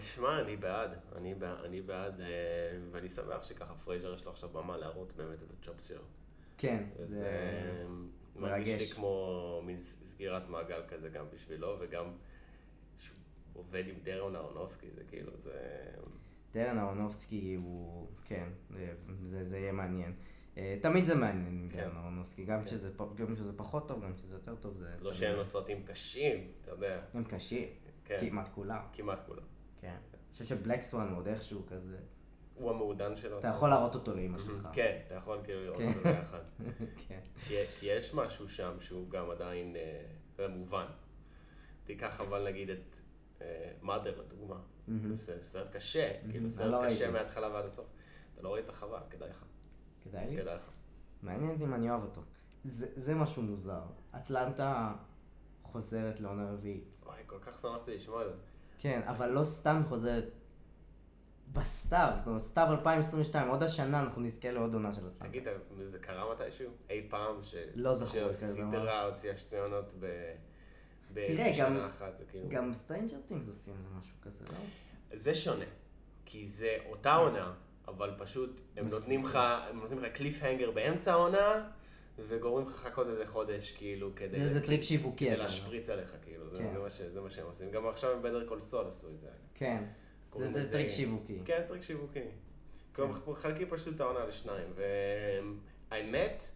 שמע, 0.00 0.40
אני 0.40 0.56
בעד, 0.56 0.90
אני 1.16 1.34
בעד, 1.34 1.64
אני 1.64 1.80
בעד, 1.80 2.20
אה, 2.20 2.26
ואני 2.90 3.08
שמח 3.08 3.42
שככה 3.42 3.74
פרייזר 3.74 4.14
יש 4.14 4.24
לו 4.24 4.30
עכשיו 4.30 4.48
במה 4.48 4.76
להראות 4.76 5.12
באמת 5.12 5.42
את 5.42 5.48
ה 5.50 5.56
chops 5.56 5.84
שלו. 5.88 6.02
כן, 6.58 6.82
וזה 6.96 7.06
זה... 7.16 7.86
מרגיש 8.36 8.80
לי. 8.80 8.86
כמו 8.86 9.62
מין 9.64 9.80
סגירת 9.80 10.48
מעגל 10.48 10.82
כזה 10.88 11.08
גם 11.08 11.24
בשבילו, 11.32 11.76
וגם 11.80 12.04
שהוא 12.98 13.16
עובד 13.52 13.84
עם 13.86 13.94
דרון 14.02 14.36
אהרונובסקי, 14.36 14.90
זה 14.90 15.04
כאילו, 15.08 15.32
זה... 15.42 15.52
דרן 16.52 16.78
אהרונובסקי 16.78 17.54
הוא... 17.54 18.08
כן, 18.24 18.48
זה, 19.24 19.42
זה 19.42 19.58
יהיה 19.58 19.72
מעניין. 19.72 20.12
אה, 20.56 20.76
תמיד 20.82 21.06
זה 21.06 21.14
מעניין 21.14 21.68
כן. 21.72 21.88
גם 22.46 22.60
כן. 22.60 22.64
כשזה 22.64 22.96
פ- 22.98 23.14
גם 23.16 23.34
כשזה 23.34 23.52
פחות 23.56 23.88
טוב, 23.88 24.04
גם 24.04 24.14
כשזה 24.14 24.36
יותר 24.36 24.54
טוב, 24.54 24.74
זה... 24.74 24.94
לא 25.02 25.12
שאין 25.12 25.36
לו 25.36 25.44
סרטים 25.44 25.82
קשים, 25.84 26.52
אתה 26.60 26.70
יודע, 26.70 27.00
הם 27.14 27.24
קשים, 27.24 27.68
כן, 28.04 28.16
כמעט 28.20 28.48
כולם. 28.54 28.82
כמעט 28.92 29.26
כולם. 29.26 29.42
כן. 29.80 29.88
אני 29.88 30.32
חושב 30.32 30.44
שבלק 30.44 30.82
סואן 30.82 31.08
הוא 31.08 31.18
עוד 31.18 31.28
איכשהו 31.28 31.66
כזה... 31.66 31.96
הוא 32.54 32.70
המעודן 32.70 33.16
שלו. 33.16 33.38
אתה 33.38 33.48
יכול 33.48 33.68
להראות 33.68 33.94
אותו 33.94 34.14
לאמא 34.14 34.38
שלך. 34.38 34.68
כן, 34.72 34.98
אתה 35.06 35.14
יכול 35.14 35.38
כאילו 35.44 35.62
לראות 35.62 35.78
כן. 35.78 35.88
אותו 35.88 36.00
ביחד. 36.02 36.40
כן. 37.08 37.20
כי 37.78 37.86
יש 37.86 38.14
משהו 38.14 38.48
שם 38.48 38.80
שהוא 38.80 39.10
גם 39.10 39.30
עדיין, 39.30 39.76
אה, 39.76 40.00
אתה 40.34 40.42
יודע, 40.42 40.54
מובן. 40.54 40.86
תיקח 41.84 42.20
אבל 42.20 42.44
נגיד 42.48 42.70
את 42.70 42.96
מאדר 43.82 44.20
לדוגמה. 44.20 44.60
זה 45.14 45.42
סרט 45.42 45.76
קשה, 45.76 46.12
כאילו 46.30 46.50
סרט 46.50 46.72
לא 46.72 46.82
קשה. 46.86 47.10
מההתחלה 47.10 47.48
ועד 47.48 47.64
הסוף. 47.64 47.86
אתה 48.34 48.42
לא 48.42 48.54
ראית 48.54 48.70
חבל, 48.70 48.98
כדאי 49.10 49.28
לך. 49.30 49.44
כדאי 50.04 50.30
לי? 50.30 50.42
כדאי 50.42 50.54
לך. 50.56 50.70
מעניין 51.22 51.62
אם 51.62 51.74
אני 51.74 51.90
אוהב 51.90 52.02
אותו. 52.02 52.20
זה, 52.64 52.86
זה 52.96 53.14
משהו 53.14 53.42
מוזר. 53.42 53.82
אטלנטה 54.16 54.92
חוזרת 55.62 56.20
לעונה 56.20 56.50
רביעית. 56.52 56.84
וואי, 57.06 57.20
כל 57.26 57.38
כך 57.40 57.58
שמחתי 57.60 57.94
לשמוע 57.96 58.22
את 58.22 58.26
זה. 58.28 58.34
כן, 58.78 59.00
אבל 59.06 59.30
לא 59.30 59.44
סתם 59.44 59.82
חוזרת 59.88 60.24
בסתיו, 61.52 62.12
זאת 62.18 62.26
אומרת, 62.26 62.40
סתיו 62.42 62.66
2022, 62.70 63.48
עוד 63.48 63.62
השנה 63.62 64.00
אנחנו 64.00 64.22
נזכה 64.22 64.50
לעוד 64.50 64.74
עונה 64.74 64.92
של 64.92 65.00
אטלנטה. 65.00 65.24
תגיד, 65.28 65.48
זה 65.84 65.98
קרה 65.98 66.34
מתישהו? 66.34 66.70
אי 66.90 67.06
פעם 67.10 67.42
ש... 67.42 67.54
לא 67.74 67.94
זכור 67.94 68.28
כזה. 68.28 68.46
שסדרה 68.54 69.04
הוציאה 69.06 69.36
שתי 69.36 69.58
עונות 69.58 69.94
ב... 70.00 70.06
תראה, 71.14 71.50
בשנה 71.50 71.68
גם- 71.80 71.86
אחת, 71.86 72.16
זה 72.16 72.24
כאילו... 72.24 72.48
גם 72.48 72.74
Stranger 72.74 73.16
Things 73.28 73.48
עושים 73.48 73.74
איזה 73.76 73.88
משהו 73.98 74.16
כזה, 74.22 74.44
לא? 74.52 74.58
זה 75.16 75.34
שונה. 75.34 75.64
כי 76.24 76.46
זה 76.46 76.76
אותה 76.90 77.14
עונה, 77.14 77.54
אבל 77.88 78.10
פשוט 78.18 78.60
הם 78.76 78.88
נותנים 78.88 79.24
לך, 79.24 79.38
הם 79.70 79.80
נותנים 79.80 79.98
לך 79.98 80.06
cliffhanger 80.12 80.70
באמצע 80.70 81.12
העונה, 81.12 81.68
וגורמים 82.18 82.66
לך 82.68 82.74
לחכות 82.74 83.06
איזה 83.06 83.26
חודש, 83.26 83.72
כאילו, 83.72 84.10
כדי... 84.16 84.36
זה 84.36 84.42
איזה 84.42 84.66
טריק 84.66 84.82
שיווקי. 84.82 85.26
כדי. 85.26 85.36
להשפריץ 85.36 85.90
עליך, 85.90 86.16
כאילו, 86.22 86.50
זה, 86.50 86.58
כן. 86.58 86.72
זה, 86.72 86.78
מה 86.78 86.90
ש, 86.90 87.00
זה 87.00 87.20
מה 87.20 87.30
שהם 87.30 87.46
עושים. 87.46 87.70
גם 87.70 87.86
עכשיו 87.86 88.12
עם 88.12 88.22
Better 88.22 88.46
Call 88.48 88.60
Saul 88.60 88.86
עשו 88.86 89.08
את 89.10 89.20
זה. 89.20 89.28
כן, 89.54 89.84
זה, 90.34 90.46
זה 90.46 90.72
טריק 90.72 90.88
שיווקי. 90.88 91.38
כן, 91.44 91.62
טריק 91.68 91.82
שיווקי. 91.82 92.20
כלומר, 92.92 93.18
מחלקים 93.26 93.68
פשוט 93.70 93.94
את 93.94 94.00
העונה 94.00 94.24
לשניים, 94.26 94.68
והאמת, 95.90 96.50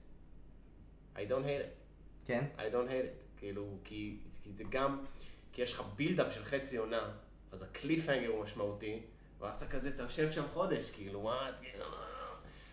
I 1.15 1.19
don't 1.19 1.45
hate 1.45 1.63
it. 1.63 1.79
כן? 2.27 2.45
I 2.57 2.73
don't 2.73 2.89
hate 2.89 3.07
it. 3.07 3.37
כאילו, 3.37 3.79
כי, 3.85 4.17
כי 4.43 4.53
זה 4.53 4.65
גם, 4.71 5.05
כי 5.53 5.63
יש 5.63 5.73
לך 5.73 5.81
buildup 5.97 6.35
של 6.35 6.45
חצי 6.45 6.77
עונה, 6.77 7.11
אז 7.53 7.63
ה 7.63 8.09
cliffhanger 8.09 8.29
הוא 8.29 8.43
משמעותי, 8.43 9.01
ואז 9.41 9.57
אתה 9.57 9.67
כזה, 9.67 9.89
אתה 9.89 10.03
יושב 10.03 10.31
שם 10.31 10.45
חודש, 10.53 10.91
כאילו, 10.91 11.23
מה, 11.23 11.51
כאילו, 11.61 11.85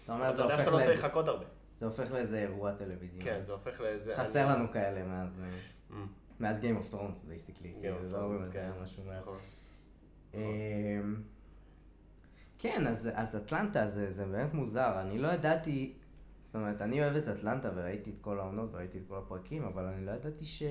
אתה 0.04 0.14
אומר, 0.14 0.34
אתה 0.34 0.42
יודע 0.42 0.58
שאתה 0.58 0.72
לא 0.72 0.78
צריך 0.78 1.04
לחכות 1.06 1.28
הרבה. 1.28 1.46
זה 1.80 1.86
הופך 1.86 2.12
לאיזה 2.12 2.40
אירוע 2.40 2.72
טלוויזיוני. 2.72 3.26
כן, 3.26 3.42
זה 3.44 3.52
הופך 3.52 3.82
לאיזה... 3.82 4.16
חסר 4.16 4.50
לנו 4.50 4.72
כאלה 4.72 5.04
מאז... 5.06 5.42
אה, 5.44 5.50
אממ, 5.90 5.94
מאז 6.40 6.60
Game 6.60 6.86
of 6.88 6.94
Thrones, 6.94 7.28
basically. 7.28 7.74
Game 7.82 8.02
of 8.02 8.06
זה 8.06 8.18
לא 8.18 8.38
Thrones, 8.38 8.52
כן. 8.52 8.72
משהו 8.84 9.04
מה... 9.04 9.20
נכון. 9.20 9.38
אמ, 10.34 11.22
כן, 12.60 12.88
אז, 12.88 13.10
אז 13.14 13.36
אטלנטה 13.36 13.88
זה, 13.88 14.12
זה 14.12 14.26
באמת 14.26 14.54
מוזר, 14.54 15.02
אני 15.02 15.20
לא 15.20 15.28
ידעתי, 15.28 15.94
זאת 16.44 16.56
אומרת, 16.56 16.82
אני 16.82 17.04
אוהב 17.04 17.16
את 17.16 17.28
אטלנטה 17.28 17.70
וראיתי 17.76 18.10
את 18.10 18.16
כל 18.22 18.40
העונות 18.40 18.70
וראיתי 18.74 18.98
את 18.98 19.04
כל 19.08 19.18
הפרקים, 19.18 19.64
אבל 19.64 19.84
אני 19.86 20.06
לא 20.06 20.12
ידעתי 20.12 20.46
ש, 20.46 20.64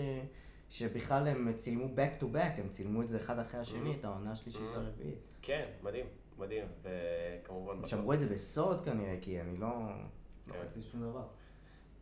שבכלל 0.71 1.29
הם 1.29 1.53
צילמו 1.57 1.85
back 1.97 2.21
to 2.23 2.35
back, 2.35 2.61
הם 2.61 2.69
צילמו 2.69 3.03
את 3.03 3.09
זה 3.09 3.17
אחד 3.17 3.39
אחרי 3.39 3.61
השני, 3.61 3.93
Mhm. 3.95 3.99
את 3.99 4.05
העונה 4.05 4.33
השלישית 4.33 4.61
Mhm. 4.63 4.79
והרביעית. 4.79 5.19
כן, 5.43 5.67
מדהים, 5.83 6.07
מדהים, 6.39 6.67
וכמובן... 6.83 7.77
הם 7.79 7.85
שמרו 7.85 8.13
את 8.13 8.21
זה 8.21 8.29
בסוד 8.29 8.81
כנראה, 8.85 9.17
כי 9.21 9.41
אני 9.41 9.57
לא... 9.57 9.69
לא 10.47 10.53
כן. 10.53 10.59
ראיתי 10.59 10.83
שום 10.83 11.01
דבר. 11.03 11.27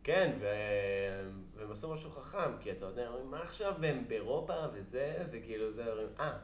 כן. 0.03 0.37
והם 0.39 1.71
עשו 1.71 1.93
משהו 1.93 2.11
חכם, 2.11 2.57
כי 2.59 2.71
אתה 2.71 2.85
יודע, 2.85 3.07
אומרים, 3.07 3.31
מה 3.31 3.41
עכשיו, 3.41 3.73
והם 3.81 4.07
באירופה 4.07 4.53
וזה, 4.73 5.25
וכאילו 5.31 5.71
זה, 5.73 5.89
אומרים, 5.91 6.07
אה, 6.19 6.37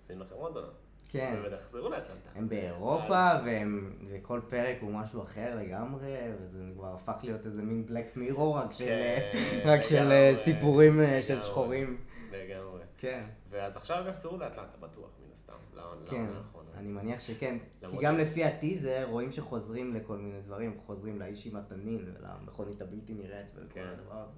עשינו 0.00 0.20
לכם 0.24 0.34
עוד 0.34 0.56
עונה. 0.56 0.68
כן, 1.08 1.36
ובטח 1.38 1.54
יחזרו 1.54 1.88
לאטלנטה. 1.88 2.30
הם 2.34 2.48
באירופה, 2.48 3.30
והם, 3.44 3.96
וכל 4.10 4.40
פרק 4.48 4.76
הוא 4.80 4.92
משהו 4.92 5.22
אחר 5.22 5.56
לגמרי, 5.56 6.16
וזה 6.40 6.58
כבר 6.74 6.94
הפך 6.94 7.16
להיות 7.22 7.46
איזה 7.46 7.62
מין 7.62 7.86
בלק 7.86 8.16
מירו, 8.16 8.54
רק 8.54 8.72
של, 8.72 8.86
כן, 8.86 9.60
רק 9.64 9.80
של 9.82 10.10
אה, 10.12 10.32
סיפורים 10.34 11.00
אה, 11.00 11.22
של. 11.22 11.40
שחורים. 11.40 11.96
לגמרי. 12.32 12.82
כן. 12.98 13.22
ואז 13.50 13.76
עכשיו 13.76 13.96
הם 13.96 14.06
יחזרו 14.06 14.36
לאטלנטה, 14.36 14.78
בטוח, 14.80 15.10
מן 15.26 15.32
הסתם, 15.32 15.56
לעונה 15.74 16.06
כן, 16.06 16.26
האחרונה. 16.36 16.68
אני 16.76 16.90
מניח 16.90 17.20
שכן. 17.20 17.58
כי 17.90 17.96
גם 18.00 18.18
לפי 18.18 18.44
הטיזר 18.44 19.04
רואים 19.10 19.30
שחוזרים 19.30 19.94
לכל 19.94 20.16
מיני 20.16 20.40
דברים, 20.40 20.78
חוזרים 20.86 21.18
לאיש 21.20 21.46
עם 21.46 21.56
התנין 21.56 22.04
ולמכונית 22.14 22.82
הבלתי 22.82 23.14
נראית 23.14 23.46
ולכל 23.54 23.74
כן. 23.74 23.86
הדבר 23.92 24.14
הזה. 24.14 24.36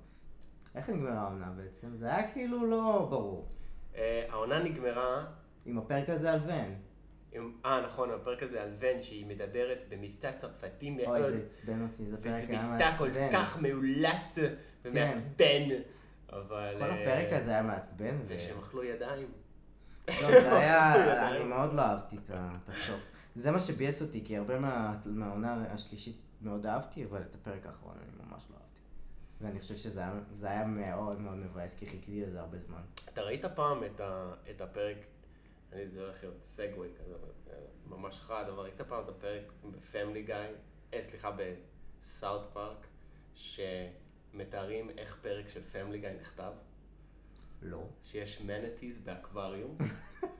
איך 0.75 0.91
נגמרה 0.91 1.21
העונה 1.21 1.53
בעצם? 1.57 1.97
זה 1.97 2.07
היה 2.07 2.33
כאילו 2.33 2.67
לא 2.67 3.07
ברור. 3.11 3.49
אה, 3.97 4.27
העונה 4.31 4.62
נגמרה, 4.62 5.25
עם 5.67 5.79
הפרק 5.79 6.09
הזה 6.09 6.33
על 6.33 6.41
ון. 6.47 6.75
אה, 7.64 7.81
נכון, 7.87 8.11
הפרק 8.11 8.43
הזה 8.43 8.62
על 8.62 8.71
ון, 8.79 9.03
שהיא 9.03 9.27
מדברת 9.27 9.85
במבטא 9.89 10.33
צרפתי 10.37 10.91
מאוד, 10.91 11.07
אוי, 11.21 11.33
זה 11.39 11.45
עצבן 11.47 11.83
אותי, 11.83 12.07
זה 12.07 12.17
פרק 12.17 12.27
וזה 12.45 12.53
היה 12.53 12.71
מבטא 12.71 12.97
כל 12.99 13.09
מעצבן. 13.09 13.33
כך 13.33 13.59
מאולץ 13.62 14.39
ומעצבן, 14.85 15.69
אבל... 16.33 16.75
כל 16.79 16.85
אה, 16.91 17.03
הפרק 17.03 17.33
הזה 17.33 17.51
היה 17.51 17.62
מעצבן. 17.62 18.17
ושהם 18.29 18.59
אכלו 18.59 18.85
ידיים. 18.85 19.29
לא, 20.09 20.14
זה 20.31 20.57
היה. 20.59 20.95
אני 21.37 21.45
מאוד 21.45 21.73
לא 21.75 21.83
אהבתי 21.83 22.17
את 22.17 22.31
הסוף. 22.69 23.01
זה 23.37 23.51
מה 23.51 23.59
שביאס 23.59 24.03
אותי, 24.03 24.25
כי 24.25 24.37
הרבה 24.37 24.59
מה- 24.59 24.97
מהעונה 25.05 25.64
השלישית 25.71 26.17
מאוד 26.43 26.67
אהבתי, 26.67 27.05
אבל 27.05 27.21
את 27.23 27.35
הפרק 27.35 27.67
האחרון 27.67 27.95
אני 28.03 28.29
ממש 28.31 28.43
לא 28.51 28.57
אהבתי. 28.57 28.81
ואני 29.41 29.61
חושב 29.61 29.77
שזה 29.77 30.01
היה- 30.51 30.64
מאוד 30.67 31.21
מאוד 31.21 31.37
מבאס, 31.37 31.77
כי 31.77 31.87
חיכיתי 31.87 32.21
לזה 32.21 32.41
הרבה 32.41 32.59
זמן. 32.59 32.81
אתה 33.12 33.21
ראית 33.23 33.45
פעם 33.45 33.85
את, 33.85 34.01
ה, 34.01 34.33
את 34.51 34.61
הפרק, 34.61 34.97
אני, 35.73 35.89
זה 35.89 36.03
הולך 36.03 36.23
להיות 36.23 36.43
segue 36.43 36.89
כזה, 36.99 37.14
אה, 37.51 37.57
ממש 37.87 38.21
חד, 38.21 38.45
אבל 38.49 38.62
ראית 38.62 38.81
פעם 38.81 39.05
את 39.05 39.09
הפרק 39.09 39.53
ב 39.70 39.78
Family 39.78 40.22
Guy, 40.22 40.34
אה, 40.95 41.05
סליחה, 41.05 41.37
ב 41.37 41.55
South 41.55 42.47
Park, 42.53 42.87
שמתארים 43.35 44.91
איך 44.91 45.19
פרק 45.23 45.49
של 45.49 45.62
Family 45.62 45.99
Guy 45.99 46.09
נכתב? 46.21 46.53
לא. 47.62 47.87
שיש 48.03 48.41
manatees 48.41 48.99
באקווריום, 48.99 49.79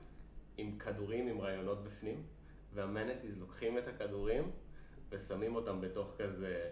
עם 0.57 0.77
כדורים 0.79 1.27
עם 1.27 1.41
רעיונות 1.41 1.83
בפנים, 1.83 2.23
והמנטיז 2.73 3.39
לוקחים 3.39 3.77
את 3.77 3.87
הכדורים 3.87 4.51
ושמים 5.09 5.55
אותם 5.55 5.81
בתוך 5.81 6.15
כזה 6.17 6.71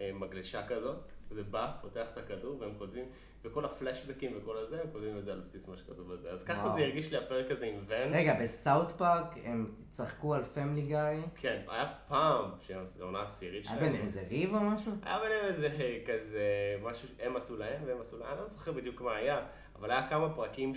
אה, 0.00 0.12
מגלשה 0.12 0.66
כזאת, 0.66 1.12
זה 1.30 1.42
בא, 1.42 1.72
פותח 1.80 2.10
את 2.12 2.18
הכדור, 2.18 2.60
והם 2.60 2.74
כותבים, 2.78 3.04
וכל 3.44 3.64
הפלשבקים 3.64 4.36
וכל 4.36 4.56
הזה, 4.56 4.80
הם 4.82 4.90
כותבים 4.92 5.18
את 5.18 5.24
זה 5.24 5.32
על 5.32 5.40
בסיס 5.40 5.68
מה 5.68 5.76
שכתוב 5.76 6.12
בזה. 6.14 6.32
אז 6.32 6.44
ככה. 6.44 6.68
זה 6.68 6.80
הרגיש 6.80 7.10
לי 7.10 7.16
הפרק 7.18 7.50
הזה 7.50 7.66
עם 7.66 7.74
ון. 7.86 8.14
רגע, 8.14 8.34
בסאוט 8.42 8.90
פארק 8.90 9.34
הם 9.44 9.74
צחקו 9.88 10.34
על 10.34 10.42
פמילי 10.42 10.82
גיא? 10.82 10.98
כן, 11.36 11.62
היה 11.68 11.94
פעם, 12.08 12.50
שזו 12.60 13.04
עונה 13.04 13.22
עשירית 13.22 13.66
היה 13.66 13.74
שלהם. 13.74 13.84
ביניהם 13.84 14.04
איזה 14.04 14.22
ריב 14.30 14.54
או 14.54 14.60
משהו? 14.60 14.92
היה 15.02 15.18
ביניהם 15.20 15.44
איזה 15.44 15.68
כזה, 16.06 16.76
משהו, 16.82 17.08
הם 17.20 17.36
עשו 17.36 17.56
להם 17.56 17.82
והם 17.86 18.00
עשו 18.00 18.18
להם, 18.18 18.28
אני 18.30 18.38
לא 18.38 18.44
זוכר 18.44 18.72
בדיוק 18.72 19.00
מה 19.00 19.16
היה, 19.16 19.46
אבל 19.76 19.90
היה 19.90 20.08
כמה 20.08 20.34
פרקים 20.34 20.72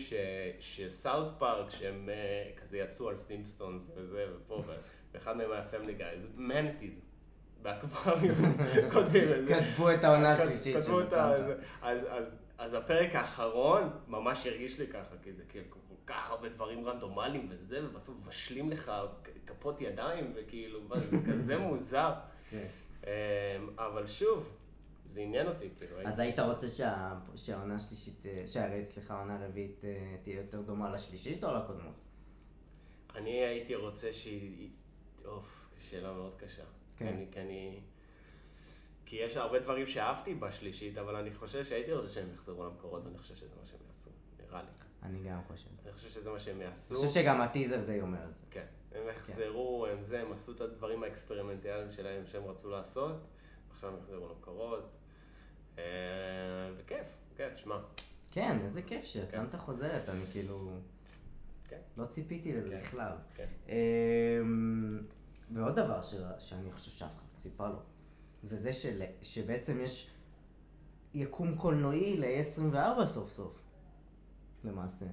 שסאוט 0.60 1.39
פארק, 1.39 1.70
שהם 1.70 2.10
אה, 2.10 2.52
כזה 2.62 2.78
יצאו 2.78 3.10
על 3.10 3.16
סימפסטונס 3.16 3.91
וזה 3.95 4.26
ופה, 4.36 4.64
ואחד 5.14 5.38
מהם 5.38 5.52
היה 5.52 5.64
פמילי 5.64 5.93
גיא, 5.93 6.06
זה 6.18 6.28
מנטיז, 6.36 7.02
באקווריום, 7.68 8.36
כותבים 8.93 9.32
את 9.34 9.47
זה. 9.47 9.53
כתבו 9.53 9.91
את 9.91 10.03
העונה 10.03 10.32
השלישית 10.32 10.74
של 10.74 10.82
כתבו 10.82 11.01
את 11.01 11.13
ה... 11.13 11.34
אז, 12.57 12.74
הפרק 12.74 13.15
האחרון 13.15 13.89
ממש 14.07 14.47
הרגיש 14.47 14.80
לי 14.80 14.88
ככה, 14.88 15.15
כי 15.24 15.34
זה 15.34 15.43
כאילו 15.49 15.65
כל 15.70 15.78
כך 16.05 16.32
הרבה 16.32 16.49
דברים 16.49 16.88
רנדומליים 16.88 17.47
וזה, 17.51 17.86
ובסוף 17.86 18.15
מבשלים 18.20 18.70
לך 18.70 18.91
כפות 19.47 19.82
ידיים, 19.82 20.34
וכאילו, 20.36 20.80
זה 21.09 21.18
כזה 21.32 21.57
מוזר. 21.68 22.13
כן. 22.49 22.68
אמ, 23.03 23.09
אבל 23.78 24.07
שוב, 24.07 24.49
זה 25.09 25.22
עניין 25.22 25.47
אותי, 25.47 25.70
כאילו. 25.78 26.01
אז 26.07 26.20
היית 26.20 26.39
רוצה 26.39 26.68
שה- 26.68 27.20
שהעונה 27.36 27.76
השלישית, 27.76 28.26
אה, 28.26 28.43
שהרי, 28.45 28.86
סליחה, 28.86 29.13
העונה 29.13 29.36
הרביעית 29.43 29.82
אה, 29.86 30.15
תהיה 30.24 30.38
יותר 30.38 30.61
דומה 30.61 30.89
לשלישית 30.89 31.43
או 31.43 31.53
לקודמות? 31.55 31.93
אני 33.15 33.30
הייתי 33.32 33.76
רוצה 33.76 34.13
שהיא... 34.13 34.70
אוף, 35.26 35.70
שאלה 35.89 36.13
מאוד 36.13 36.34
קשה. 36.38 36.63
כן. 36.98 37.06
כי 37.06 37.12
אני, 37.14 37.26
כי 37.32 37.39
אני... 37.39 37.80
כי 39.06 39.16
יש 39.16 39.38
הרבה 39.38 39.60
דברים 39.60 39.86
שאהבתי 39.86 40.36
בשלישית, 40.36 40.98
אבל 40.98 41.16
אני 41.16 41.34
חושב 41.34 41.64
שהייתי 41.66 41.93
רוצה 41.93 42.10
שהם 42.10 42.28
יחזרו 42.34 42.66
למקורות, 42.66 43.06
ואני 43.06 43.18
חושב 43.18 43.36
שזה 43.36 43.56
מה 43.60 43.66
שהם 43.66 43.80
יעשו, 43.88 44.10
נראה 44.39 44.62
לי. 44.62 44.68
אני 45.04 45.30
גם 45.30 45.39
חושב. 45.48 45.68
אני 45.86 45.93
חושב 45.93 46.10
שזה 46.10 46.30
מה 46.30 46.39
שהם 46.39 46.62
יעשו. 46.62 46.95
אני 46.95 47.08
חושב 47.08 47.22
שגם 47.22 47.41
הטיזר 47.41 47.86
די 47.86 48.02
אומר 48.02 48.24
את 48.30 48.36
זה. 48.36 48.43
כן. 48.52 48.66
הם 48.91 49.08
יחזרו, 49.10 49.88
הם 49.91 50.04
זה, 50.04 50.22
הם 50.22 50.32
עשו 50.32 50.52
את 50.52 50.62
הדברים 50.62 51.04
האקספרימנטיאליים 51.04 51.91
שלהם 51.91 52.26
שהם 52.26 52.45
רצו 52.45 52.70
לעשות, 52.70 53.16
עכשיו 53.72 53.89
הם 53.93 54.00
יחזרו 54.00 54.28
למקורות. 54.28 54.89
אה, 55.78 55.84
וכיף, 56.78 57.08
כיף, 57.36 57.58
שמע. 57.58 57.80
כן, 58.32 58.58
איזה 58.64 58.82
כיף 58.82 59.04
שאטלנטה 59.04 59.58
חוזרת, 59.58 60.10
אני 60.10 60.26
כאילו... 60.32 60.72
כן. 61.70 61.80
לא 61.98 62.06
ציפיתי 62.06 62.54
לזה 62.54 62.70
כן. 62.70 62.80
בכלל. 62.82 63.16
כן. 63.36 63.48
אמ, 63.70 65.00
ועוד 65.52 65.76
דבר 65.76 66.02
ש- 66.02 66.16
שאני 66.39 66.72
חושב 66.72 66.91
שאף 66.91 67.16
אחד 67.16 67.34
לא 67.34 67.39
ציפה 67.39 67.68
לו, 67.68 67.80
זה 68.43 68.58
זה 68.58 68.74
של- 68.74 69.02
שבעצם 69.22 69.80
יש 69.82 70.12
יקום 71.14 71.56
קולנועי 71.58 72.18
ל-A24 72.18 73.06
סוף 73.06 73.30
סוף, 73.30 73.60
למעשה. 74.64 75.06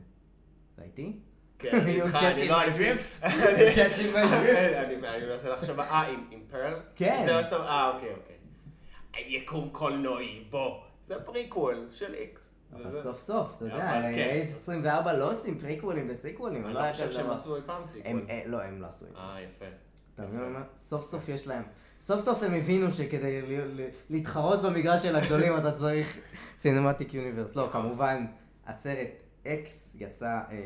ראיתי? 0.78 1.18
כן, 1.58 1.70
אני 1.82 2.02
איתך, 2.02 2.14
אני 2.14 2.48
לא... 2.48 2.56
אני- 2.62 2.72
drift? 2.74 3.24
אני- 3.24 4.92
מנסה 5.26 5.48
לחשוב, 5.48 5.80
אה, 5.80 6.02
עם- 6.06 6.44
פרל? 6.50 6.80
כן. 6.96 7.22
זה 7.26 7.34
מה 7.34 7.42
שאתה... 7.44 7.56
אה, 7.56 7.94
אוקיי, 7.94 8.14
אוקיי. 8.14 8.36
יקום 9.36 9.68
קולנועי, 9.72 10.44
בוא. 10.50 10.80
זה 11.06 11.20
פריקוול 11.24 11.88
של 11.92 12.14
X. 12.14 12.50
אבל 12.72 13.02
סוף 13.02 13.18
סוף, 13.18 13.56
אתה 13.56 13.64
יודע, 13.64 13.98
אבל 13.98 14.12
כן. 14.14 14.44
A24 15.04 15.12
לא 15.12 15.30
עושים 15.32 15.58
פריקוולים 15.58 16.06
וסיקוולים, 16.10 16.66
אני 16.66 16.74
לא 16.74 16.82
לא 16.82 16.92
חושב 16.92 17.10
שהם. 17.10 17.30
עשו 17.30 17.56
אי 17.56 17.60
פעם 17.66 17.84
סיקוול. 17.84 18.26
אה, 18.28 18.42
לא, 18.46 18.62
הם 18.62 18.80
לא 18.82 18.86
עשו 18.86 19.04
את 19.06 19.10
זה. 19.12 19.18
אה, 19.18 19.40
יפה. 19.40 19.64
אתה 20.14 20.26
מבין. 20.26 20.52
מה? 20.52 20.62
סוף 20.76 21.04
סוף 21.10 21.28
יש 21.28 21.46
להם. 21.46 21.62
סוף 22.00 22.20
סוף 22.20 22.42
הם 22.42 22.54
הבינו 22.54 22.90
שכדי 22.90 23.40
להתחרות 24.10 24.62
במגרש 24.62 25.02
של 25.02 25.16
הגדולים 25.16 25.56
אתה 25.56 25.72
צריך 25.72 26.18
cinematic 26.58 27.14
universe. 27.14 27.56
לא, 27.56 27.68
כמובן, 27.72 28.26
הסרט 28.66 29.08
X 29.46 29.96
יצא 30.00 30.26
אה, 30.26 30.40
אה, 30.50 30.58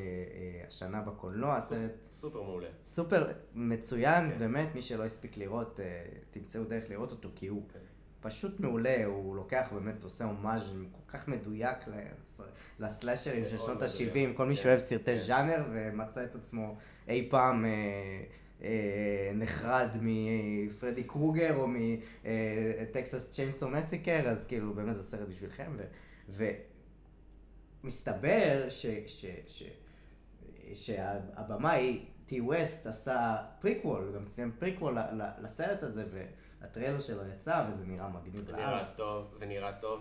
השנה 0.69 1.01
בקולנוע, 1.01 1.57
הסרט 1.57 1.91
סופר 2.15 2.43
מעולה. 2.43 2.69
סופר 2.85 3.27
מצוין, 3.55 4.31
כן. 4.31 4.39
באמת, 4.39 4.75
מי 4.75 4.83
שלא 4.83 5.05
הספיק 5.05 5.37
לראות, 5.37 5.81
אה, 5.81 6.03
תמצאו 6.31 6.65
דרך 6.65 6.85
לראות 6.91 7.11
אותו, 7.13 7.29
כי 7.37 7.47
הוא 7.47 7.63
כן. 7.73 7.79
פשוט 8.21 8.61
מעולה, 8.61 9.05
הוא 9.05 9.37
לוקח, 9.37 9.67
באמת 9.73 10.05
עושה 10.05 10.25
הומאז' 10.25 10.73
כל 10.93 11.19
כך 11.19 11.29
מדויק 11.29 11.77
לס- 11.89 12.41
לסלאשרים 12.81 13.45
של 13.47 13.57
מאוד 13.57 13.65
שנות 13.67 13.83
מדויק. 13.83 14.33
ה-70, 14.33 14.37
כל 14.37 14.47
מי 14.47 14.57
כן, 14.57 14.63
שאוהב 14.63 14.79
סרטי 14.79 15.05
כן. 15.05 15.15
ז'אנר 15.15 15.65
ומצא 15.73 16.25
את 16.25 16.35
עצמו 16.35 16.77
אי 17.09 17.27
פעם 17.31 17.65
אה, 17.65 17.71
נחרד 19.35 19.89
מפרדי 20.01 21.05
קרוגר 21.05 21.57
או 21.57 21.67
מטקסס 21.69 23.31
צ'יינסו 23.31 23.69
מסיקר, 23.69 24.29
אז 24.29 24.45
כאילו 24.45 24.75
באמת 24.75 24.95
זה 24.95 25.03
סרט 25.03 25.29
בשבילכם, 25.29 25.77
ומסתבר 27.85 28.69
שהבמאי, 30.75 32.05
טי 32.27 32.41
ווסט, 32.41 32.87
עשה 32.87 33.37
פריקוול, 33.61 34.13
גם 34.15 34.25
צילם 34.29 34.51
פריקוול 34.59 34.99
לסרט 35.43 35.83
הזה, 35.83 36.05
והטריילר 36.61 36.99
שלו 36.99 37.23
יצא, 37.37 37.67
וזה 37.69 37.85
נראה 37.87 38.09
מגניב 38.09 38.37
זה 38.37 38.53
נראה 38.53 38.85
טוב, 38.97 39.35
ונראה 39.41 39.73
טוב. 39.73 40.01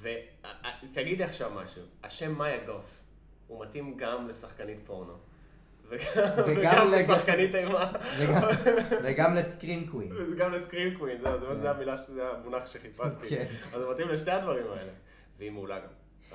ותגיד 0.00 1.18
לי 1.18 1.24
עכשיו 1.24 1.50
משהו, 1.54 1.82
השם 2.02 2.38
מיה 2.38 2.66
גות', 2.66 3.02
הוא 3.46 3.64
מתאים 3.64 3.96
גם 3.96 4.28
לשחקנית 4.28 4.78
פורנו. 4.84 5.12
וגם 5.88 5.98
וגם 6.36 6.56
וגם 6.58 6.90
לשחקנית 6.92 7.54
אימה. 7.54 7.92
וגם- 8.18 8.42
וגם 9.02 9.34
ל 9.34 9.41
scream 9.41 9.86
queen. 9.90 10.12
וזה 10.16 10.36
גם 10.36 10.52
ל 10.52 10.58
scream 10.58 10.94
queen, 10.98 11.20
זהו, 11.22 11.40
זה 11.40 11.46
שזה 11.54 11.70
המילה, 11.70 11.96
זה 11.96 12.30
המונח 12.30 12.66
שחיפשתי. 12.66 13.28
כן. 13.28 13.44
אז 13.72 13.80
זה 13.80 13.90
מתאים 13.90 14.08
לשתי 14.08 14.30
הדברים 14.30 14.66
האלה. 14.70 14.92
והיא 15.38 15.50
מעולה 15.50 15.78
גם. 15.78 15.86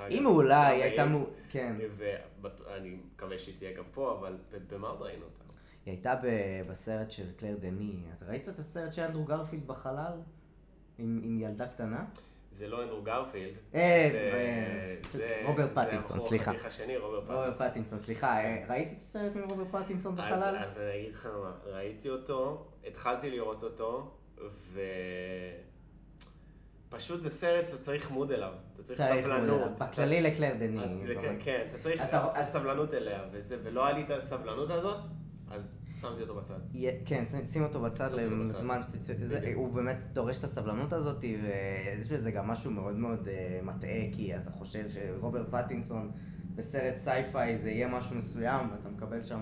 היא 0.10 0.22
מעולה, 0.22 0.68
היא 0.68 0.84
הייתה 0.84 1.06
מו... 1.06 1.26
כן. 1.50 1.76
ואני 1.98 2.98
מקווה 3.16 3.40
שהיא 3.40 3.56
תהיה 3.60 3.74
גם 3.78 3.84
פה, 3.94 4.18
אבל 4.20 4.38
במה 4.72 4.88
עוד 4.88 5.02
ראינו 5.02 5.24
אותה? 5.26 5.44
היא 5.86 5.94
הייתה 5.94 6.16
ב- 6.24 6.68
בסרט 6.72 7.12
של 7.12 7.32
קלייר 7.38 7.56
דני. 7.60 7.96
אתה 8.18 8.26
ראית 8.26 8.50
את 8.50 8.60
הסרט 8.60 8.94
של 8.94 9.02
אנדרו 9.02 9.24
גרפילד 9.24 9.68
בחלל? 9.68 10.14
עם 10.98 11.40
ילדה 11.42 11.68
קטנה? 11.68 12.06
זה 12.52 12.68
לא 12.68 12.84
אנדרו 12.84 13.02
גרפילד. 13.02 13.54
אה, 13.76 14.10
זה- 14.12 14.34
אה, 14.34 14.96
זה- 15.12 15.42
רוברט 15.46 15.70
פטינסון, 15.74 16.20
סליחה. 16.20 16.52
החתיך 16.52 16.66
השני, 16.66 16.98
רוברט 16.98 17.24
רוברט 17.24 17.44
פטינסון. 17.54 17.70
פטינסון, 17.70 18.00
סליחה. 18.00 18.40
אה, 18.44 18.64
ראית 18.70 18.88
את 18.92 18.98
הסרט 18.98 19.36
עם 19.36 19.42
רוברט 19.50 19.84
פטינסון 19.84 20.16
בחלל? 20.16 20.56
אז 20.58 20.78
אני 20.78 21.00
אגיד 21.02 21.14
לך 21.14 21.26
מה, 21.26 21.52
ראיתי 21.66 22.10
אותו, 22.10 22.68
התחלתי 22.88 23.30
לראות 23.30 23.64
אותו, 23.64 24.12
ו... 24.74 24.82
פשוט 26.90 27.22
זה 27.22 27.30
סרט 27.30 27.70
שצריך 27.70 28.12
mood 28.12 28.32
אליו, 28.32 28.52
אתה 28.76 28.84
צריך 28.84 29.00
צריך 29.02 29.26
סבלנות. 29.26 29.72
בכללי 29.80 30.22
לקלייר 30.22 30.54
דני. 30.60 30.80
כן, 31.22 31.36
כן, 31.40 31.68
אתה 31.70 31.78
צריך 31.80 32.02
צריך 32.34 32.48
סבלנות 32.48 32.94
אליה, 32.94 33.24
ולא 33.64 33.86
היה 33.86 33.96
לי 33.98 34.04
את 34.04 34.10
הסבלנות 34.10 34.72
הזאת, 34.72 34.98
אז 35.52 35.79
שמתי 36.02 36.22
אותו 36.22 36.36
בצד. 36.36 36.60
כן, 37.06 37.24
שים 37.52 37.64
אותו 37.64 37.82
בצד. 37.82 38.10
לזמן 38.14 38.80
שתצא. 38.82 39.40
הוא 39.54 39.74
באמת 39.74 40.02
דורש 40.14 40.38
את 40.38 40.44
הסבלנות 40.44 40.94
הזאת, 40.94 41.24
ויש 41.24 42.12
בזה 42.12 42.32
גם 42.32 42.48
משהו 42.48 42.72
מאוד 42.72 42.96
מאוד 42.96 43.28
אה, 43.28 43.60
מטעה, 43.64 44.12
כי 44.12 44.36
אתה 44.36 44.52
חושב 44.52 44.90
שרוברט 44.90 45.48
פטינסון 45.52 46.12
בסרט 46.56 46.96
sci-fi 46.96 47.58
זה 47.58 47.70
יהיה 47.70 47.88
משהו 47.88 48.16
מסוים, 48.16 48.72
ואתה 48.72 48.90
מקבל 48.90 49.24
שם 49.24 49.42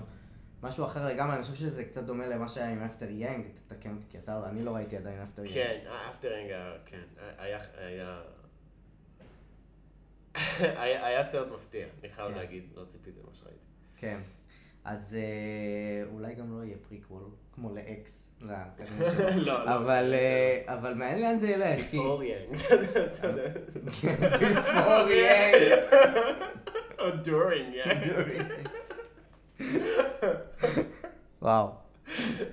משהו 0.62 0.84
אחר 0.84 1.06
לגמרי, 1.06 1.34
אני 1.34 1.42
חושב 1.42 1.54
שזה 1.54 1.84
קצת 1.84 2.04
דומה 2.04 2.26
למה 2.26 2.48
שהיה 2.48 2.70
עם 2.70 2.82
אפטר 2.82 3.10
יאנג, 3.10 3.44
תתקן 3.54 3.94
אותי, 3.94 4.06
כי 4.08 4.18
אתה, 4.18 4.48
אני 4.48 4.64
לא 4.64 4.70
ראיתי 4.70 4.96
עדיין 4.96 5.22
אפטר 5.22 5.42
יאנג. 5.42 5.54
כן, 5.54 5.84
האפטר 5.88 6.22
יאנג 6.22 6.50
היה, 6.50 6.74
כן, 6.86 7.02
היה, 7.38 7.58
היה... 7.76 8.20
היה 10.82 11.06
היה 11.06 11.24
סרט 11.24 11.48
מפתיע, 11.54 11.86
אני 12.00 12.08
חייב 12.08 12.28
כן. 12.28 12.36
להגיד, 12.36 12.64
לא 12.74 12.84
ציפיתי 12.84 13.20
למה 13.20 13.34
שראיתי. 13.34 13.64
כן. 13.96 14.20
אז 14.90 15.16
אה, 15.20 16.10
אולי 16.12 16.34
גם 16.34 16.58
לא 16.58 16.64
יהיה 16.64 16.76
פריקוול, 16.88 17.22
כמו 17.54 17.74
ל 17.74 17.93
X. 17.93 18.30
לא, 18.48 18.54
לא. 19.36 19.74
אבל, 19.74 20.14
אה, 20.14 20.62
אבל 20.74 20.94
מעניין 20.94 21.20
לאן 21.20 21.38
זה 21.40 21.48
ילך. 21.50 21.80
אתה 23.12 23.26
יודע. 23.26 23.52
Before 24.40 25.08
Yang. 25.08 25.72
או 26.98 27.04
during 27.24 27.86
Yang. 27.86 29.62
וואו. 31.42 31.68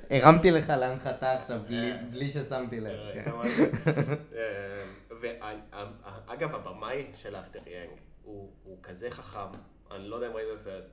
הרמתי 0.10 0.52
לך 0.52 0.70
להנחתה 0.70 1.34
עכשיו 1.34 1.60
בלי- 1.68 1.92
אה. 2.22 2.28
ששמתי 2.28 2.80
לב. 2.80 3.00
כן. 3.14 3.32
זה? 4.32 4.56
ואגב, 5.22 6.56
הבמאי 6.56 7.06
של 7.16 7.36
אפטר 7.36 7.60
יאנג 7.68 7.90
הוא 8.24 8.50
כזה 8.84 9.12
חכם, 9.12 9.40
אני 9.92 10.08
לא 10.10 10.16
יודע 10.16 10.28
אם 10.28 10.34
ראית 10.34 10.48
את 10.54 10.60
הסרט, 10.60 10.84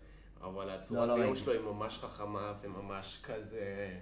אבל 0.42 0.70
הצורת 0.70 1.08
לא 1.08 1.12
ראיתי. 1.14 1.36
שלו 1.38 1.52
היא 1.52 1.60
ממש 1.60 1.98
חכמה 1.98 2.54
וממש 2.62 3.22
כזה... 3.24 3.98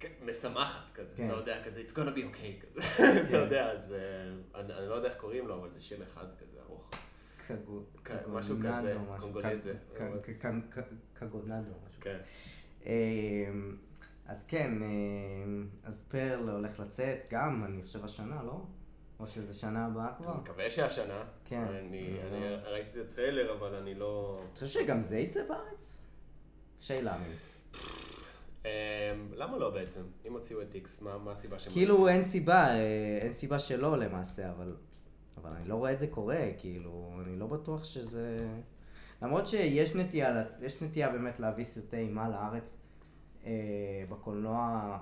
כן, 0.00 0.08
משמחת 0.26 0.90
כזה, 0.94 1.16
כן. 1.16 1.26
אתה 1.26 1.34
יודע, 1.36 1.64
כזה, 1.64 1.82
it's 1.86 1.92
gonna 1.92 2.16
be 2.16 2.36
okay 2.36 2.66
כזה, 2.66 2.80
אתה 3.28 3.36
יודע, 3.36 3.72
אז 3.72 3.92
אה, 3.92 3.98
אני 4.60 4.72
אני 4.74 4.88
לא 4.88 4.94
יודע 4.94 5.08
איך 5.08 5.16
קוראים 5.16 5.48
לו, 5.48 5.60
אבל 5.60 5.70
זה 5.70 5.80
שם 5.82 6.02
אחד 6.02 6.26
כזה 6.40 6.58
ארוך. 6.66 6.90
קגו- 7.48 7.82
כן, 8.04 8.16
משהו 8.28 8.56
כזה, 8.58 8.98
משהו, 8.98 9.20
קונגוליזה. 9.20 9.74
ק- 9.94 10.00
ק- 10.22 10.46
ק- 10.46 10.78
ק- 10.78 10.88
קגונדו, 11.14 11.70
משהו. 11.88 12.00
כן. 12.02 12.18
אמ, 12.86 13.76
אז 14.26 14.44
כן, 14.44 14.82
אמ, 14.82 15.68
אז 15.84 16.04
פרל 16.08 16.48
הולך 16.48 16.80
לצאת 16.80 17.18
גם, 17.30 17.64
אני 17.64 17.82
חושב 17.82 18.04
השנה, 18.04 18.42
לא? 18.42 18.60
או 19.20 19.26
שזה 19.26 19.54
שנה 19.54 19.86
הבאה 19.86 20.12
כבר? 20.18 20.32
אני 20.32 20.40
מקווה 20.40 20.70
שהשנה. 20.70 21.22
כן. 21.44 21.62
אני 21.62 22.16
זה 22.30 22.36
אני 22.36 22.50
לא- 22.50 22.68
ראיתי 22.68 23.00
את 23.00 23.06
הטריילר, 23.06 23.52
אבל 23.58 23.74
אני 23.74 23.94
לא... 23.94 24.40
אתה 24.52 24.60
חושב 24.66 24.80
שגם 24.80 25.00
זה 25.00 25.18
יצא 25.18 25.40
בארץ? 25.48 26.06
קשה 26.80 26.96
לי 26.96 27.02
להאמין. 27.02 27.32
אמ, 28.64 28.68
למה 29.34 29.56
לא 29.58 29.70
בעצם? 29.70 30.00
אם 30.26 30.32
הוציאו 30.32 30.62
את 30.62 30.74
איקס, 30.74 31.02
מה 31.02 31.18
מה 31.18 31.32
הסיבה 31.32 31.58
שהם... 31.58 31.70
לא 31.72 31.74
כאילו? 31.78 32.08
אין 32.08 32.24
סיבה, 32.24 32.68
אה, 32.68 33.18
אין 33.22 33.32
סיבה 33.32 33.58
שלא 33.58 33.98
למעשה, 33.98 34.50
אבל, 34.50 34.76
אבל 35.36 35.50
אני 35.50 35.68
לא 35.68 35.74
רואה 35.74 35.92
את 35.92 35.98
זה 36.00 36.06
קורה, 36.06 36.46
כאילו, 36.58 37.12
אני 37.26 37.38
לא 37.38 37.46
בטוח 37.46 37.84
שזה... 37.84 38.48
למרות 39.22 39.46
שיש 39.46 39.94
נטייה, 39.94 40.44
יש 40.62 40.82
נטייה 40.82 41.10
באמת 41.10 41.40
להביא 41.40 41.64
סרטי 41.64 41.96
אימה 41.96 42.28
לארץ 42.28 42.78
אה, 43.46 43.50
בקולנוע, 44.08 44.98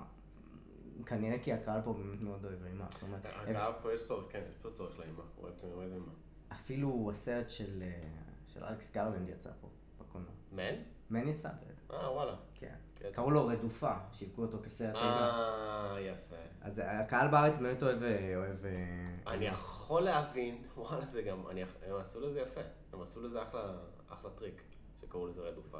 כנראה 1.05 1.39
כי 1.39 1.53
הקהל 1.53 1.81
פה 1.81 1.93
באמת 1.93 2.21
מאוד 2.21 2.45
אוהב 2.45 2.65
אימה. 2.65 2.85
זאת 2.91 3.01
אומרת, 3.01 3.25
הקהל 3.25 3.73
פה 3.81 3.93
יש 3.93 4.05
צורך, 4.05 4.25
כן, 4.29 4.43
יש 4.51 4.57
פה 4.61 4.69
צורך 4.71 4.99
לאימה. 4.99 5.23
הוא 5.35 5.43
אוהב 5.43 5.73
אוהב 5.73 5.91
אימה. 5.93 6.11
אפילו 6.51 7.09
הסרט 7.11 7.49
של, 7.49 7.81
אה, 7.83 8.01
של 8.47 8.63
אלכס 8.63 8.91
גרלנד 8.91 9.29
יצא 9.29 9.49
פה 9.61 9.67
בקולנוע. 9.99 10.31
מן? 10.51 10.75
מן 11.09 11.27
יצא, 11.27 11.49
אה, 11.91 12.11
וואלה. 12.11 12.35
כן. 12.55 12.75
קטע. 12.99 13.11
קראו 13.11 13.31
לו 13.31 13.47
רדופה, 13.47 13.93
שיווקו 14.11 14.41
אותו 14.41 14.57
כסרט 14.63 14.95
אימה. 14.95 15.91
אה, 15.95 16.01
יפה. 16.01 16.35
אז 16.61 16.81
הקהל 16.85 17.27
בארץ 17.27 17.57
באמת 17.57 17.83
אוהב... 17.83 18.03
אה, 18.03 18.43
אה, 18.65 19.33
אני 19.33 19.45
יכול 19.45 20.01
להבין, 20.01 20.63
וואלה 20.77 21.05
זה 21.05 21.21
גם, 21.21 21.43
הם 21.85 21.95
עשו 21.95 22.19
לזה 22.19 22.39
יפה, 22.39 22.61
הם 22.93 23.01
עשו 23.01 23.21
לזה 23.21 23.43
אחלה, 23.43 24.29
טריק, 24.35 24.61
שקראו 25.01 25.27
לזה 25.27 25.41
רדופה. 25.41 25.77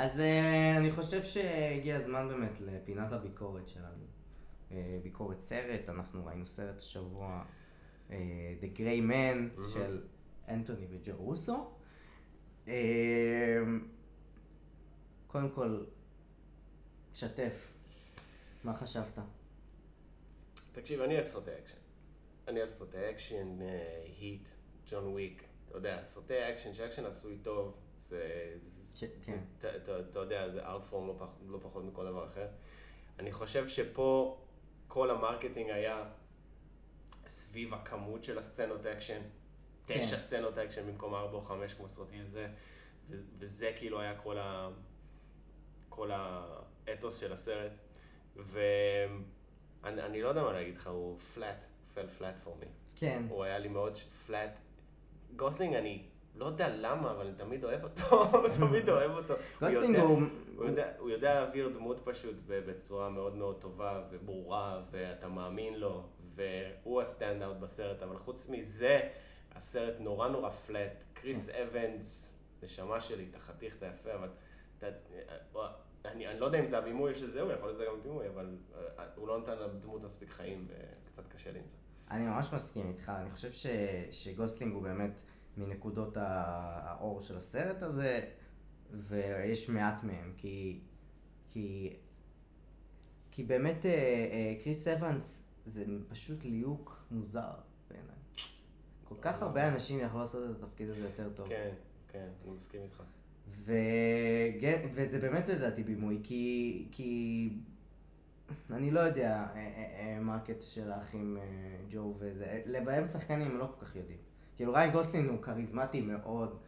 אז 0.00 0.20
אה, 0.20 0.76
אני 0.76 0.90
חושב 0.90 1.22
שהגיע 1.22 1.96
הזמן 1.96 2.28
באמת 2.28 2.60
לפינת 2.60 3.12
הביקורת 3.12 3.68
שלנו. 3.68 4.04
אה, 4.70 4.98
ביקורת 5.02 5.40
סרט, 5.40 5.88
אנחנו 5.88 6.26
ראינו 6.26 6.46
סרט 6.46 6.80
השבוע, 6.80 7.44
אה, 8.10 8.16
The 8.60 8.76
Gray 8.78 9.00
Man 9.00 9.10
מהמם. 9.10 9.68
של 9.72 10.02
אנטוני 10.48 10.86
וג'ו 10.90 11.16
רוסו. 11.16 11.70
קודם 15.26 15.50
כל, 15.50 15.84
שתף, 17.14 17.72
מה 18.64 18.74
חשבת? 18.74 19.18
תקשיב, 20.72 21.00
אני 21.00 21.14
אוהב 21.14 21.24
סרטי 21.24 21.50
אקשן. 21.58 21.76
אני 22.48 22.58
אוהב 22.58 22.68
סרטי 22.70 23.10
אקשן, 23.10 23.58
היט, 24.18 24.48
ג'ון 24.86 25.06
וויק, 25.06 25.44
אתה 25.68 25.78
יודע, 25.78 26.04
סרטי 26.04 26.48
אקשן, 26.52 26.74
שאקשן 26.74 27.04
עשוי 27.04 27.38
טוב, 27.42 27.76
זה... 28.00 28.52
זה- 28.62 28.96
ש- 28.98 29.00
זה- 29.00 29.08
כן. 29.26 29.38
אתה- 29.58 29.76
אתה 30.10 30.18
יודע, 30.18 30.48
זה 30.50 30.66
art 30.66 30.84
form 30.84 31.06
לא 31.08 31.14
פח- 31.18 31.36
לא 31.46 31.58
פחות 31.62 31.84
מכל 31.84 32.04
דבר 32.06 32.26
אחר. 32.26 32.46
אני 33.18 33.32
חושב 33.32 33.68
שפה 33.68 34.38
כל 34.88 35.10
ה 35.10 35.16
marketing 35.16 35.70
היה 35.70 36.04
סביב 37.28 37.74
הכמות 37.74 38.24
של 38.24 38.38
הסצנות 38.38 38.86
אקשן. 38.86 39.20
כן. 39.86 40.00
תשע 40.02 40.18
סצנות 40.18 40.58
אקשן 40.58 40.86
במקום 40.86 41.14
ארבע 41.14 41.32
או 41.36 41.42
חמש 41.42 41.74
כמו 41.74 41.88
סרטים 41.88 42.26
זה, 42.28 42.48
ו- 43.10 43.16
וזה 43.38 43.72
כאילו 43.78 44.00
היה 44.00 44.18
כל 44.18 44.38
ה... 44.38 44.68
כל 45.88 46.10
האתוס 46.12 47.18
של 47.18 47.32
הסרט. 47.32 47.72
ואני 48.36 49.12
אני 50.02 50.22
לא 50.22 50.28
יודע 50.28 50.42
מה 50.42 50.52
להגיד 50.52 50.76
לך, 50.76 50.86
הוא 50.86 51.18
flat, 51.18 51.64
fl- 51.94 52.08
flat 52.08 52.38
for 52.38 52.56
me. 52.60 52.66
כן, 52.96 53.22
הוא 53.28 53.44
היה 53.44 53.58
לי 53.58 53.68
מאוד 53.68 53.96
flat. 53.96 54.60
גוסלינג, 55.36 55.74
אני 55.74 56.04
לא 56.34 56.44
יודע 56.44 56.68
למה, 56.76 57.10
אבל 57.10 57.26
אני 57.26 57.34
תמיד 57.34 57.64
אוהב 57.64 57.84
אותו, 57.84 58.32
תמיד 58.60 58.88
אוהב 58.88 59.10
אותו. 59.10 59.34
גוסלינג 59.60 59.96
הוא... 59.96 60.22
הוא 60.56 60.66
יודע, 60.66 60.92
הוא 60.98 61.10
להעביר 61.10 61.68
דמות 61.68 62.00
פשוט 62.04 62.34
בצורה 62.46 63.10
מאוד 63.10 63.36
מאוד 63.36 63.60
טובה 63.60 64.02
וברורה, 64.10 64.82
ואתה 64.90 65.28
מאמין 65.28 65.74
לו, 65.74 66.02
והוא 66.34 67.02
ה 67.02 67.42
standout 67.42 67.56
בסרט, 67.56 68.02
אבל 68.02 68.18
חוץ 68.18 68.48
מזה, 68.48 69.00
הסרט 69.54 69.94
נורא 70.00 70.28
נורא 70.28 70.50
flat. 70.50 71.04
קריס 71.12 71.50
כן. 71.50 71.62
אבנס, 71.62 72.38
נשמה 72.62 73.00
שלי, 73.00 73.26
אתה 73.30 73.38
חתיך, 73.38 73.76
אתה 73.76 73.86
יפה, 73.86 74.14
אבל 74.14 74.28
אתה, 74.78 74.86
אני, 76.04 76.26
אני 76.28 76.40
לא 76.40 76.46
יודע 76.46 76.60
אם 76.60 76.66
זה 76.66 76.78
הבימוי 76.78 77.10
או 77.10 77.16
שזהו, 77.16 77.50
יכול 77.50 77.68
להיות 77.68 77.76
שזה 77.76 77.84
גם 77.86 77.94
הבימוי, 78.00 78.28
אבל 78.28 78.56
אה, 78.98 79.04
הוא 79.16 79.28
לא 79.28 79.38
נתן 79.38 79.58
לדמות 79.58 80.02
מספיק 80.02 80.30
חיים, 80.30 80.68
וקצת 80.68 81.28
קשה 81.28 81.52
לי 81.52 81.58
עם 81.58 81.64
זה. 81.70 81.76
אני 82.10 82.26
ממש 82.26 82.52
מסכים 82.52 82.88
איתך, 82.88 83.12
אני 83.16 83.30
חושב 83.30 83.50
ש, 83.50 83.66
שגוסלינג 84.10 84.74
הוא 84.74 84.82
באמת 84.82 85.22
מנקודות 85.60 86.16
האור 86.16 87.20
של 87.20 87.36
הסרט 87.36 87.82
הזה, 87.82 88.20
ויש 88.92 89.70
מעט 89.70 90.04
מהם, 90.04 90.32
כי, 90.36 90.80
כי, 91.50 91.96
כי 93.30 93.42
באמת 93.44 93.86
אה, 93.86 93.90
אה, 93.90 94.54
קריס 94.62 94.88
אבנס 94.88 95.42
זה 95.66 95.84
פשוט 96.08 96.44
ליהוק 96.44 97.04
מוזר 97.10 97.52
בעיניי. 97.90 98.16
כל 99.04 99.14
כך 99.20 99.42
הרבה 99.42 99.68
אנשים 99.68 100.00
יכלו 100.00 100.20
לעשות 100.20 100.50
את 100.50 100.62
התפקיד 100.62 100.88
הזה 100.88 101.02
יותר 101.02 101.30
טוב. 101.34 101.48
כן, 101.48 101.70
כן, 102.08 102.28
אני 102.44 102.52
מסכים 102.56 102.82
איתך. 102.82 103.02
ו... 103.48 103.72
וזה 104.92 105.20
באמת 105.20 105.48
לדעתי 105.48 105.82
בימוי, 105.82 106.20
כי, 106.22 106.86
כי 106.92 107.50
אני 108.70 108.90
לא 108.90 109.00
יודע 109.00 109.30
אה, 109.30 109.56
אה, 109.56 110.14
אה, 110.14 110.20
מה 110.20 110.36
הקטע 110.36 110.62
של 110.62 110.92
האחים 110.92 111.36
אה, 111.36 111.42
ג'ו 111.90 112.14
וזה, 112.18 112.62
לביים 112.66 113.06
שחקנים 113.06 113.50
הם 113.50 113.58
לא 113.58 113.68
כל 113.78 113.86
כך 113.86 113.96
יודעים. 113.96 114.18
כאילו 114.60 114.72
ריאן 114.72 114.90
גוסלינג 114.90 115.28
הוא 115.28 115.42
כריזמטי 115.42 116.00
מאוד 116.00 116.58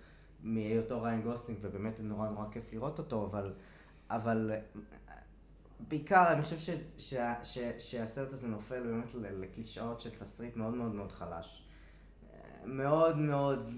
מהיותו 0.42 1.02
ריאן 1.02 1.22
גוסלינג, 1.22 1.60
ובאמת 1.62 2.00
נורא 2.00 2.28
נורא 2.28 2.44
כיף 2.50 2.72
לראות 2.72 2.98
אותו, 2.98 3.26
אבל, 3.26 3.54
אבל 4.10 4.50
בעיקר 5.88 6.32
אני 6.32 6.42
חושב 6.42 6.58
ש, 6.58 6.70
ש, 6.98 7.14
ש, 7.42 7.58
שהסרט 7.78 8.32
הזה 8.32 8.48
נופל 8.48 8.82
באמת 8.82 9.14
לקלישאות 9.14 10.00
של 10.00 10.10
תסריט 10.10 10.56
מאוד 10.56 10.74
מאוד 10.74 10.94
מאוד 10.94 11.12
חלש. 11.12 11.68
מאוד 12.64 13.18
מאוד, 13.18 13.70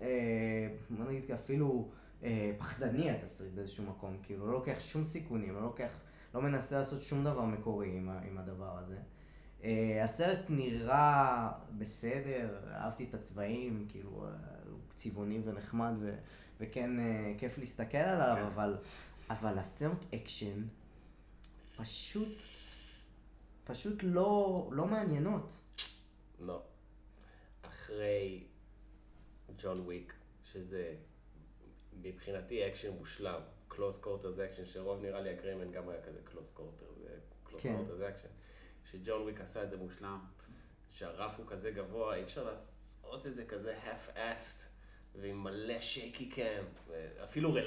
אה, 0.00 0.68
בוא 0.90 1.04
נגיד 1.04 1.30
אפילו 1.30 1.90
אה, 2.22 2.52
פחדני 2.58 3.10
התסריט 3.10 3.52
באיזשהו 3.54 3.84
מקום, 3.84 4.16
כאילו 4.22 4.46
לא 4.46 4.52
לוקח 4.52 4.80
שום 4.80 5.04
סיכונים, 5.04 5.54
לא 5.54 5.62
לוקח, 5.62 5.92
לא 6.34 6.42
מנסה 6.42 6.78
לעשות 6.78 7.02
שום 7.02 7.24
דבר 7.24 7.44
מקורי 7.44 7.96
עם, 7.96 8.10
עם 8.30 8.38
הדבר 8.38 8.78
הזה. 8.78 8.98
אה, 9.64 10.04
הסרט 10.04 10.38
נראה 10.48 11.50
בסדר, 11.78 12.58
אהבתי 12.70 13.04
את 13.04 13.14
הצבעים, 13.14 13.86
כאילו 13.88 14.24
אה, 14.24 14.30
הוא 14.70 14.78
צבעוני 14.94 15.40
ונחמד 15.44 15.92
ו, 16.00 16.14
וכן 16.60 17.00
אה, 17.00 17.34
כיף 17.38 17.58
להסתכל 17.58 17.98
עליו, 17.98 18.36
כן. 18.36 18.42
אבל, 18.42 18.76
אבל 19.30 19.58
הסצנות 19.58 20.04
אקשן 20.14 20.62
פשוט, 21.76 22.38
פשוט 23.64 24.02
לא, 24.02 24.68
לא 24.72 24.86
מעניינות. 24.86 25.52
לא. 26.40 26.62
אחרי 27.62 28.44
ג'ון 29.58 29.80
וויק, 29.80 30.14
שזה 30.44 30.94
מבחינתי 32.02 32.68
אקשן 32.68 32.90
מושלם, 32.90 33.40
close 33.68 33.98
quarters 33.98 34.44
אקשן, 34.44 34.66
שרוב 34.66 35.02
נראה 35.02 35.20
לי 35.20 35.30
ה 35.30 35.35
Gray 35.35 35.56
Man 35.56 35.72
גם 35.72 35.88
היה 35.88 36.02
כזה 36.02 36.20
close 36.24 36.50
quarters, 36.50 36.86
זה 36.98 37.08
close 37.44 37.62
quarters 37.62 38.08
אקשן. 38.08 38.28
שג'ון 38.90 39.22
וויק 39.22 39.40
עשה 39.40 39.62
את 39.62 39.70
זה 39.70 39.76
מושלם, 39.76 40.18
שהרף 40.90 41.38
הוא 41.38 41.46
כזה 41.46 41.70
גבוה, 41.70 42.14
אי 42.14 42.22
אפשר 42.22 42.44
לעשות 42.44 43.26
את 43.26 43.34
זה 43.34 43.44
כזה 43.44 43.74
half-assed, 43.84 44.62
ועם 45.14 45.44
מלא 45.44 45.80
shaky 45.80 46.28
cam, 46.28 46.64
אפילו 47.24 47.58
היט, 47.58 47.60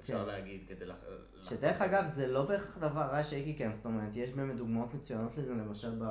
אפשר 0.00 0.20
כן. 0.20 0.26
להגיד, 0.26 0.64
כדי 0.68 0.84
לח... 0.84 0.96
שדרך 1.42 1.80
אגב, 1.80 2.04
זה 2.04 2.26
לא 2.26 2.44
בהכרח 2.44 2.78
דבר 2.78 3.00
רע 3.00 3.24
shaky 3.24 3.54
cam, 3.54 3.72
זאת 3.72 3.84
אומרת, 3.84 4.16
יש 4.16 4.30
באמת 4.30 4.56
דוגמאות 4.56 4.94
מצוינות 4.94 5.36
לזה, 5.36 5.54
למשל 5.54 5.90
ב... 5.98 6.04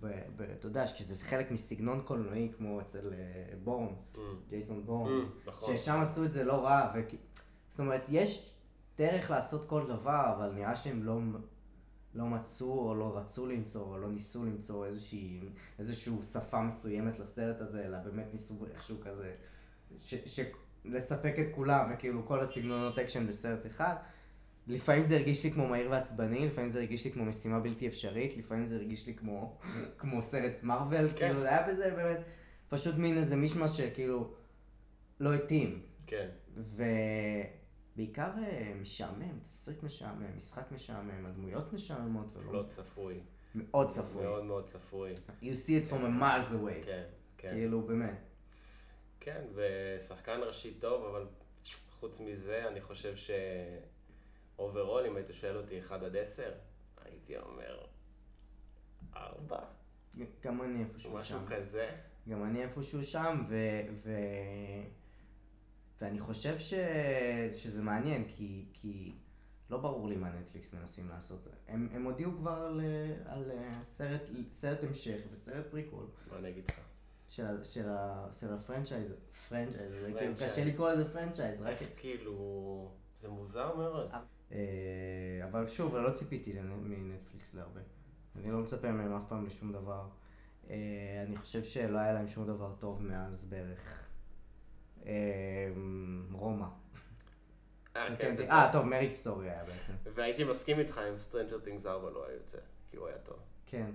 ב, 0.00 0.06
ב 0.36 0.42
אתה 0.42 0.66
יודע, 0.66 0.86
שזה 0.86 1.24
חלק 1.24 1.50
מסגנון 1.50 2.02
קולנועי, 2.04 2.52
כמו 2.56 2.80
אצל 2.80 3.12
אה, 3.12 3.56
בורן, 3.64 3.94
Mm, 4.14 4.18
ג'ייסון 4.48 4.86
בורן, 4.86 5.22
mm, 5.22 5.48
נכון. 5.48 5.76
ששם 5.76 6.00
עשו 6.00 6.24
את 6.24 6.32
זה 6.32 6.44
לא 6.44 6.64
רע, 6.64 6.90
וכי... 6.94 7.16
זאת 7.68 7.80
אומרת, 7.80 8.04
יש 8.08 8.54
דרך 8.98 9.30
לעשות 9.30 9.64
כל 9.64 9.86
דבר, 9.88 10.34
אבל 10.36 10.52
נראה 10.52 10.76
שהם 10.76 11.02
לא, 11.02 11.18
לא 12.18 12.26
מצאו 12.26 12.88
או 12.88 12.94
לא 12.94 13.18
רצו 13.18 13.46
למצוא 13.46 13.82
או 13.82 13.98
לא 13.98 14.08
ניסו 14.08 14.44
למצוא 14.44 14.86
איזושהי, 14.86 15.40
איזושהי 15.78 16.12
שפה 16.32 16.62
מסוימת 16.62 17.18
לסרט 17.18 17.60
הזה, 17.60 17.84
אלא 17.86 17.98
באמת 17.98 18.26
ניסו 18.32 18.54
איכשהו 18.70 18.96
כזה, 19.00 19.34
ש, 19.98 20.14
ש, 20.14 20.40
לספק 20.84 21.34
את 21.38 21.54
כולם, 21.54 21.90
וכאילו 21.94 22.26
כל 22.26 22.40
הסגנונות 22.40 22.98
אקשן 22.98 23.26
בסרט 23.26 23.66
אחד. 23.66 23.94
לפעמים 24.66 25.02
זה 25.02 25.16
הרגיש 25.16 25.44
לי 25.44 25.50
כמו 25.50 25.68
מהיר 25.68 25.90
ועצבני, 25.90 26.46
לפעמים 26.46 26.70
זה 26.70 26.78
הרגיש 26.78 27.04
לי 27.04 27.12
כמו 27.12 27.24
משימה 27.24 27.60
בלתי 27.60 27.88
אפשרית, 27.88 28.36
לפעמים 28.36 28.66
זה 28.66 28.74
הרגיש 28.74 29.06
לי 29.06 29.14
כמו, 29.14 29.58
כמו 29.98 30.22
סרט 30.22 30.52
מארוול, 30.62 31.10
כן. 31.10 31.16
כאילו 31.16 31.40
זה 31.40 31.48
היה 31.48 31.72
בזה 31.72 31.90
באמת 31.96 32.20
פשוט 32.68 32.94
מין 32.94 33.18
איזה 33.18 33.36
מישמש 33.36 33.70
שכאילו 33.70 34.34
לא 35.20 35.34
התאים. 35.34 35.82
כן, 36.06 36.28
ובעיקר 36.56 37.57
אה, 38.18 38.72
משעמם, 38.80 39.38
תסריט 39.48 39.82
משעמם, 39.82 40.36
משחק 40.36 40.72
משעמם, 40.72 41.26
הדמויות 41.26 41.72
משעממות 41.72 42.36
לא 42.52 42.62
צפוי. 42.62 43.20
מאוד 43.54 43.88
צפוי. 43.88 44.22
מאוד 44.22 44.44
מאוד 44.44 44.64
צפוי. 44.64 45.14
You 45.42 45.54
see 45.66 45.86
it 45.86 45.90
from 45.90 46.02
a 46.02 46.20
miles 46.20 46.52
away. 46.52 46.84
כן, 46.84 47.04
כן. 47.38 47.50
כאילו, 47.52 47.82
באמת. 47.82 48.18
כן, 49.20 49.44
ושחקן 49.54 50.40
ראשי 50.46 50.74
טוב, 50.74 51.04
אבל 51.04 51.26
חוץ 51.90 52.20
מזה, 52.20 52.68
אני 52.68 52.80
חושב 52.80 53.16
ש... 53.16 53.30
overall, 54.58 55.06
אם 55.06 55.16
היית 55.16 55.28
שואל 55.32 55.56
אותי 55.56 55.80
1 55.80 56.02
עד 56.02 56.16
10, 56.16 56.52
הייתי 57.04 57.36
אומר 57.36 57.86
4. 59.16 59.58
גם 60.42 60.62
אני 60.62 60.84
איפשהו 60.84 61.14
משהו 61.14 61.38
שם. 61.38 61.46
כזה. 61.46 61.90
גם 62.28 62.44
אני 62.44 62.62
איפשהו 62.62 63.02
שם, 63.02 63.42
ו... 63.48 63.56
ו... 64.02 64.10
ואני 66.00 66.18
חושב 66.18 66.58
ש... 66.58 66.74
שזה 67.52 67.82
מעניין, 67.82 68.24
כי... 68.28 68.64
כי 68.72 69.14
לא 69.70 69.78
ברור 69.78 70.08
לי 70.08 70.16
מה 70.16 70.30
נטפליקס 70.30 70.72
מנסים 70.74 71.08
לעשות. 71.08 71.48
הם, 71.68 71.88
הם 71.92 72.04
הודיעו 72.04 72.32
כבר 72.36 72.52
על, 72.52 72.80
על 73.24 73.50
סרט, 73.82 74.30
סרט 74.52 74.84
המשך 74.84 75.18
וסרט 75.30 75.66
פריקול. 75.70 76.06
מה 76.30 76.38
אני 76.38 76.48
אגיד 76.48 76.64
לך? 76.70 76.80
של, 77.28 77.64
של, 77.64 77.88
של 78.30 78.52
ה 78.52 78.57
franchise, 78.57 79.12
franchise, 79.48 79.92
זה 80.00 80.12
כאילו. 80.18 80.34
קשה 80.34 80.64
לקרוא 80.64 80.90
לזה 80.90 81.12
franchise, 81.12 81.62
רק... 81.62 81.76
כאילו... 81.96 82.90
זה 83.20 83.28
מוזר 83.28 83.76
מאוד. 83.76 84.10
אה, 84.52 84.58
אבל 85.50 85.68
שוב, 85.68 85.96
לא 85.96 86.10
ציפיתי 86.10 86.52
מנטפליקס 86.62 87.54
להרבה. 87.54 87.80
אני 88.36 88.50
לא 88.50 88.58
מצפה 88.58 88.92
מהם 88.92 89.16
אף 89.16 89.22
פעם 89.28 89.46
לשום 89.46 89.72
דבר. 89.72 90.08
אה, 90.70 90.76
אני 91.26 91.36
חושב 91.36 91.62
שלא 91.62 91.98
היה 91.98 92.12
להם 92.12 92.26
שום 92.26 92.46
דבר 92.46 92.74
טוב 92.78 93.02
מאז 93.02 93.44
בערך. 93.44 94.07
אה, 95.06 95.12
רומא. 96.32 96.64
אה, 97.96 98.08
כן, 98.08 98.14
כן, 98.18 98.34
זה- 98.34 98.50
אה, 98.50 98.68
טוב. 98.72 98.84
Marriage 98.86 99.12
Story 99.12 99.50
היה 99.50 99.64
בעצם. 99.64 99.92
והייתי 100.14 100.44
מסכים 100.44 100.78
איתך 100.78 101.00
אם 101.08 101.14
Stranger 101.14 101.66
Things 101.66 101.86
4 101.88 102.10
לא 102.10 102.26
היה 102.26 102.34
יוצא, 102.36 102.58
כי 102.90 102.96
הוא 102.96 103.06
היה 103.06 103.18
טוב. 103.18 103.36
כן. 103.66 103.90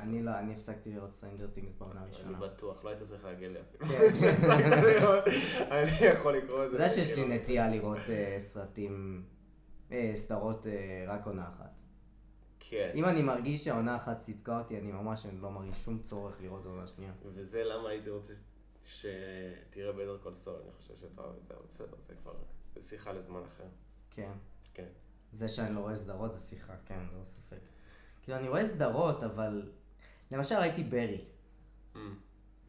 אני 0.00 0.22
לא, 0.22 0.38
אני 0.38 0.52
הפסקתי 0.52 0.92
לראות 0.92 1.16
Stranger 1.16 1.46
Things 1.46 1.72
בעונה 1.78 1.94
טוב. 1.94 2.02
אני 2.02 2.14
הראשונה. 2.16 2.38
בטוח, 2.38 2.84
לא 2.84 2.88
היית 2.90 3.02
צריך 3.02 3.24
להגיד 3.24 3.50
לי 3.50 3.58
אפילו. 3.60 3.86
כן. 3.86 4.34
אני 5.72 6.06
יכול 6.12 6.36
לקרוא 6.36 6.64
את 6.64 6.68
אתה 6.68 6.76
זה. 6.76 6.82
יודע 6.82 6.88
שיש 6.88 7.18
לי. 7.18 7.24
נטייה 7.38 7.68
לראות 7.68 7.98
אה, 8.08 8.36
סרטים, 8.38 9.24
אה, 9.92 10.12
סדרות 10.16 10.66
רק 11.08 11.26
עונה 11.26 11.48
אחת. 11.48 11.70
כן. 12.60 12.90
אם 12.94 13.04
אני 13.04 13.22
מרגיש 13.22 13.64
שהעונה 13.64 13.96
אחת 13.96 14.20
סיפקה 14.22 14.58
אותי, 14.58 14.78
אני 14.78 14.92
ממש 14.92 15.26
לא 15.40 15.50
מרגיש 15.50 15.84
שום 15.84 15.98
צורך 15.98 16.40
לראות 16.42 16.66
עונה 16.66 16.86
שנייה. 16.86 17.12
וזה 17.34 17.64
למה 17.64 17.88
הייתי 17.88 18.10
רוצה 18.10 18.32
שתראה 18.84 19.92
בדר 19.92 20.18
כל 20.22 20.34
סול, 20.34 20.60
אני 20.62 20.72
חושב 20.72 20.96
שאתה 20.96 21.22
אוהב 21.22 21.36
את 21.36 21.46
זה, 21.46 21.54
אבל 21.54 21.62
בסדר, 21.74 21.96
זה 22.06 22.14
כבר, 22.22 22.32
זה 22.74 22.82
שיחה 22.82 23.12
לזמן 23.12 23.40
אחר. 23.54 23.64
כן. 24.10 24.32
כן. 24.74 24.88
זה 25.32 25.48
שאני 25.48 25.74
לא 25.74 25.80
רואה 25.80 25.96
סדרות 25.96 26.32
זה 26.32 26.40
שיחה, 26.40 26.72
כן, 26.86 27.00
לא 27.18 27.24
ספק. 27.24 27.60
כאילו, 28.22 28.38
אני 28.38 28.48
רואה 28.48 28.68
סדרות, 28.68 29.24
אבל... 29.24 29.72
למשל 30.30 30.54
ראיתי 30.54 30.82
ברי. 30.82 31.24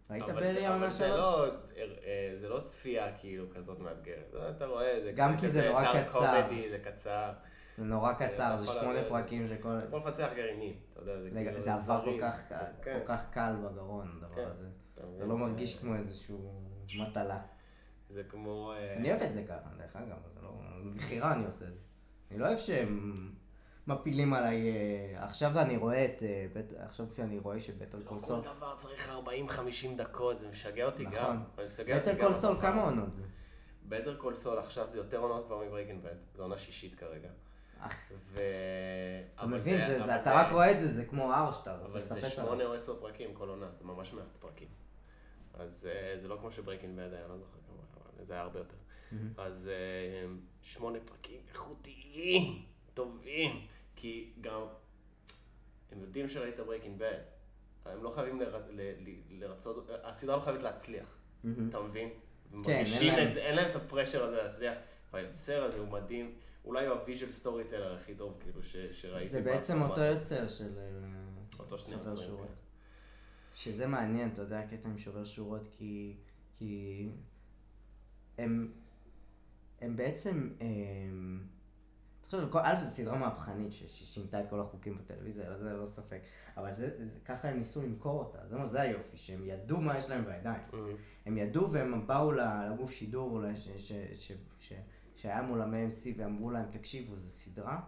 ראית 0.10 0.24
אבל 0.24 0.34
ברי 0.34 0.66
העונה 0.66 0.92
שלוש? 0.92 1.20
לא, 1.20 1.46
אה, 1.78 2.32
זה 2.36 2.50
לא 2.50 2.60
צפייה 2.60 3.18
כאילו 3.18 3.46
כזאת 3.56 3.80
מאתגרת. 3.80 4.32
זה 4.32 4.50
אתה 4.50 4.66
רואה, 4.66 5.00
זה 5.04 5.12
גם 5.12 5.38
כי 5.38 5.48
זה 5.48 5.70
נורא 5.70 6.04
קצר. 6.04 6.42
קומדי, 6.42 6.70
זה 6.70 6.80
קצר. 6.80 7.32
זה 7.78 7.84
נורא 7.84 8.14
קצר, 8.14 8.58
זה 8.62 8.68
שמונה. 8.68 9.00
פרקים 9.10 9.48
שכל... 9.48 9.80
יכול 9.88 10.00
לפצח 10.00 10.30
גרעינים, 10.36 10.80
אתה 10.94 11.02
יודע, 11.02 11.22
זה 11.22 11.30
כאילו... 11.30 11.60
זה 11.60 11.74
עבר 11.74 12.02
כל 12.06 12.12
זריז. 12.12 12.24
כך 12.24 12.54
כן, 12.84 13.00
כל 13.00 13.08
כך 13.08 13.26
קל 13.32 13.56
בגרון, 13.64 14.20
הדבר 14.22 14.36
כן. 14.36 14.50
הזה. 14.52 14.68
זה? 14.96 15.26
לא 15.26 15.38
מרגיש 15.38 15.80
כמו 15.80 15.96
איזשהו 15.96 16.52
מטלה. 17.00 17.42
זה 18.10 18.24
כמו... 18.24 18.74
אה, 18.74 18.94
אני 18.98 19.12
אוהב 19.12 19.22
את 19.22 19.34
זה 19.34 19.44
ככה, 19.48 19.70
דרך 19.78 19.96
אגב, 19.96 20.18
זה 20.36 20.42
לא... 20.42 20.62
מבחירה 20.84 21.34
אני 21.34 21.46
עושה 21.46 21.66
את 21.66 21.74
זה. 21.74 21.80
אני 22.32 22.40
לא 22.40 22.48
אוהב 22.48 22.58
שהם 22.58 23.32
מפילים 23.88 24.34
עליי... 24.34 24.72
אה, 24.72 25.24
עכשיו 25.24 25.60
אני 25.60 25.78
רואה 25.78 26.06
את... 26.06 26.24
אה, 26.24 26.86
עכשיו 26.86 27.06
כשאני 27.14 27.40
רואה 27.40 27.60
שבטל 27.60 27.98
לא 27.98 28.04
קול 28.04 28.20
כל. 28.20 28.42
דבר 28.42 28.76
צריך 28.76 29.12
40-50 29.50 29.98
דקות, 29.98 30.40
זה 30.40 30.50
משגע 30.50 30.86
אותי 30.86 31.04
נכון. 31.04 31.18
גם. 31.18 31.44
אותי 31.58 31.94
גם 31.94 32.12
בטר 32.12 32.20
קול 32.20 32.34
סול, 32.34 32.52
התופעה. 32.52 32.72
כמה 32.72 32.84
עונות 32.84 33.14
זה? 33.14 33.24
בטר 33.86 34.16
קול 34.16 34.36
סול 34.36 34.58
עכשיו 34.58 34.90
זה 34.90 34.98
יותר 34.98 35.18
עונות 35.18 35.46
כבר 35.46 35.66
מברייקינג 35.66 36.04
בד, 36.04 36.16
זו 36.36 36.44
עונה 36.44 36.58
שישית 36.58 36.96
כרגע. 36.96 37.30
ו... 38.34 38.40
אתה 39.44 39.52
אבל 39.52 39.60
מבין, 39.60 39.78
זה- 39.88 39.98
אבל 39.98 40.06
זה- 40.06 40.20
אתה 40.20 40.34
רק 40.34 40.52
רואה 40.52 40.72
את 40.72 40.80
זה, 40.80 40.88
זה 40.88 41.06
כמו 41.06 41.34
הר 41.34 41.52
שאתה 41.52 41.76
אבל 41.76 41.90
צריך 41.92 42.06
זה 42.06 42.16
לטפס 42.16 42.32
שמונה 42.36 42.52
עליו. 42.52 42.68
או 42.68 42.74
עשר 42.74 43.00
פרקים 43.00 43.34
כל 43.34 43.50
עונה, 43.50 43.68
זה 43.80 43.86
ממש 43.86 44.14
מעט 44.14 44.26
פרקים. 44.40 44.68
אז 45.54 45.88
אה, 45.92 46.14
זה 46.20 46.28
לא 46.28 46.38
כמו 46.42 46.52
שברייקינג 46.52 46.96
בד 47.00 47.14
היה, 47.14 47.28
לא 47.28 47.38
זוכר 47.38 47.58
כמה, 47.68 47.78
אבל 48.18 48.26
זה 48.26 48.34
היה 48.34 48.42
הרבה 48.42 48.60
יותר. 48.60 48.76
אז 49.38 49.68
אה, 49.68 50.34
שמונה 50.62 51.00
פרקים 51.06 51.42
איכותיים, 51.50 52.66
טובים, 52.94 53.66
כי 53.96 54.34
גם 54.42 54.62
הם 55.92 56.02
יודעים 56.02 56.30
שראית 56.30 56.60
ברייקינג 56.60 57.00
בד, 57.00 57.20
הם 57.86 58.04
לא 58.04 58.10
חייבים 58.10 58.42
לרצות, 59.30 59.90
הסדרה 60.04 60.36
לא 60.36 60.42
חייבת 60.42 60.64
להצליח. 60.64 61.18
אתה 61.70 61.80
מבין? 61.82 62.10
כן, 62.64 62.70
אין 63.02 63.16
להם- 63.16 63.32
זה, 63.32 63.40
אין 63.40 63.56
להם 63.56 63.72
את 63.72 63.76
ה 63.76 63.81
pressure 63.81 64.24
הזה 64.24 64.44
להצליח, 64.44 64.74
והיוצר 65.14 65.64
הזה 65.64 65.78
הוא 65.80 65.88
מדהים, 65.88 66.36
אולי 66.66 66.86
הוא 66.88 66.96
ה 67.00 67.30
visual 67.30 67.64
storyteller 67.64 67.96
הכי 67.96 68.16
טוב 68.16 68.38
כאילו 68.40 68.64
ש- 68.64 68.76
שראיתי. 68.92 69.30
זה 69.30 69.42
בעצם 69.42 69.82
אותו. 69.82 70.02
יוצר 70.02 70.48
של... 70.48 70.78
אה, 70.78 70.84
אותו 71.60 71.78
שני 71.78 71.94
יוצרים, 71.94 72.18
שורות. 72.18 72.48
כן. 72.48 72.54
שזה 73.54 73.88
מעניין, 73.88 74.30
אתה 74.34 74.42
יודע, 74.42 74.60
הקטע 74.60 74.90
עם 74.90 74.98
שובר 74.98 75.24
שורות, 75.24 75.68
כי... 75.74 76.16
כי... 76.56 77.10
הם... 78.38 78.72
הם 79.82 79.96
בעצם... 79.96 80.50
הם... 80.62 81.48
תחשוב, 82.22 82.50
כל- 82.52 82.60
א', 82.64 82.76
זו 82.84 82.90
סדרה 82.90 83.18
מהפכנית 83.18 83.72
ש- 83.74 83.84
ששינתה 83.88 84.42
את 84.42 84.50
כל 84.50 84.60
החוקים 84.60 84.98
בטלוויזיה, 84.98 85.48
על 85.48 85.58
זה 85.58 85.74
לא 85.74 85.86
ספק. 85.86 86.22
אבל 86.58 86.74
זה, 86.74 87.06
זה, 87.06 87.20
ככה 87.26 87.50
הם 87.50 87.58
ניסו 87.58 87.82
למכור 87.82 88.20
אותה, 88.20 88.38
זה 88.48 88.66
זה 88.66 88.82
היופי, 88.82 89.18
שהם 89.18 89.44
ידעו 89.46 89.82
מה 89.82 89.98
יש 89.98 90.10
להם 90.10 90.26
בידיים. 90.26 90.62
מהמם. 90.74 90.96
הם 91.26 91.38
ידעו 91.38 91.72
והם 91.72 92.08
באו 92.08 92.32
לגוף 92.32 92.92
שידור 92.92 93.32
אולי 93.32 93.58
ש, 93.58 93.68
ש, 93.78 93.92
ש, 94.14 94.32
ש, 94.60 94.74
שהיה 95.16 95.42
מולם 95.42 95.74
AMC 95.74 96.08
ואמרו 96.18 96.52
להם, 96.52 96.66
תקשיבו, 96.72 97.18
זו 97.18 97.28
סדרה 97.30 97.80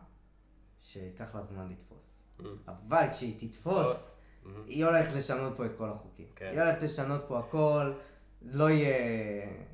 שייקח 0.81 1.35
לה 1.35 1.41
זמן 1.41 1.69
לתפוס. 1.71 2.09
מהמם. 2.39 2.55
אבל 2.67 3.05
כשהיא 3.11 3.49
תתפוס, 3.49 4.17
מהמם. 4.43 4.63
היא 4.67 4.85
הולכת 4.85 5.11
לשנות 5.13 5.53
פה 5.57 5.65
את 5.65 5.73
כל 5.73 5.89
החוקים. 5.89 6.25
כן. 6.35 6.49
היא 6.53 6.61
הולכת 6.61 6.81
לשנות 6.81 7.21
פה 7.27 7.39
הכל, 7.39 7.93
לא 8.41 8.69
יהיה... 8.69 8.95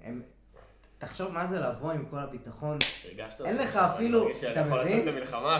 הם... 0.03 0.21
תחשוב 0.97 1.31
מה 1.31 1.47
זה 1.47 1.59
לבוא 1.59 1.91
עם 1.91 2.05
כל 2.05 2.19
הביטחון. 2.19 2.77
הרגשת 3.05 3.41
אין 3.41 3.55
לך 3.57 3.75
אפילו- 3.75 4.27
אתה 4.51 4.63
מבין? 4.65 5.05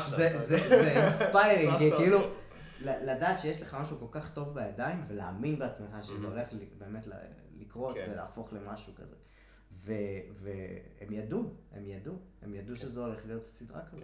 זה- 0.06 1.02
inspiring. 1.02 1.96
כאילו, 1.98 2.20
לדעת 2.82 3.40
שיש 3.40 3.62
לך 3.62 3.78
משהו 3.82 3.98
כל 4.00 4.20
כך 4.20 4.34
טוב 4.34 4.54
בידיים, 4.54 5.04
ולהאמין 5.08 5.60
בעצמך 5.60 5.90
שזה 6.02 6.26
Mhm. 6.28 6.30
הולך 6.30 6.48
באמת 6.78 7.08
לקרות 7.60 7.96
כן. 7.96 8.08
ולהפוך 8.12 8.54
למשהו 8.54 8.94
כזה. 8.96 9.16
ו- 9.86 9.92
והם 10.36 11.12
ידעו, 11.12 11.54
הם 11.72 11.86
ידעו, 11.88 12.14
הם 12.42 12.54
ידעו 12.54 12.76
שזה 12.76 13.00
הולך 13.06 13.26
להיות 13.26 13.48
סדרה 13.48 13.82
כזאת. 13.86 14.04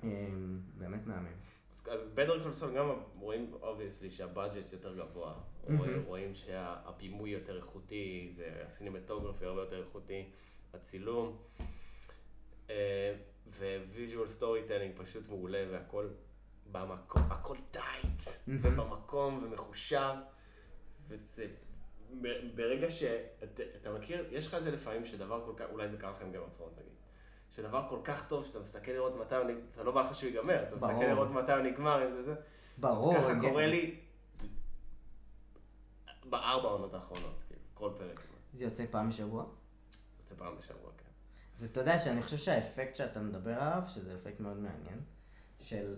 כן. 0.00 0.08
אמ, 0.08 0.60
באמת 0.78 1.06
מהמם. 1.06 1.26
אז- 1.72 1.88
אז 1.90 2.00
בטר 2.14 2.42
קול 2.42 2.58
סול 2.58 2.74
גם 2.74 2.88
רואים 3.18 3.52
obviously 3.62 4.10
שה 4.10 4.31
budget 4.31 4.72
יותר 4.72 4.96
גבוה. 4.96 5.34
רואים- 6.06 6.34
שהבימוי 6.34 7.30
יותר 7.30 7.56
איכותי, 7.56 8.34
וה 8.36 8.49
cinematography 8.49 9.44
הרבה 9.44 9.60
יותר 9.60 9.78
איכותי, 9.84 10.30
הצילום, 10.74 11.36
ו 13.94 14.28
visual 14.28 14.62
storytelling 14.66 14.94
פשוט 14.96 15.28
מעולה 15.28 15.64
והכל 15.70 16.08
במקום, 16.72 17.22
הכל 17.30 17.56
tight. 17.70 18.20
ובמקום 18.48 19.42
ומחושב, 19.44 20.14
וזה 21.08 21.46
ברגע 22.54 22.90
שאתה 22.90 23.92
מכיר, 23.92 24.24
יש 24.30 24.46
לך 24.46 24.54
את 24.54 24.64
זה 24.64 24.70
לפעמים 24.70 25.06
שדבר 25.06 25.44
כל 25.46 25.52
כך, 25.56 25.64
אולי 25.70 25.88
זה 25.88 25.96
קרה 25.96 26.10
לכם 26.10 26.32
גם 26.32 26.42
בסופרנוס 26.46 26.72
נגיד. 26.78 26.92
שדבר 27.50 27.86
כל 27.88 27.98
כך 28.04 28.28
טוב 28.28 28.44
שאתה 28.44 28.58
מסתכל 28.60 28.90
לראות 28.90 29.16
מתי 29.20 29.34
הוא 29.36 29.44
נגמר, 29.44 29.60
אתה 29.74 29.84
לא 29.84 29.92
בא 29.92 30.02
לך 30.02 30.14
שהוא 30.14 30.30
ייגמר, 30.30 30.62
אתה 30.62 30.76
מסתכל 30.76 30.92
ברור. 30.92 31.04
לראות 31.04 31.30
מתי 31.30 31.52
הוא 31.52 31.62
נגמר, 31.62 32.06
אם 32.08 32.14
זה 32.14 32.22
זה. 32.22 32.34
ברור. 32.78 33.16
אז 33.16 33.24
ככה 33.24 33.40
קורה 33.40 33.66
לי 33.66 34.00
בארבע 36.24 36.68
העונות 36.68 36.94
האחרונות, 36.94 37.42
כאילו, 37.46 37.62
כל 37.74 37.90
פרק. 37.98 38.20
זה 38.52 38.64
יוצא 38.64 38.84
פעם 38.90 39.08
בשבוע? 39.08 39.44
זה 40.28 40.36
פעם 40.36 40.58
בשבוע, 40.58 40.90
כן. 40.98 41.10
אז 41.56 41.64
אתה 41.64 41.80
יודע 41.80 41.98
שאני 41.98 42.22
חושב 42.22 42.36
שהאפקט 42.36 42.96
שאתה 42.96 43.20
מדבר 43.20 43.62
עליו, 43.62 43.82
שזה 43.86 44.14
אפקט 44.14 44.40
מאוד 44.40 44.56
מעניין, 44.56 45.00
של 45.60 45.96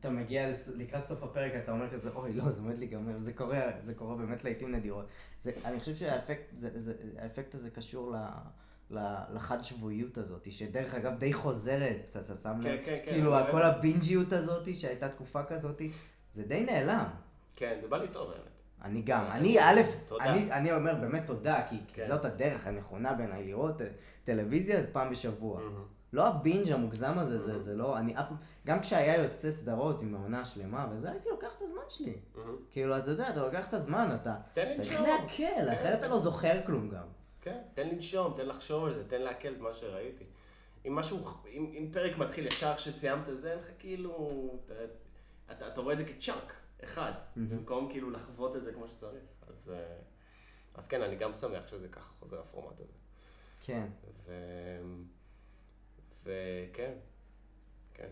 אתה 0.00 0.10
מגיע 0.10 0.50
לקראת 0.74 1.06
סוף 1.06 1.22
הפרק, 1.22 1.52
אתה 1.54 1.72
אומר 1.72 1.90
כזה, 1.90 2.10
אוי, 2.10 2.32
לא, 2.32 2.50
זה 2.50 2.60
עומד 2.60 2.78
להיגמר, 2.78 3.18
זה 3.18 3.32
קורה, 3.32 3.60
זה 3.82 3.94
קורה 3.94 4.16
באמת 4.16 4.44
לעיתים 4.44 4.72
נדירות. 4.72 5.06
זה, 5.42 5.52
אני 5.64 5.80
חושב 5.80 5.94
שהאפקט 5.94 6.52
זה, 6.56 6.80
זה, 6.80 6.92
הזה 7.52 7.70
קשור 7.70 8.12
ל, 8.12 8.16
ל, 8.90 8.98
לחד 9.34 9.64
שבועיות 9.64 10.18
הזאת, 10.18 10.52
שדרך 10.52 10.94
אגב 10.94 11.18
די 11.18 11.32
חוזרת, 11.32 12.16
אתה 12.24 12.34
שם 12.34 12.60
לב, 12.60 12.62
כן, 12.62 12.82
כן, 12.84 12.98
כן. 13.04 13.10
כאילו 13.10 13.38
אני 13.38 13.50
כל. 13.50 13.62
הבינג'יות 13.62 14.32
הזאת, 14.32 14.74
שהייתה 14.74 15.08
תקופה 15.08 15.44
כזאת, 15.44 15.82
זה 16.32 16.42
די 16.42 16.64
נעלם. 16.64 17.06
כן, 17.56 17.78
זה 17.82 17.88
בא 17.88 17.96
לי 17.96 18.08
טוב 18.08 18.30
האמת. 18.30 18.42
אני 18.82 19.02
גם, 19.02 19.24
אני 19.30 19.60
א', 19.60 19.80
תודה. 20.08 20.24
אני, 20.24 20.52
אני 20.52 20.72
אומר 20.72 20.94
באמת 20.94 21.26
תודה, 21.26 21.66
כי, 21.68 21.76
כן. 21.92 22.08
זאת 22.08 22.24
הדרך 22.24 22.66
הנכונה 22.66 23.12
בעיניי 23.12 23.46
לראות 23.46 23.80
טלוויזיה, 24.24 24.82
זה 24.82 24.92
פעם 24.92 25.10
בשבוע. 25.10 25.60
מהמם. 25.60 25.99
לא 26.12 26.26
הבינג' 26.26 26.70
המוגזם 26.72 27.18
הזה, 27.18 27.38
זה, 27.38 27.54
Mhm. 27.54 27.58
זה 27.58 27.74
לא, 27.76 27.98
אני 27.98 28.18
אף, 28.18 28.26
גם 28.66 28.80
כשהיה 28.80 29.22
יוצא 29.22 29.50
סדרות 29.50 30.02
עם 30.02 30.14
העונה 30.14 30.40
השלמה 30.40 30.86
וזה, 30.90 31.10
הייתי 31.10 31.28
לוקח 31.28 31.56
את 31.56 31.62
הזמן 31.62 31.82
שלי. 31.88 32.16
מהמם. 32.34 32.56
כאילו, 32.70 32.98
אתה 32.98 33.10
יודע, 33.10 33.28
אתה 33.30 33.40
לוקח 33.46 33.68
את 33.68 33.74
הזמן, 33.74 34.16
אתה 34.22 34.36
צריך. 34.72 35.00
להקל, 35.00 35.68
אחרת 35.74 35.98
אתה 35.98 36.08
לא 36.08 36.18
זוכר 36.18 36.66
כלום 36.66 36.88
גם. 36.88 37.04
כן, 37.42 37.58
תן 37.74 37.88
לנשום, 37.88 38.32
תן 38.36 38.46
לחשוב 38.46 38.84
על 38.84 38.92
זה, 38.92 39.08
תן 39.08 39.22
לעכל 39.22 39.48
את 39.48 39.60
מה 39.60 39.72
שראיתי. 39.72 40.24
אם 40.86 40.94
משהו, 40.94 41.18
אם, 41.48 41.72
אם 41.78 41.88
פרק 41.92 42.18
מתחיל 42.18 42.46
ישר 42.46 42.74
כשסיימת 42.76 43.26
זה, 43.26 43.50
אין 43.50 43.58
לך 43.58 43.70
כאילו, 43.78 44.28
אתה, 44.66 44.74
אתה, 45.52 45.68
אתה 45.68 45.80
רואה 45.80 45.92
את 45.92 45.98
זה 45.98 46.04
כצ'אנק. 46.04 46.54
אחד, 46.84 47.12
במקום 47.36 47.88
כאילו 47.90 48.10
לחוות 48.10 48.56
את 48.56 48.62
זה 48.64 48.72
כמו 48.72 48.88
שצריך. 48.88 49.22
אז, 49.48 49.72
אה, 49.74 49.96
אז 50.74 50.88
כן, 50.88 51.02
אני 51.02 51.16
גם 51.16 51.32
שמח 51.32 51.68
שזה 51.68 51.88
ככה 51.88 52.12
חוזר 52.20 52.40
הפורמט 52.40 52.80
הזה. 52.80 52.92
כן. 53.60 53.86
ו... 54.26 54.32
וכן, 56.24 56.92
כן. 57.94 58.08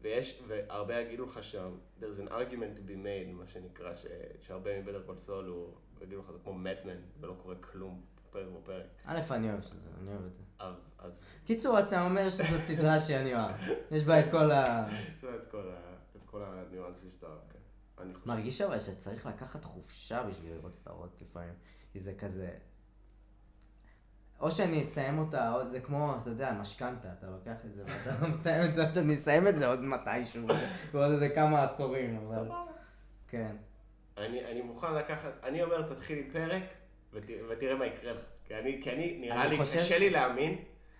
ויש, 0.00 0.42
והרבה 0.46 1.00
יגידו 1.00 1.24
לך 1.24 1.44
שם, 1.44 1.78
there's 2.00 2.18
an 2.26 2.30
argument 2.30 2.78
to 2.78 2.80
be 2.88 2.96
made, 3.04 3.32
מה 3.32 3.46
שנקרא, 3.46 3.94
ש, 3.94 4.06
שהרבה 4.40 4.80
מבטר 4.80 5.02
קול 5.02 5.16
סול 5.16 5.46
הוא, 5.46 5.74
יגידו 6.02 6.20
לך, 6.20 6.30
זה 6.30 6.38
כמו 6.44 6.54
מטמן, 6.54 6.96
ולא 7.20 7.34
קורה 7.42 7.54
כלום, 7.54 8.04
פרק 8.30 8.46
בפרק. 8.62 8.86
א', 9.04 9.20
אני 9.30 9.50
אוהב 9.50 9.58
את 9.58 9.68
זה, 9.68 9.76
אני 10.00 10.10
אוהב 10.10 10.24
את 10.24 10.34
זה. 10.34 10.42
אז, 10.58 10.74
אז 10.98 11.24
קיצור, 11.44 11.80
אתה 11.80 12.04
אומר 12.04 12.30
שזאת 12.30 12.60
סדרה 12.68 12.98
שאני 12.98 13.34
אוהב. 13.34 13.56
יש 13.90 14.04
בה 14.04 14.20
את 14.20 14.24
כל 14.30 14.50
ה... 14.50 14.88
יש 15.18 15.24
לה 15.24 15.36
את 15.36 15.52
כל, 16.26 16.42
הניואנסים 16.44 17.10
שאתה 17.10 17.26
אוהב, 17.26 17.40
כן. 17.52 17.58
מרגיש 18.26 18.60
אבל 18.60 18.78
שצריך 18.78 19.26
לקחת 19.26 19.64
חופשה 19.64 20.22
בשביל 20.22 20.52
לראות 20.52 20.74
סדרות 20.74 21.22
לפעמים. 21.22 21.54
כי 21.92 21.98
זה 21.98 22.14
כזה... 22.14 22.54
או 24.42 24.50
שאני 24.50 24.82
אסיים 24.82 25.18
אותה, 25.18 25.52
או 25.54 25.70
זה 25.70 25.80
כמו, 25.80 26.14
אתה 26.22 26.30
יודע, 26.30 26.52
משכנתה, 26.52 27.08
אתה 27.18 27.26
לוקח 27.26 27.64
את 27.66 27.74
זה 27.74 27.82
ואתה 27.86 28.26
מסיים 28.28 28.64
את 28.70 28.74
זה, 28.74 29.00
אני 29.00 29.14
אסיים 29.14 29.48
את 29.48 29.56
זה 29.56 29.66
עוד 29.66 29.80
מתישהו, 29.82 30.46
בעוד 30.92 31.12
איזה 31.12 31.28
כמה 31.28 31.62
עשורים, 31.62 32.16
אבל... 32.16 32.36
סבבה. 32.36 32.62
כן. 33.28 33.56
אני, 34.18 34.44
אני 34.44 34.62
מוכן 34.62 34.94
לקחת, 34.94 35.30
אני 35.42 35.62
אומר, 35.62 35.82
תתחיל 35.94 36.18
עם 36.18 36.30
פרק, 36.32 36.62
ות, 37.12 37.22
ותראה 37.50 37.74
מה 37.74 37.86
יקרה 37.86 38.12
לך. 38.12 38.22
כי 38.44 38.54
אני, 38.54 38.80
כי 38.82 38.90
אני, 38.92 39.18
נראה 39.20 39.42
אני 39.42 39.50
לי, 39.50 39.58
חושב- 39.58 39.78
קשה 39.78 39.98
לי 39.98 40.10
להאמין. 40.10 40.58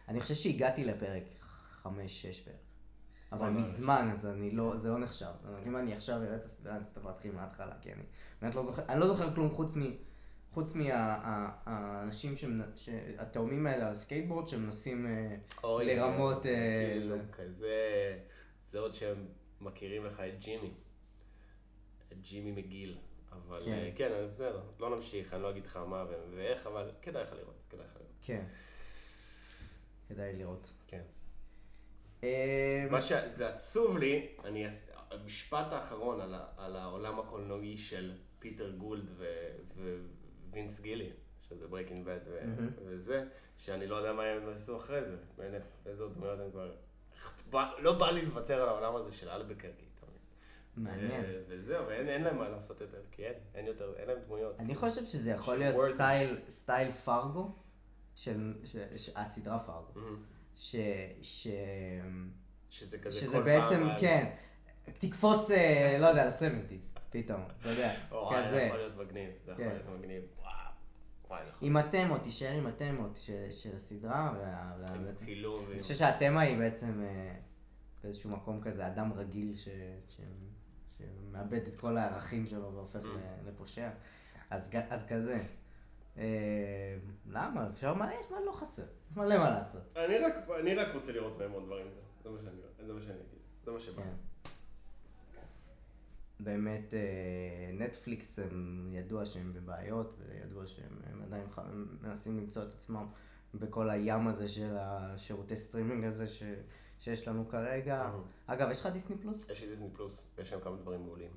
אני 0.09 0.21
חושב 0.21 0.35
שהגעתי 0.35 0.85
לפרק 0.85 1.23
חמש, 1.71 2.23
שש 2.23 2.41
בערך. 2.47 2.57
אבל. 3.33 3.51
מזמן, 3.51 4.09
אז 4.13 4.27
אני 4.27 4.51
לא, 4.51 4.77
זה 4.77 4.89
לא 4.91 4.99
נחשב. 4.99 5.27
אם 5.67 5.77
אני 5.77 5.95
עכשיו 5.95 6.17
אראה 6.23 6.37
את 6.37 6.45
הסדרה, 6.45 6.77
אני 6.77 6.85
צריך 6.95 7.07
להתחיל 7.07 7.33
מההתחלה, 7.33 7.73
כי 7.81 7.93
אני 7.93 8.03
באמת 8.43 8.55
לא 8.55 8.63
זוכר, 8.63 8.83
אני 8.89 9.01
לא 9.01 9.07
זוכר 9.07 9.35
כלום 9.35 9.51
חוץ 9.51 9.77
מ... 9.77 9.81
חוץ 10.53 10.75
מהאנשים, 10.75 12.35
התאומים 13.19 13.67
האלה 13.67 13.89
על 13.89 13.95
סקייטבורד 13.95 14.49
שמנסים 14.49 15.07
אה, 15.07 15.37
לרמות... 15.85 16.47
אה, 16.47 16.91
כאילו, 16.93 17.09
זה. 17.09 17.23
כזה, 17.33 18.19
זה 18.71 18.79
עוד 18.79 18.95
שהם 18.95 19.27
מכירים 19.61 20.05
לך 20.05 20.21
את 20.21 20.39
ג'ימי. 20.39 20.71
את 22.13 22.21
ג'ימי 22.21 22.53
מקגיל. 22.53 22.99
אבל 23.33 23.61
כן. 23.65 23.73
אה, 23.73 23.91
כן, 23.97 24.11
בסדר, 24.33 24.63
לא 24.81 24.97
נמשיך, 24.97 25.35
אני 25.35 25.43
לא 25.43 25.51
אגיד 25.51 25.67
לך 25.67 25.77
מה 25.77 26.05
ואיך, 26.35 26.67
אבל 26.67 26.91
כדאי 27.03 27.23
לך 27.23 27.33
לראות, 27.33 27.63
כדאי 27.71 27.87
לך 27.87 27.97
לראות. 27.97 28.13
כן. 28.23 28.45
כדאי 30.09 30.33
לראות. 30.33 30.73
כן. 30.87 31.03
מה 32.91 33.01
שזה 33.01 33.49
עצוב 33.49 33.99
לי, 33.99 34.29
אני, 34.45 34.67
המשפט 35.11 35.73
האחרון 35.73 36.21
על 36.57 36.77
העולם 36.77 37.21
הקולנועי 37.21 37.77
של 37.79 38.13
פיטר 38.39 38.71
גולד 38.71 39.11
ו- 39.17 39.53
ווינס 40.53 40.81
גיליגן, 40.81 41.11
שזה 41.49 41.69
ברייקינג 41.69 42.07
בד. 42.07 42.21
וזה, 42.87 43.25
שאני 43.57 43.87
לא 43.87 43.97
יודע 43.97 44.13
מה 44.13 44.23
הם 44.23 44.49
עשו 44.49 44.77
אחרי 44.77 45.03
זה, 45.03 45.17
איזה 45.87 46.05
דמויות 46.09 46.41
הם 46.41 46.51
כבר... 46.51 46.75
לא 47.79 47.99
בא 47.99 48.11
לי 48.11 48.23
לוותר 48.27 48.63
על 48.63 48.69
העולם 48.69 48.97
הזה 48.97 49.13
של 49.13 49.29
אלבקרקי? 49.29 49.87
מעניין. 50.77 51.25
וזהו, 51.49 51.91
אין 51.91 52.23
להם 52.23 52.39
מה 52.39 52.49
לעשות 52.49 52.81
יותר, 52.81 53.01
כי 53.11 53.27
אין, 53.27 53.35
אין 53.55 53.67
יותר, 53.67 53.95
אין 53.97 54.09
להם 54.09 54.19
דמויות. 54.27 54.61
אני 54.61 54.75
חושב 54.75 55.05
שזה 55.05 55.31
יכול 55.31 55.59
להיות. 55.59 55.95
סטייל, 55.95 56.41
סטייל 56.49 56.93
פרגו, 56.93 57.55
של, 58.15 58.55
ש, 58.65 58.77
ש, 58.97 59.11
הסדרה 59.17 59.59
פרגו. 59.59 59.93
ש, 60.55 60.77
ש, 61.23 61.47
שזה 62.71 62.99
כזה 62.99 63.21
שזה 63.21 63.37
כל 63.39 63.43
בעצם, 63.43 63.83
פעם... 63.89 63.99
כן, 64.01 64.31
תקפוץ, 64.99 65.51
אה, 65.51 65.97
לא 66.01 66.07
יודע, 66.07 66.29
לסבנטיז, 66.29 66.81
פתאום, 67.11 67.41
אתה 67.61 67.69
יודע, 67.69 67.95
וואי, 68.11 68.43
זה 68.43 68.49
כזה. 68.49 68.63
יכול 68.63 68.79
להיות 68.79 68.97
מגניב, 68.97 69.31
זה 69.45 69.53
יכול 69.53 69.65
כן. 69.65 69.71
להיות 69.71 69.89
מגניב. 69.89 70.23
נכון. 71.41 71.69
עם 71.69 71.77
התמות, 71.77 72.23
תישאר 72.23 72.53
עם 72.53 72.67
התמות 72.67 73.17
של, 73.17 73.51
של 73.51 73.77
הסדרה, 73.77 74.35
וה, 74.39 74.73
וה, 74.81 74.95
עם 74.95 75.07
הצילום. 75.09 75.65
אני 75.73 75.83
חושב 75.83 75.95
שהתמה 75.95 76.41
היא 76.41 76.59
בעצם 76.59 77.03
אה, 77.03 77.35
באיזשהו 78.03 78.31
מקום 78.31 78.61
כזה, 78.61 78.87
אדם 78.87 79.13
רגיל 79.13 79.57
ש, 79.57 79.69
ש, 80.09 80.21
שמאבד 80.99 81.67
את 81.67 81.81
כל 81.81 81.97
הערכים 81.99 82.47
שלו 82.47 82.73
והופך 82.75 83.01
Mm. 83.05 83.49
לפושע, 83.49 83.91
אז, 84.51 84.69
אז 84.91 85.07
כזה. 85.09 85.43
אה, 86.19 86.97
למה? 87.27 87.69
אפשר 87.73 87.95
מה 87.95 88.15
יש? 88.15 88.31
מה 88.31 88.37
לא 88.47 88.53
חסר? 88.53 88.83
יש 89.11 89.17
מלא 89.17 89.39
מה 89.39 89.51
לעשות. 89.51 89.83
אני 89.97 90.19
רק, 90.19 90.35
רוצה 90.95 91.13
לראות 91.13 91.39
מהם 91.39 91.51
עוד 91.53 91.65
דברים, 91.67 91.87
זה- 92.25 92.31
מה 92.31 92.39
שאני, 92.43 92.57
זה 92.87 92.93
מה 92.93 93.01
שאני 93.03 93.15
אגיד, 93.17 93.39
זה 93.65 93.71
מה 93.71 93.81
שבא. 93.81 94.03
באמת, 96.45 96.95
אה, 96.95 97.73
נטפליקס 97.73 98.39
הם 98.39 98.89
ידוע 98.93 99.25
שהם 99.25 99.53
בבעיות, 99.53 100.21
וידוע 100.29 100.67
שהם 100.67 101.01
הם 101.05 101.23
עדיין 101.23 101.47
מנסים 102.03 102.39
למצוא 102.39 102.63
את 102.63 102.73
עצמם 102.73 103.07
בכל 103.55 103.91
הים 103.91 104.29
הזה 104.29 104.49
של 104.49 104.77
השירותי 104.79 105.57
סטרימינג 105.57 106.05
הזה 106.05 106.27
ש, 106.27 106.43
שיש 106.99 107.29
לנו 107.29 107.49
כרגע. 107.49 108.11
Mhm. 108.13 108.53
אגב, 108.53 108.71
יש 108.71 108.81
לך 108.81 108.87
דיסני 108.87 109.17
פלוס? 109.17 109.51
יש 109.51 109.63
לי 109.63 109.69
דיסני 109.69 109.89
פלוס, 109.93 110.27
יש 110.39 110.51
שם 110.51 110.61
כמה 110.61 110.77
דברים 110.77 111.03
מעולים. 111.03 111.31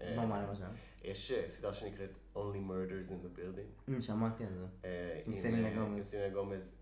אה, 0.00 0.16
מה, 0.16 0.26
מה 0.26 0.42
למשל? 0.42 0.64
יש 1.02 1.32
אה, 1.32 1.48
סדרה 1.48 1.72
שנקראת 1.72 2.10
Only 2.34 2.38
Murders 2.38 3.08
in 3.08 3.24
the 3.24 3.38
Building. 3.38 3.90
אמ, 3.90 4.00
שמעתי 4.00 4.44
על 4.44 4.54
זה. 4.54 4.66
אה, 4.84 5.20
עם 5.26 5.32
סלינה 5.32 5.68
אה, 5.68 5.74
גומז. 5.74 5.98
עם 5.98 6.04
סלינה 6.04 6.28
גומז 6.28 6.74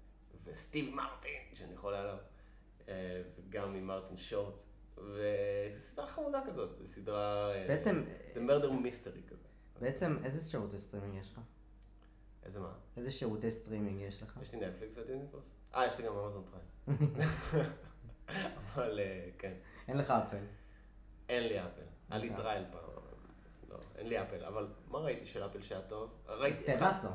וסטיב 0.45 0.95
מרטין, 0.95 1.41
שאני 1.55 1.75
מת 1.75 1.95
עליו. 1.95 2.19
אה, 2.89 3.23
וגם 3.37 3.75
עם 3.75 3.87
מרטין 3.87 4.17
שורט. 4.17 4.63
וזו 5.03 5.81
סדרה 5.81 6.07
חמודה 6.07 6.41
כזאת, 6.47 6.79
זו 6.79 6.87
סדרה... 6.87 7.53
אה, 7.55 7.65
בעצם, 7.69 8.05
The 8.35 8.39
Murder 8.39 8.71
Mystery 8.71 9.31
כזה. 9.31 9.49
בעצם 9.81 10.17
איזה 10.25 10.51
שירותי 10.51 10.79
סטרימינג 10.79 11.15
יש 11.15 11.33
לך? 11.33 11.41
איזה 12.43 12.61
מה? 12.61 12.73
איזה 12.97 13.11
שירותי 13.11 13.51
סטרימינג 13.51 14.01
יש 14.01 14.23
לך? 14.23 14.39
יש 14.43 14.55
לי 14.55 14.61
נטפליקס 14.61 14.99
ודיסני 14.99 15.27
פלוס? 15.31 15.45
אה, 15.75 15.87
יש 15.87 15.99
לי 15.99 16.07
גם 16.07 16.17
אמזון 16.17 16.45
פריים. 16.51 16.99
אבל 18.75 19.01
אה, 19.01 19.29
כן. 19.39 19.53
אין 19.89 19.97
לך 19.97 20.11
אפל. 20.11 20.45
אין 21.29 21.43
לי 21.43 21.61
אפל. 21.61 21.83
היה 22.11 22.21
לי. 22.21 22.31
trial 22.37 22.65
פעם. 22.73 22.81
לא, 23.69 23.77
אין 23.97 24.09
לי 24.09 24.23
אפל. 24.23 24.45
אבל 24.45 24.69
מה 24.89 24.99
ראיתי 24.99 25.27
של 25.27 25.47
אפל 25.47 25.63
שהיה 25.63 25.81
טוב? 25.81 26.11
ראיתי... 26.29 26.65
טד 26.65 26.83
לאסו, 26.83 27.09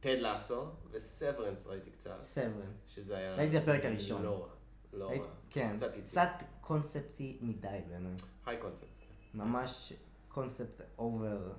טד 0.00 0.16
לאסו, 0.18 0.70
וסברנס 0.90 1.66
ראיתי 1.66 1.90
קצת. 1.90 2.22
סברנס. 2.22 2.84
שזה 2.86 3.16
היה... 3.16 3.34
ראיתי 3.34 3.56
את 3.56 3.62
הפרק 3.62 3.84
הראשון. 3.84 4.22
לא 4.22 4.42
רע. 4.42 4.59
לא 4.92 5.10
רע. 5.10 5.26
כן, 5.50 5.76
קצת. 5.76 5.92
קצת 6.02 6.30
קונספטי 6.60 7.38
מדי 7.40 7.80
בעיניי. 7.88 8.14
high 8.46 8.58
concept. 8.60 8.86
ממש 9.34 9.92
קונספט 10.28 10.80
over. 10.98 11.52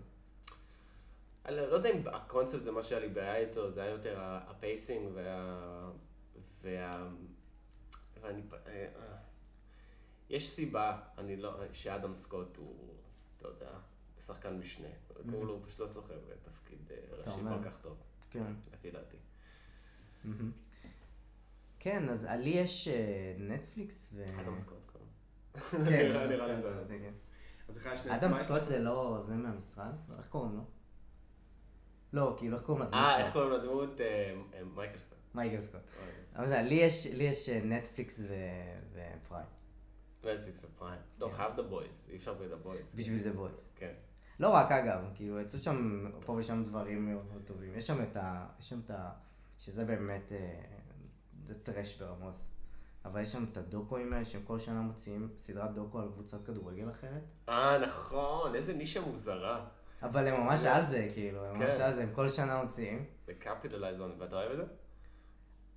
אני 1.45 1.55
לא 1.55 1.61
יודע 1.61 1.89
אם 1.89 2.07
הקונספט 2.07 2.63
זה 2.63 2.71
מה 2.71 2.83
שהיה 2.83 3.01
לי 3.01 3.09
בעיה 3.09 3.37
איתו, 3.37 3.71
זה 3.71 3.83
היה 3.83 3.91
יותר 3.91 4.15
ה 4.21 4.34
pacing 4.34 5.09
וה... 5.13 5.91
וה... 6.61 7.09
ואני... 8.21 8.41
אה, 8.67 8.87
אה. 8.95 9.17
יש 10.29 10.49
סיבה, 10.49 10.99
אני 11.17 11.37
לא... 11.37 11.73
שאדם 11.73 12.15
סקוט 12.15 12.57
הוא, 12.57 12.93
אתה 13.37 13.47
יודע, 13.47 13.71
שחקן 14.19 14.57
משנה. 14.57 14.87
הוא 15.31 15.45
לא- 15.45 15.59
פשוט 15.65 15.79
לא 15.79 15.87
סוחב 15.87 16.13
תפקיד 16.43 16.91
אה, 16.91 17.17
ראשי. 17.17 17.29
כל 17.29 17.69
כך 17.69 17.77
טוב, 17.81 17.97
כן. 18.29 18.53
לפי 18.73 18.91
דעתי. 18.91 19.17
כן, 21.83 22.09
אז 22.09 22.27
לי 22.39 22.49
יש 22.49 22.87
אה, 22.87 23.35
נטפליקס 23.39 24.09
ו... 24.13 24.25
אדם 24.41 24.57
סקוט 24.57 24.77
קודם. 24.91 25.05
כן, 25.71 25.89
נראה- 25.91 26.25
לי 26.25 26.37
סקוט, 26.61 26.87
זה. 26.87 26.97
כן. 26.99 27.13
אז 27.69 27.77
לך 27.77 27.89
יש... 27.93 28.07
אדם 28.07 28.33
סקוט? 28.33 28.65
זה 28.65 28.79
לא, 28.79 29.23
זה 29.27 29.35
מהמשרד? 29.35 29.93
איך 30.17 30.27
קוראים 30.27 30.55
לו? 30.55 30.61
לא, 32.13 32.35
כאילו, 32.37 32.57
איך 32.57 32.65
קוראים 32.65 32.83
לדמות 32.83 33.03
אה? 33.03 33.21
איך 33.23 33.33
קוראים 33.33 33.51
לדמות? 33.51 34.01
אה, 34.01 34.33
אה, 34.53 34.63
מייקל 34.75 34.99
סקוט. 34.99 35.17
מייקל 35.35 35.61
סקוט. 35.61 35.81
אבל 36.35 36.47
זה, 36.47 36.61
לי 36.61 36.75
יש, 36.75 37.07
לי 37.07 37.23
יש 37.23 37.49
נטפליקס 37.49 38.19
ו- 38.19 38.33
ופריים. 38.93 39.47
נטפליקס 40.23 40.65
ופריים. 40.65 41.01
טוב, 41.17 41.31
חייב 41.33 41.51
את 41.53 41.59
ה 41.59 41.68
Boys, 41.68 42.09
אי 42.11 42.15
אפשר 42.15 42.33
בלי 42.33 42.45
את 42.47 42.51
ה 42.51 42.59
Boys. 42.59 42.95
בשביל 42.95 43.23
The 43.23 43.31
Boys. 43.33 43.69
כן. 43.75 43.93
לא 44.39 44.49
רק 44.49 44.71
אגב, 44.71 45.03
כאילו 45.15 45.39
יצאו 45.39 45.59
שם 45.59 46.05
פה 46.25 46.33
ושם 46.33 46.63
דברים 46.63 47.05
מאוד 47.11 47.41
טובים. 47.45 47.75
יש 47.75 47.87
שם 47.87 48.03
את 48.03 48.17
ה... 48.91 49.11
שזה 49.57 49.85
באמת... 49.85 50.31
זה 51.45 51.59
טרש 51.63 52.01
ברמות. 52.01 52.33
אבל 53.05 53.21
יש 53.21 53.31
שם 53.31 53.45
את 53.51 53.57
הדוקואים 53.57 54.13
האלה 54.13 54.25
שהם 54.25 54.41
כל 54.43 54.59
שנה 54.59 54.81
מוציאים 54.81 55.29
סדרת 55.37 55.73
דוקו 55.73 55.99
על 55.99 56.07
קבוצת 56.13 56.45
כדורגל 56.45 56.89
אחרת. 56.89 57.21
אה, 57.49 57.77
נכון, 57.77 58.55
איזה 58.55 58.73
נישה 58.73 59.01
מוזרה. 59.01 59.65
אבל 60.03 60.27
הם 60.27 60.41
ממש 60.43 60.65
על 60.65 60.85
זה, 60.85 61.07
כאילו, 61.13 61.45
הם 61.45 61.59
ממש 61.59 61.75
כן. 61.75 61.81
על 61.81 61.93
זה, 61.93 62.03
הם 62.03 62.09
כל 62.13 62.29
שנה 62.29 62.63
מוציאים. 62.63 63.05
ב-Capitalize 63.27 63.97
on, 63.97 64.19
ואתה 64.19 64.35
אוהב 64.35 64.51
את 64.51 64.57
זה? 64.57 64.63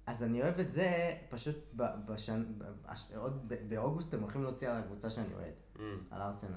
אז 0.06 0.22
אני 0.22 0.42
אוהב 0.42 0.60
את 0.60 0.70
זה, 0.70 1.14
פשוט 1.28 1.56
ב- 1.76 2.06
בשנ... 2.06 2.44
ב- 2.58 2.64
הש- 2.84 3.12
עוד 3.16 3.52
באוגוסט 3.68 4.14
הם 4.14 4.20
הולכים 4.20 4.42
להוציא 4.42 4.70
על 4.70 4.76
הקבוצה 4.76 5.10
שאני 5.10 5.34
אוהד. 5.34 5.52
Mm. 5.76 5.80
על 6.10 6.22
ארסנל. 6.22 6.56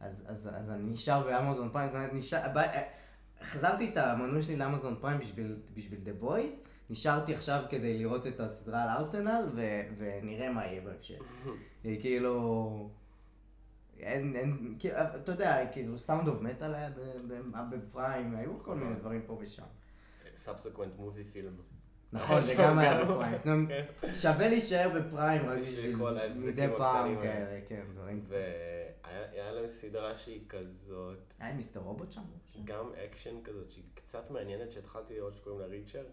אז, 0.00 0.48
אני 0.70 0.92
נשאר 0.92 1.22
באמזון 1.22 1.68
פריים, 1.72 1.88
זאת 1.88 2.32
אומרת, 2.34 2.56
אה, 2.56 2.82
החזרתי 3.40 3.90
את 3.92 3.96
המנוי 3.96 4.42
שלי 4.42 4.56
לאמזון 4.56 4.96
פריים 5.00 5.18
בשביל 5.74 6.00
The 6.02 6.12
Boys, 6.12 6.58
נשארתי 6.92 7.34
עכשיו 7.34 7.64
כדי 7.70 7.98
לראות 7.98 8.26
את 8.26 8.40
הסדרה 8.40 8.82
על 8.82 8.88
ארסנל, 8.88 9.48
ו, 9.54 9.80
ונראה 9.98 10.52
מה 10.52 10.66
יהיה 10.66 10.80
בהמשך. 10.80 11.18
אה, 11.84 11.96
כאילו, 12.00 12.90
אין, 13.98 14.36
אין, 14.36 14.76
כאילו, 14.78 14.96
אתה 15.00 15.32
יודע, 15.32 15.66
כאילו, 15.72 15.98
Sound 15.98 16.28
of 16.28 16.40
Metal 16.40 16.74
היה 16.74 16.90
בפריים, 17.70 18.36
היו 18.36 18.62
כל 18.62 18.74
מיני 18.74 18.94
דברים 18.94 19.22
פה 19.26 19.38
ושם. 19.40 19.62
Subsequent 20.34 20.92
Moviefilm. 20.96 21.52
נכון, 22.12 22.40
זה 22.46 22.54
גם 22.58 22.78
היה 22.78 23.04
בפריים. 23.04 23.68
שווה 24.14 24.48
להישאר 24.48 24.88
בפריים 25.00 25.48
רק 25.48 25.58
בשביל 25.58 25.96
מדי 26.46 26.66
פעם. 26.78 27.16
כאלה, 27.22 27.60
כן, 27.66 27.82
דברים. 27.94 28.24
והיה 28.28 29.52
להם 29.52 29.66
סדרה 29.66 30.16
שהיא 30.16 30.40
כזאת, 30.48 31.34
היה 31.38 31.54
Mr. 31.54 31.80
Robot 31.80 32.12
שם? 32.12 32.22
גם 32.64 32.86
אקשן 33.04 33.42
כזאת, 33.44 33.70
שהיא 33.70 33.84
קצת 33.94 34.30
מעניינת, 34.30 34.70
שהתחלתי 34.70 35.14
לראות 35.14 35.36
שקוראים 35.36 35.60
לה 35.60 35.66
ריצ'ר. 35.66 36.04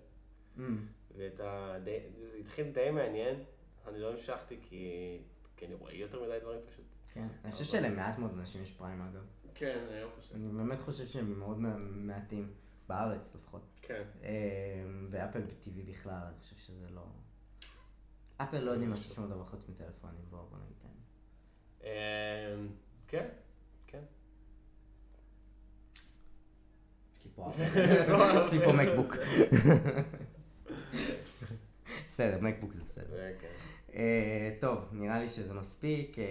Mm, 0.60 0.72
ואת 1.18 1.40
ה... 1.40 1.76
די... 1.84 2.00
זה 2.28 2.38
התחיל 2.38 2.72
די 2.72 2.90
מעניין, 2.92 3.44
אני 3.88 4.00
לא 4.00 4.12
המשכתי 4.12 4.58
כי... 4.62 5.18
כי 5.58 5.66
אני 5.66 5.74
רואה 5.74 5.94
יותר 5.94 6.24
מדי 6.24 6.40
דברים 6.42 6.60
פשוט. 6.66 6.86
כן. 7.14 7.28
אני 7.44 7.52
חושב 7.52 7.66
שלמעט 7.66 8.18
מאוד 8.18 8.32
אנשים 8.38 8.64
יש 8.64 8.72
פריים 8.72 9.02
אגב. 9.02 9.26
כן, 9.54 9.86
אני 9.92 10.02
לא 10.02 10.10
חושב. 10.16 10.36
אני 10.36 10.48
באמת 10.48 10.80
חושב 10.80 11.06
שהם 11.06 11.40
מאוד 11.40 11.58
מעטים, 11.80 12.54
בארץ 12.88 13.36
לפחות. 13.36 13.62
כן. 13.82 14.04
אה, 14.24 14.30
ואפל 15.10 15.42
TV 15.64 15.90
בכלל, 15.90 16.22
אני 16.28 16.40
חושב 16.40 16.56
שזה 16.56 16.90
לא... 16.90 17.06
אפל 18.38 18.60
לא 18.60 18.72
יודעים 18.72 18.92
לעשות 18.92 19.16
שום 19.16 19.30
דבר 19.30 19.46
חוץ 19.46 19.70
מטלפונים, 19.70 20.26
בואו 20.30 20.46
בוא 20.50 20.58
נגיד. 20.58 20.78
את 20.78 20.86
האמת. 20.86 22.60
אמ, 22.60 22.68
כן, 23.08 23.28
כן. 23.88 24.04
יש 27.18 27.26
לי 28.54 28.60
פה 28.66 28.74
מקבוק. 28.84 29.16
בסדר, 32.08 32.40
מקבוק 32.42 32.74
זה 32.74 32.82
בסדר. 32.84 33.18
כן. 33.42 33.48
אה, 33.94 34.54
טוב, 34.60 34.80
נראה 34.92 35.20
לי 35.20 35.28
שזה 35.28 35.54
מספיק, 35.54 36.20
אה, 36.20 36.26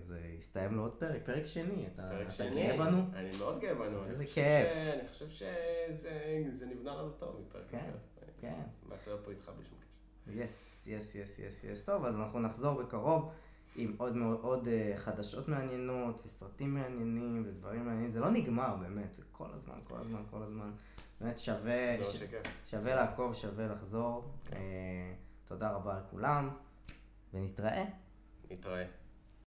זה 0.00 0.20
הסתיים 0.38 0.74
לו 0.74 0.82
עוד 0.82 0.92
פרק, 0.94 1.20
פרק 1.24 1.46
שני, 1.46 1.86
אתה 1.94 2.10
גאה 2.54 2.76
בנו? 2.78 2.98
אני 3.14 3.30
מאוד 3.38 3.60
גאה 3.60 3.74
בנו. 3.74 4.04
איזה 4.06 4.24
כיף. 4.26 4.68
אני 5.00 5.08
חושב 5.08 5.28
שזה 5.28 6.10
זה 6.52 6.66
נבנה 6.66 6.94
לנו 6.96 7.10
טוב 7.10 7.40
מפרק 7.48 7.62
כן. 7.70 7.90
כן. 8.40 8.48
אני 8.48 8.62
שמח 8.88 9.06
להיות 9.06 9.20
פה 9.24 9.30
איתך 9.30 9.50
בלי 9.56 9.64
שום 9.64 9.78
קשר. 9.80 10.42
yes, 10.44 10.86
yes, 10.86 11.14
yes, 11.14 11.38
yes, 11.38 11.64
yes. 11.64 11.82
טוב, 11.84 12.04
אז 12.04 12.16
אנחנו 12.16 12.40
נחזור 12.40 12.82
בקרוב 12.82 13.30
עם 13.76 13.94
עוד, 13.98 14.16
מאוד- 14.16 14.38
עוד 14.42 14.68
אה, 14.68 14.92
חדשות 14.96 15.48
מעניינות 15.48 16.22
וסרטים 16.24 16.74
מעניינים 16.74 17.42
ודברים 17.46 17.84
מעניינים. 17.84 18.10
זה 18.10 18.20
לא 18.20 18.30
נגמר 18.30 18.76
באמת, 18.80 19.14
זה 19.14 19.22
כל 19.32 19.46
הזמן, 19.54 19.74
כל 19.88 19.96
הזמן, 19.96 20.22
כל 20.30 20.42
הזמן. 20.42 20.70
באמת 21.20 21.38
שווה, 21.38 21.96
לא 21.96 22.04
ש... 22.04 22.22
שווה 22.66 22.94
לעקוב, 22.94 23.34
שווה 23.34 23.66
לחזור. 23.66 24.24
כן. 24.44 24.56
אה, 24.56 25.14
תודה 25.44 25.70
רבה 25.70 25.98
לכולם, 25.98 26.50
ונתראה. 27.34 27.84
נתראה. 28.50 28.84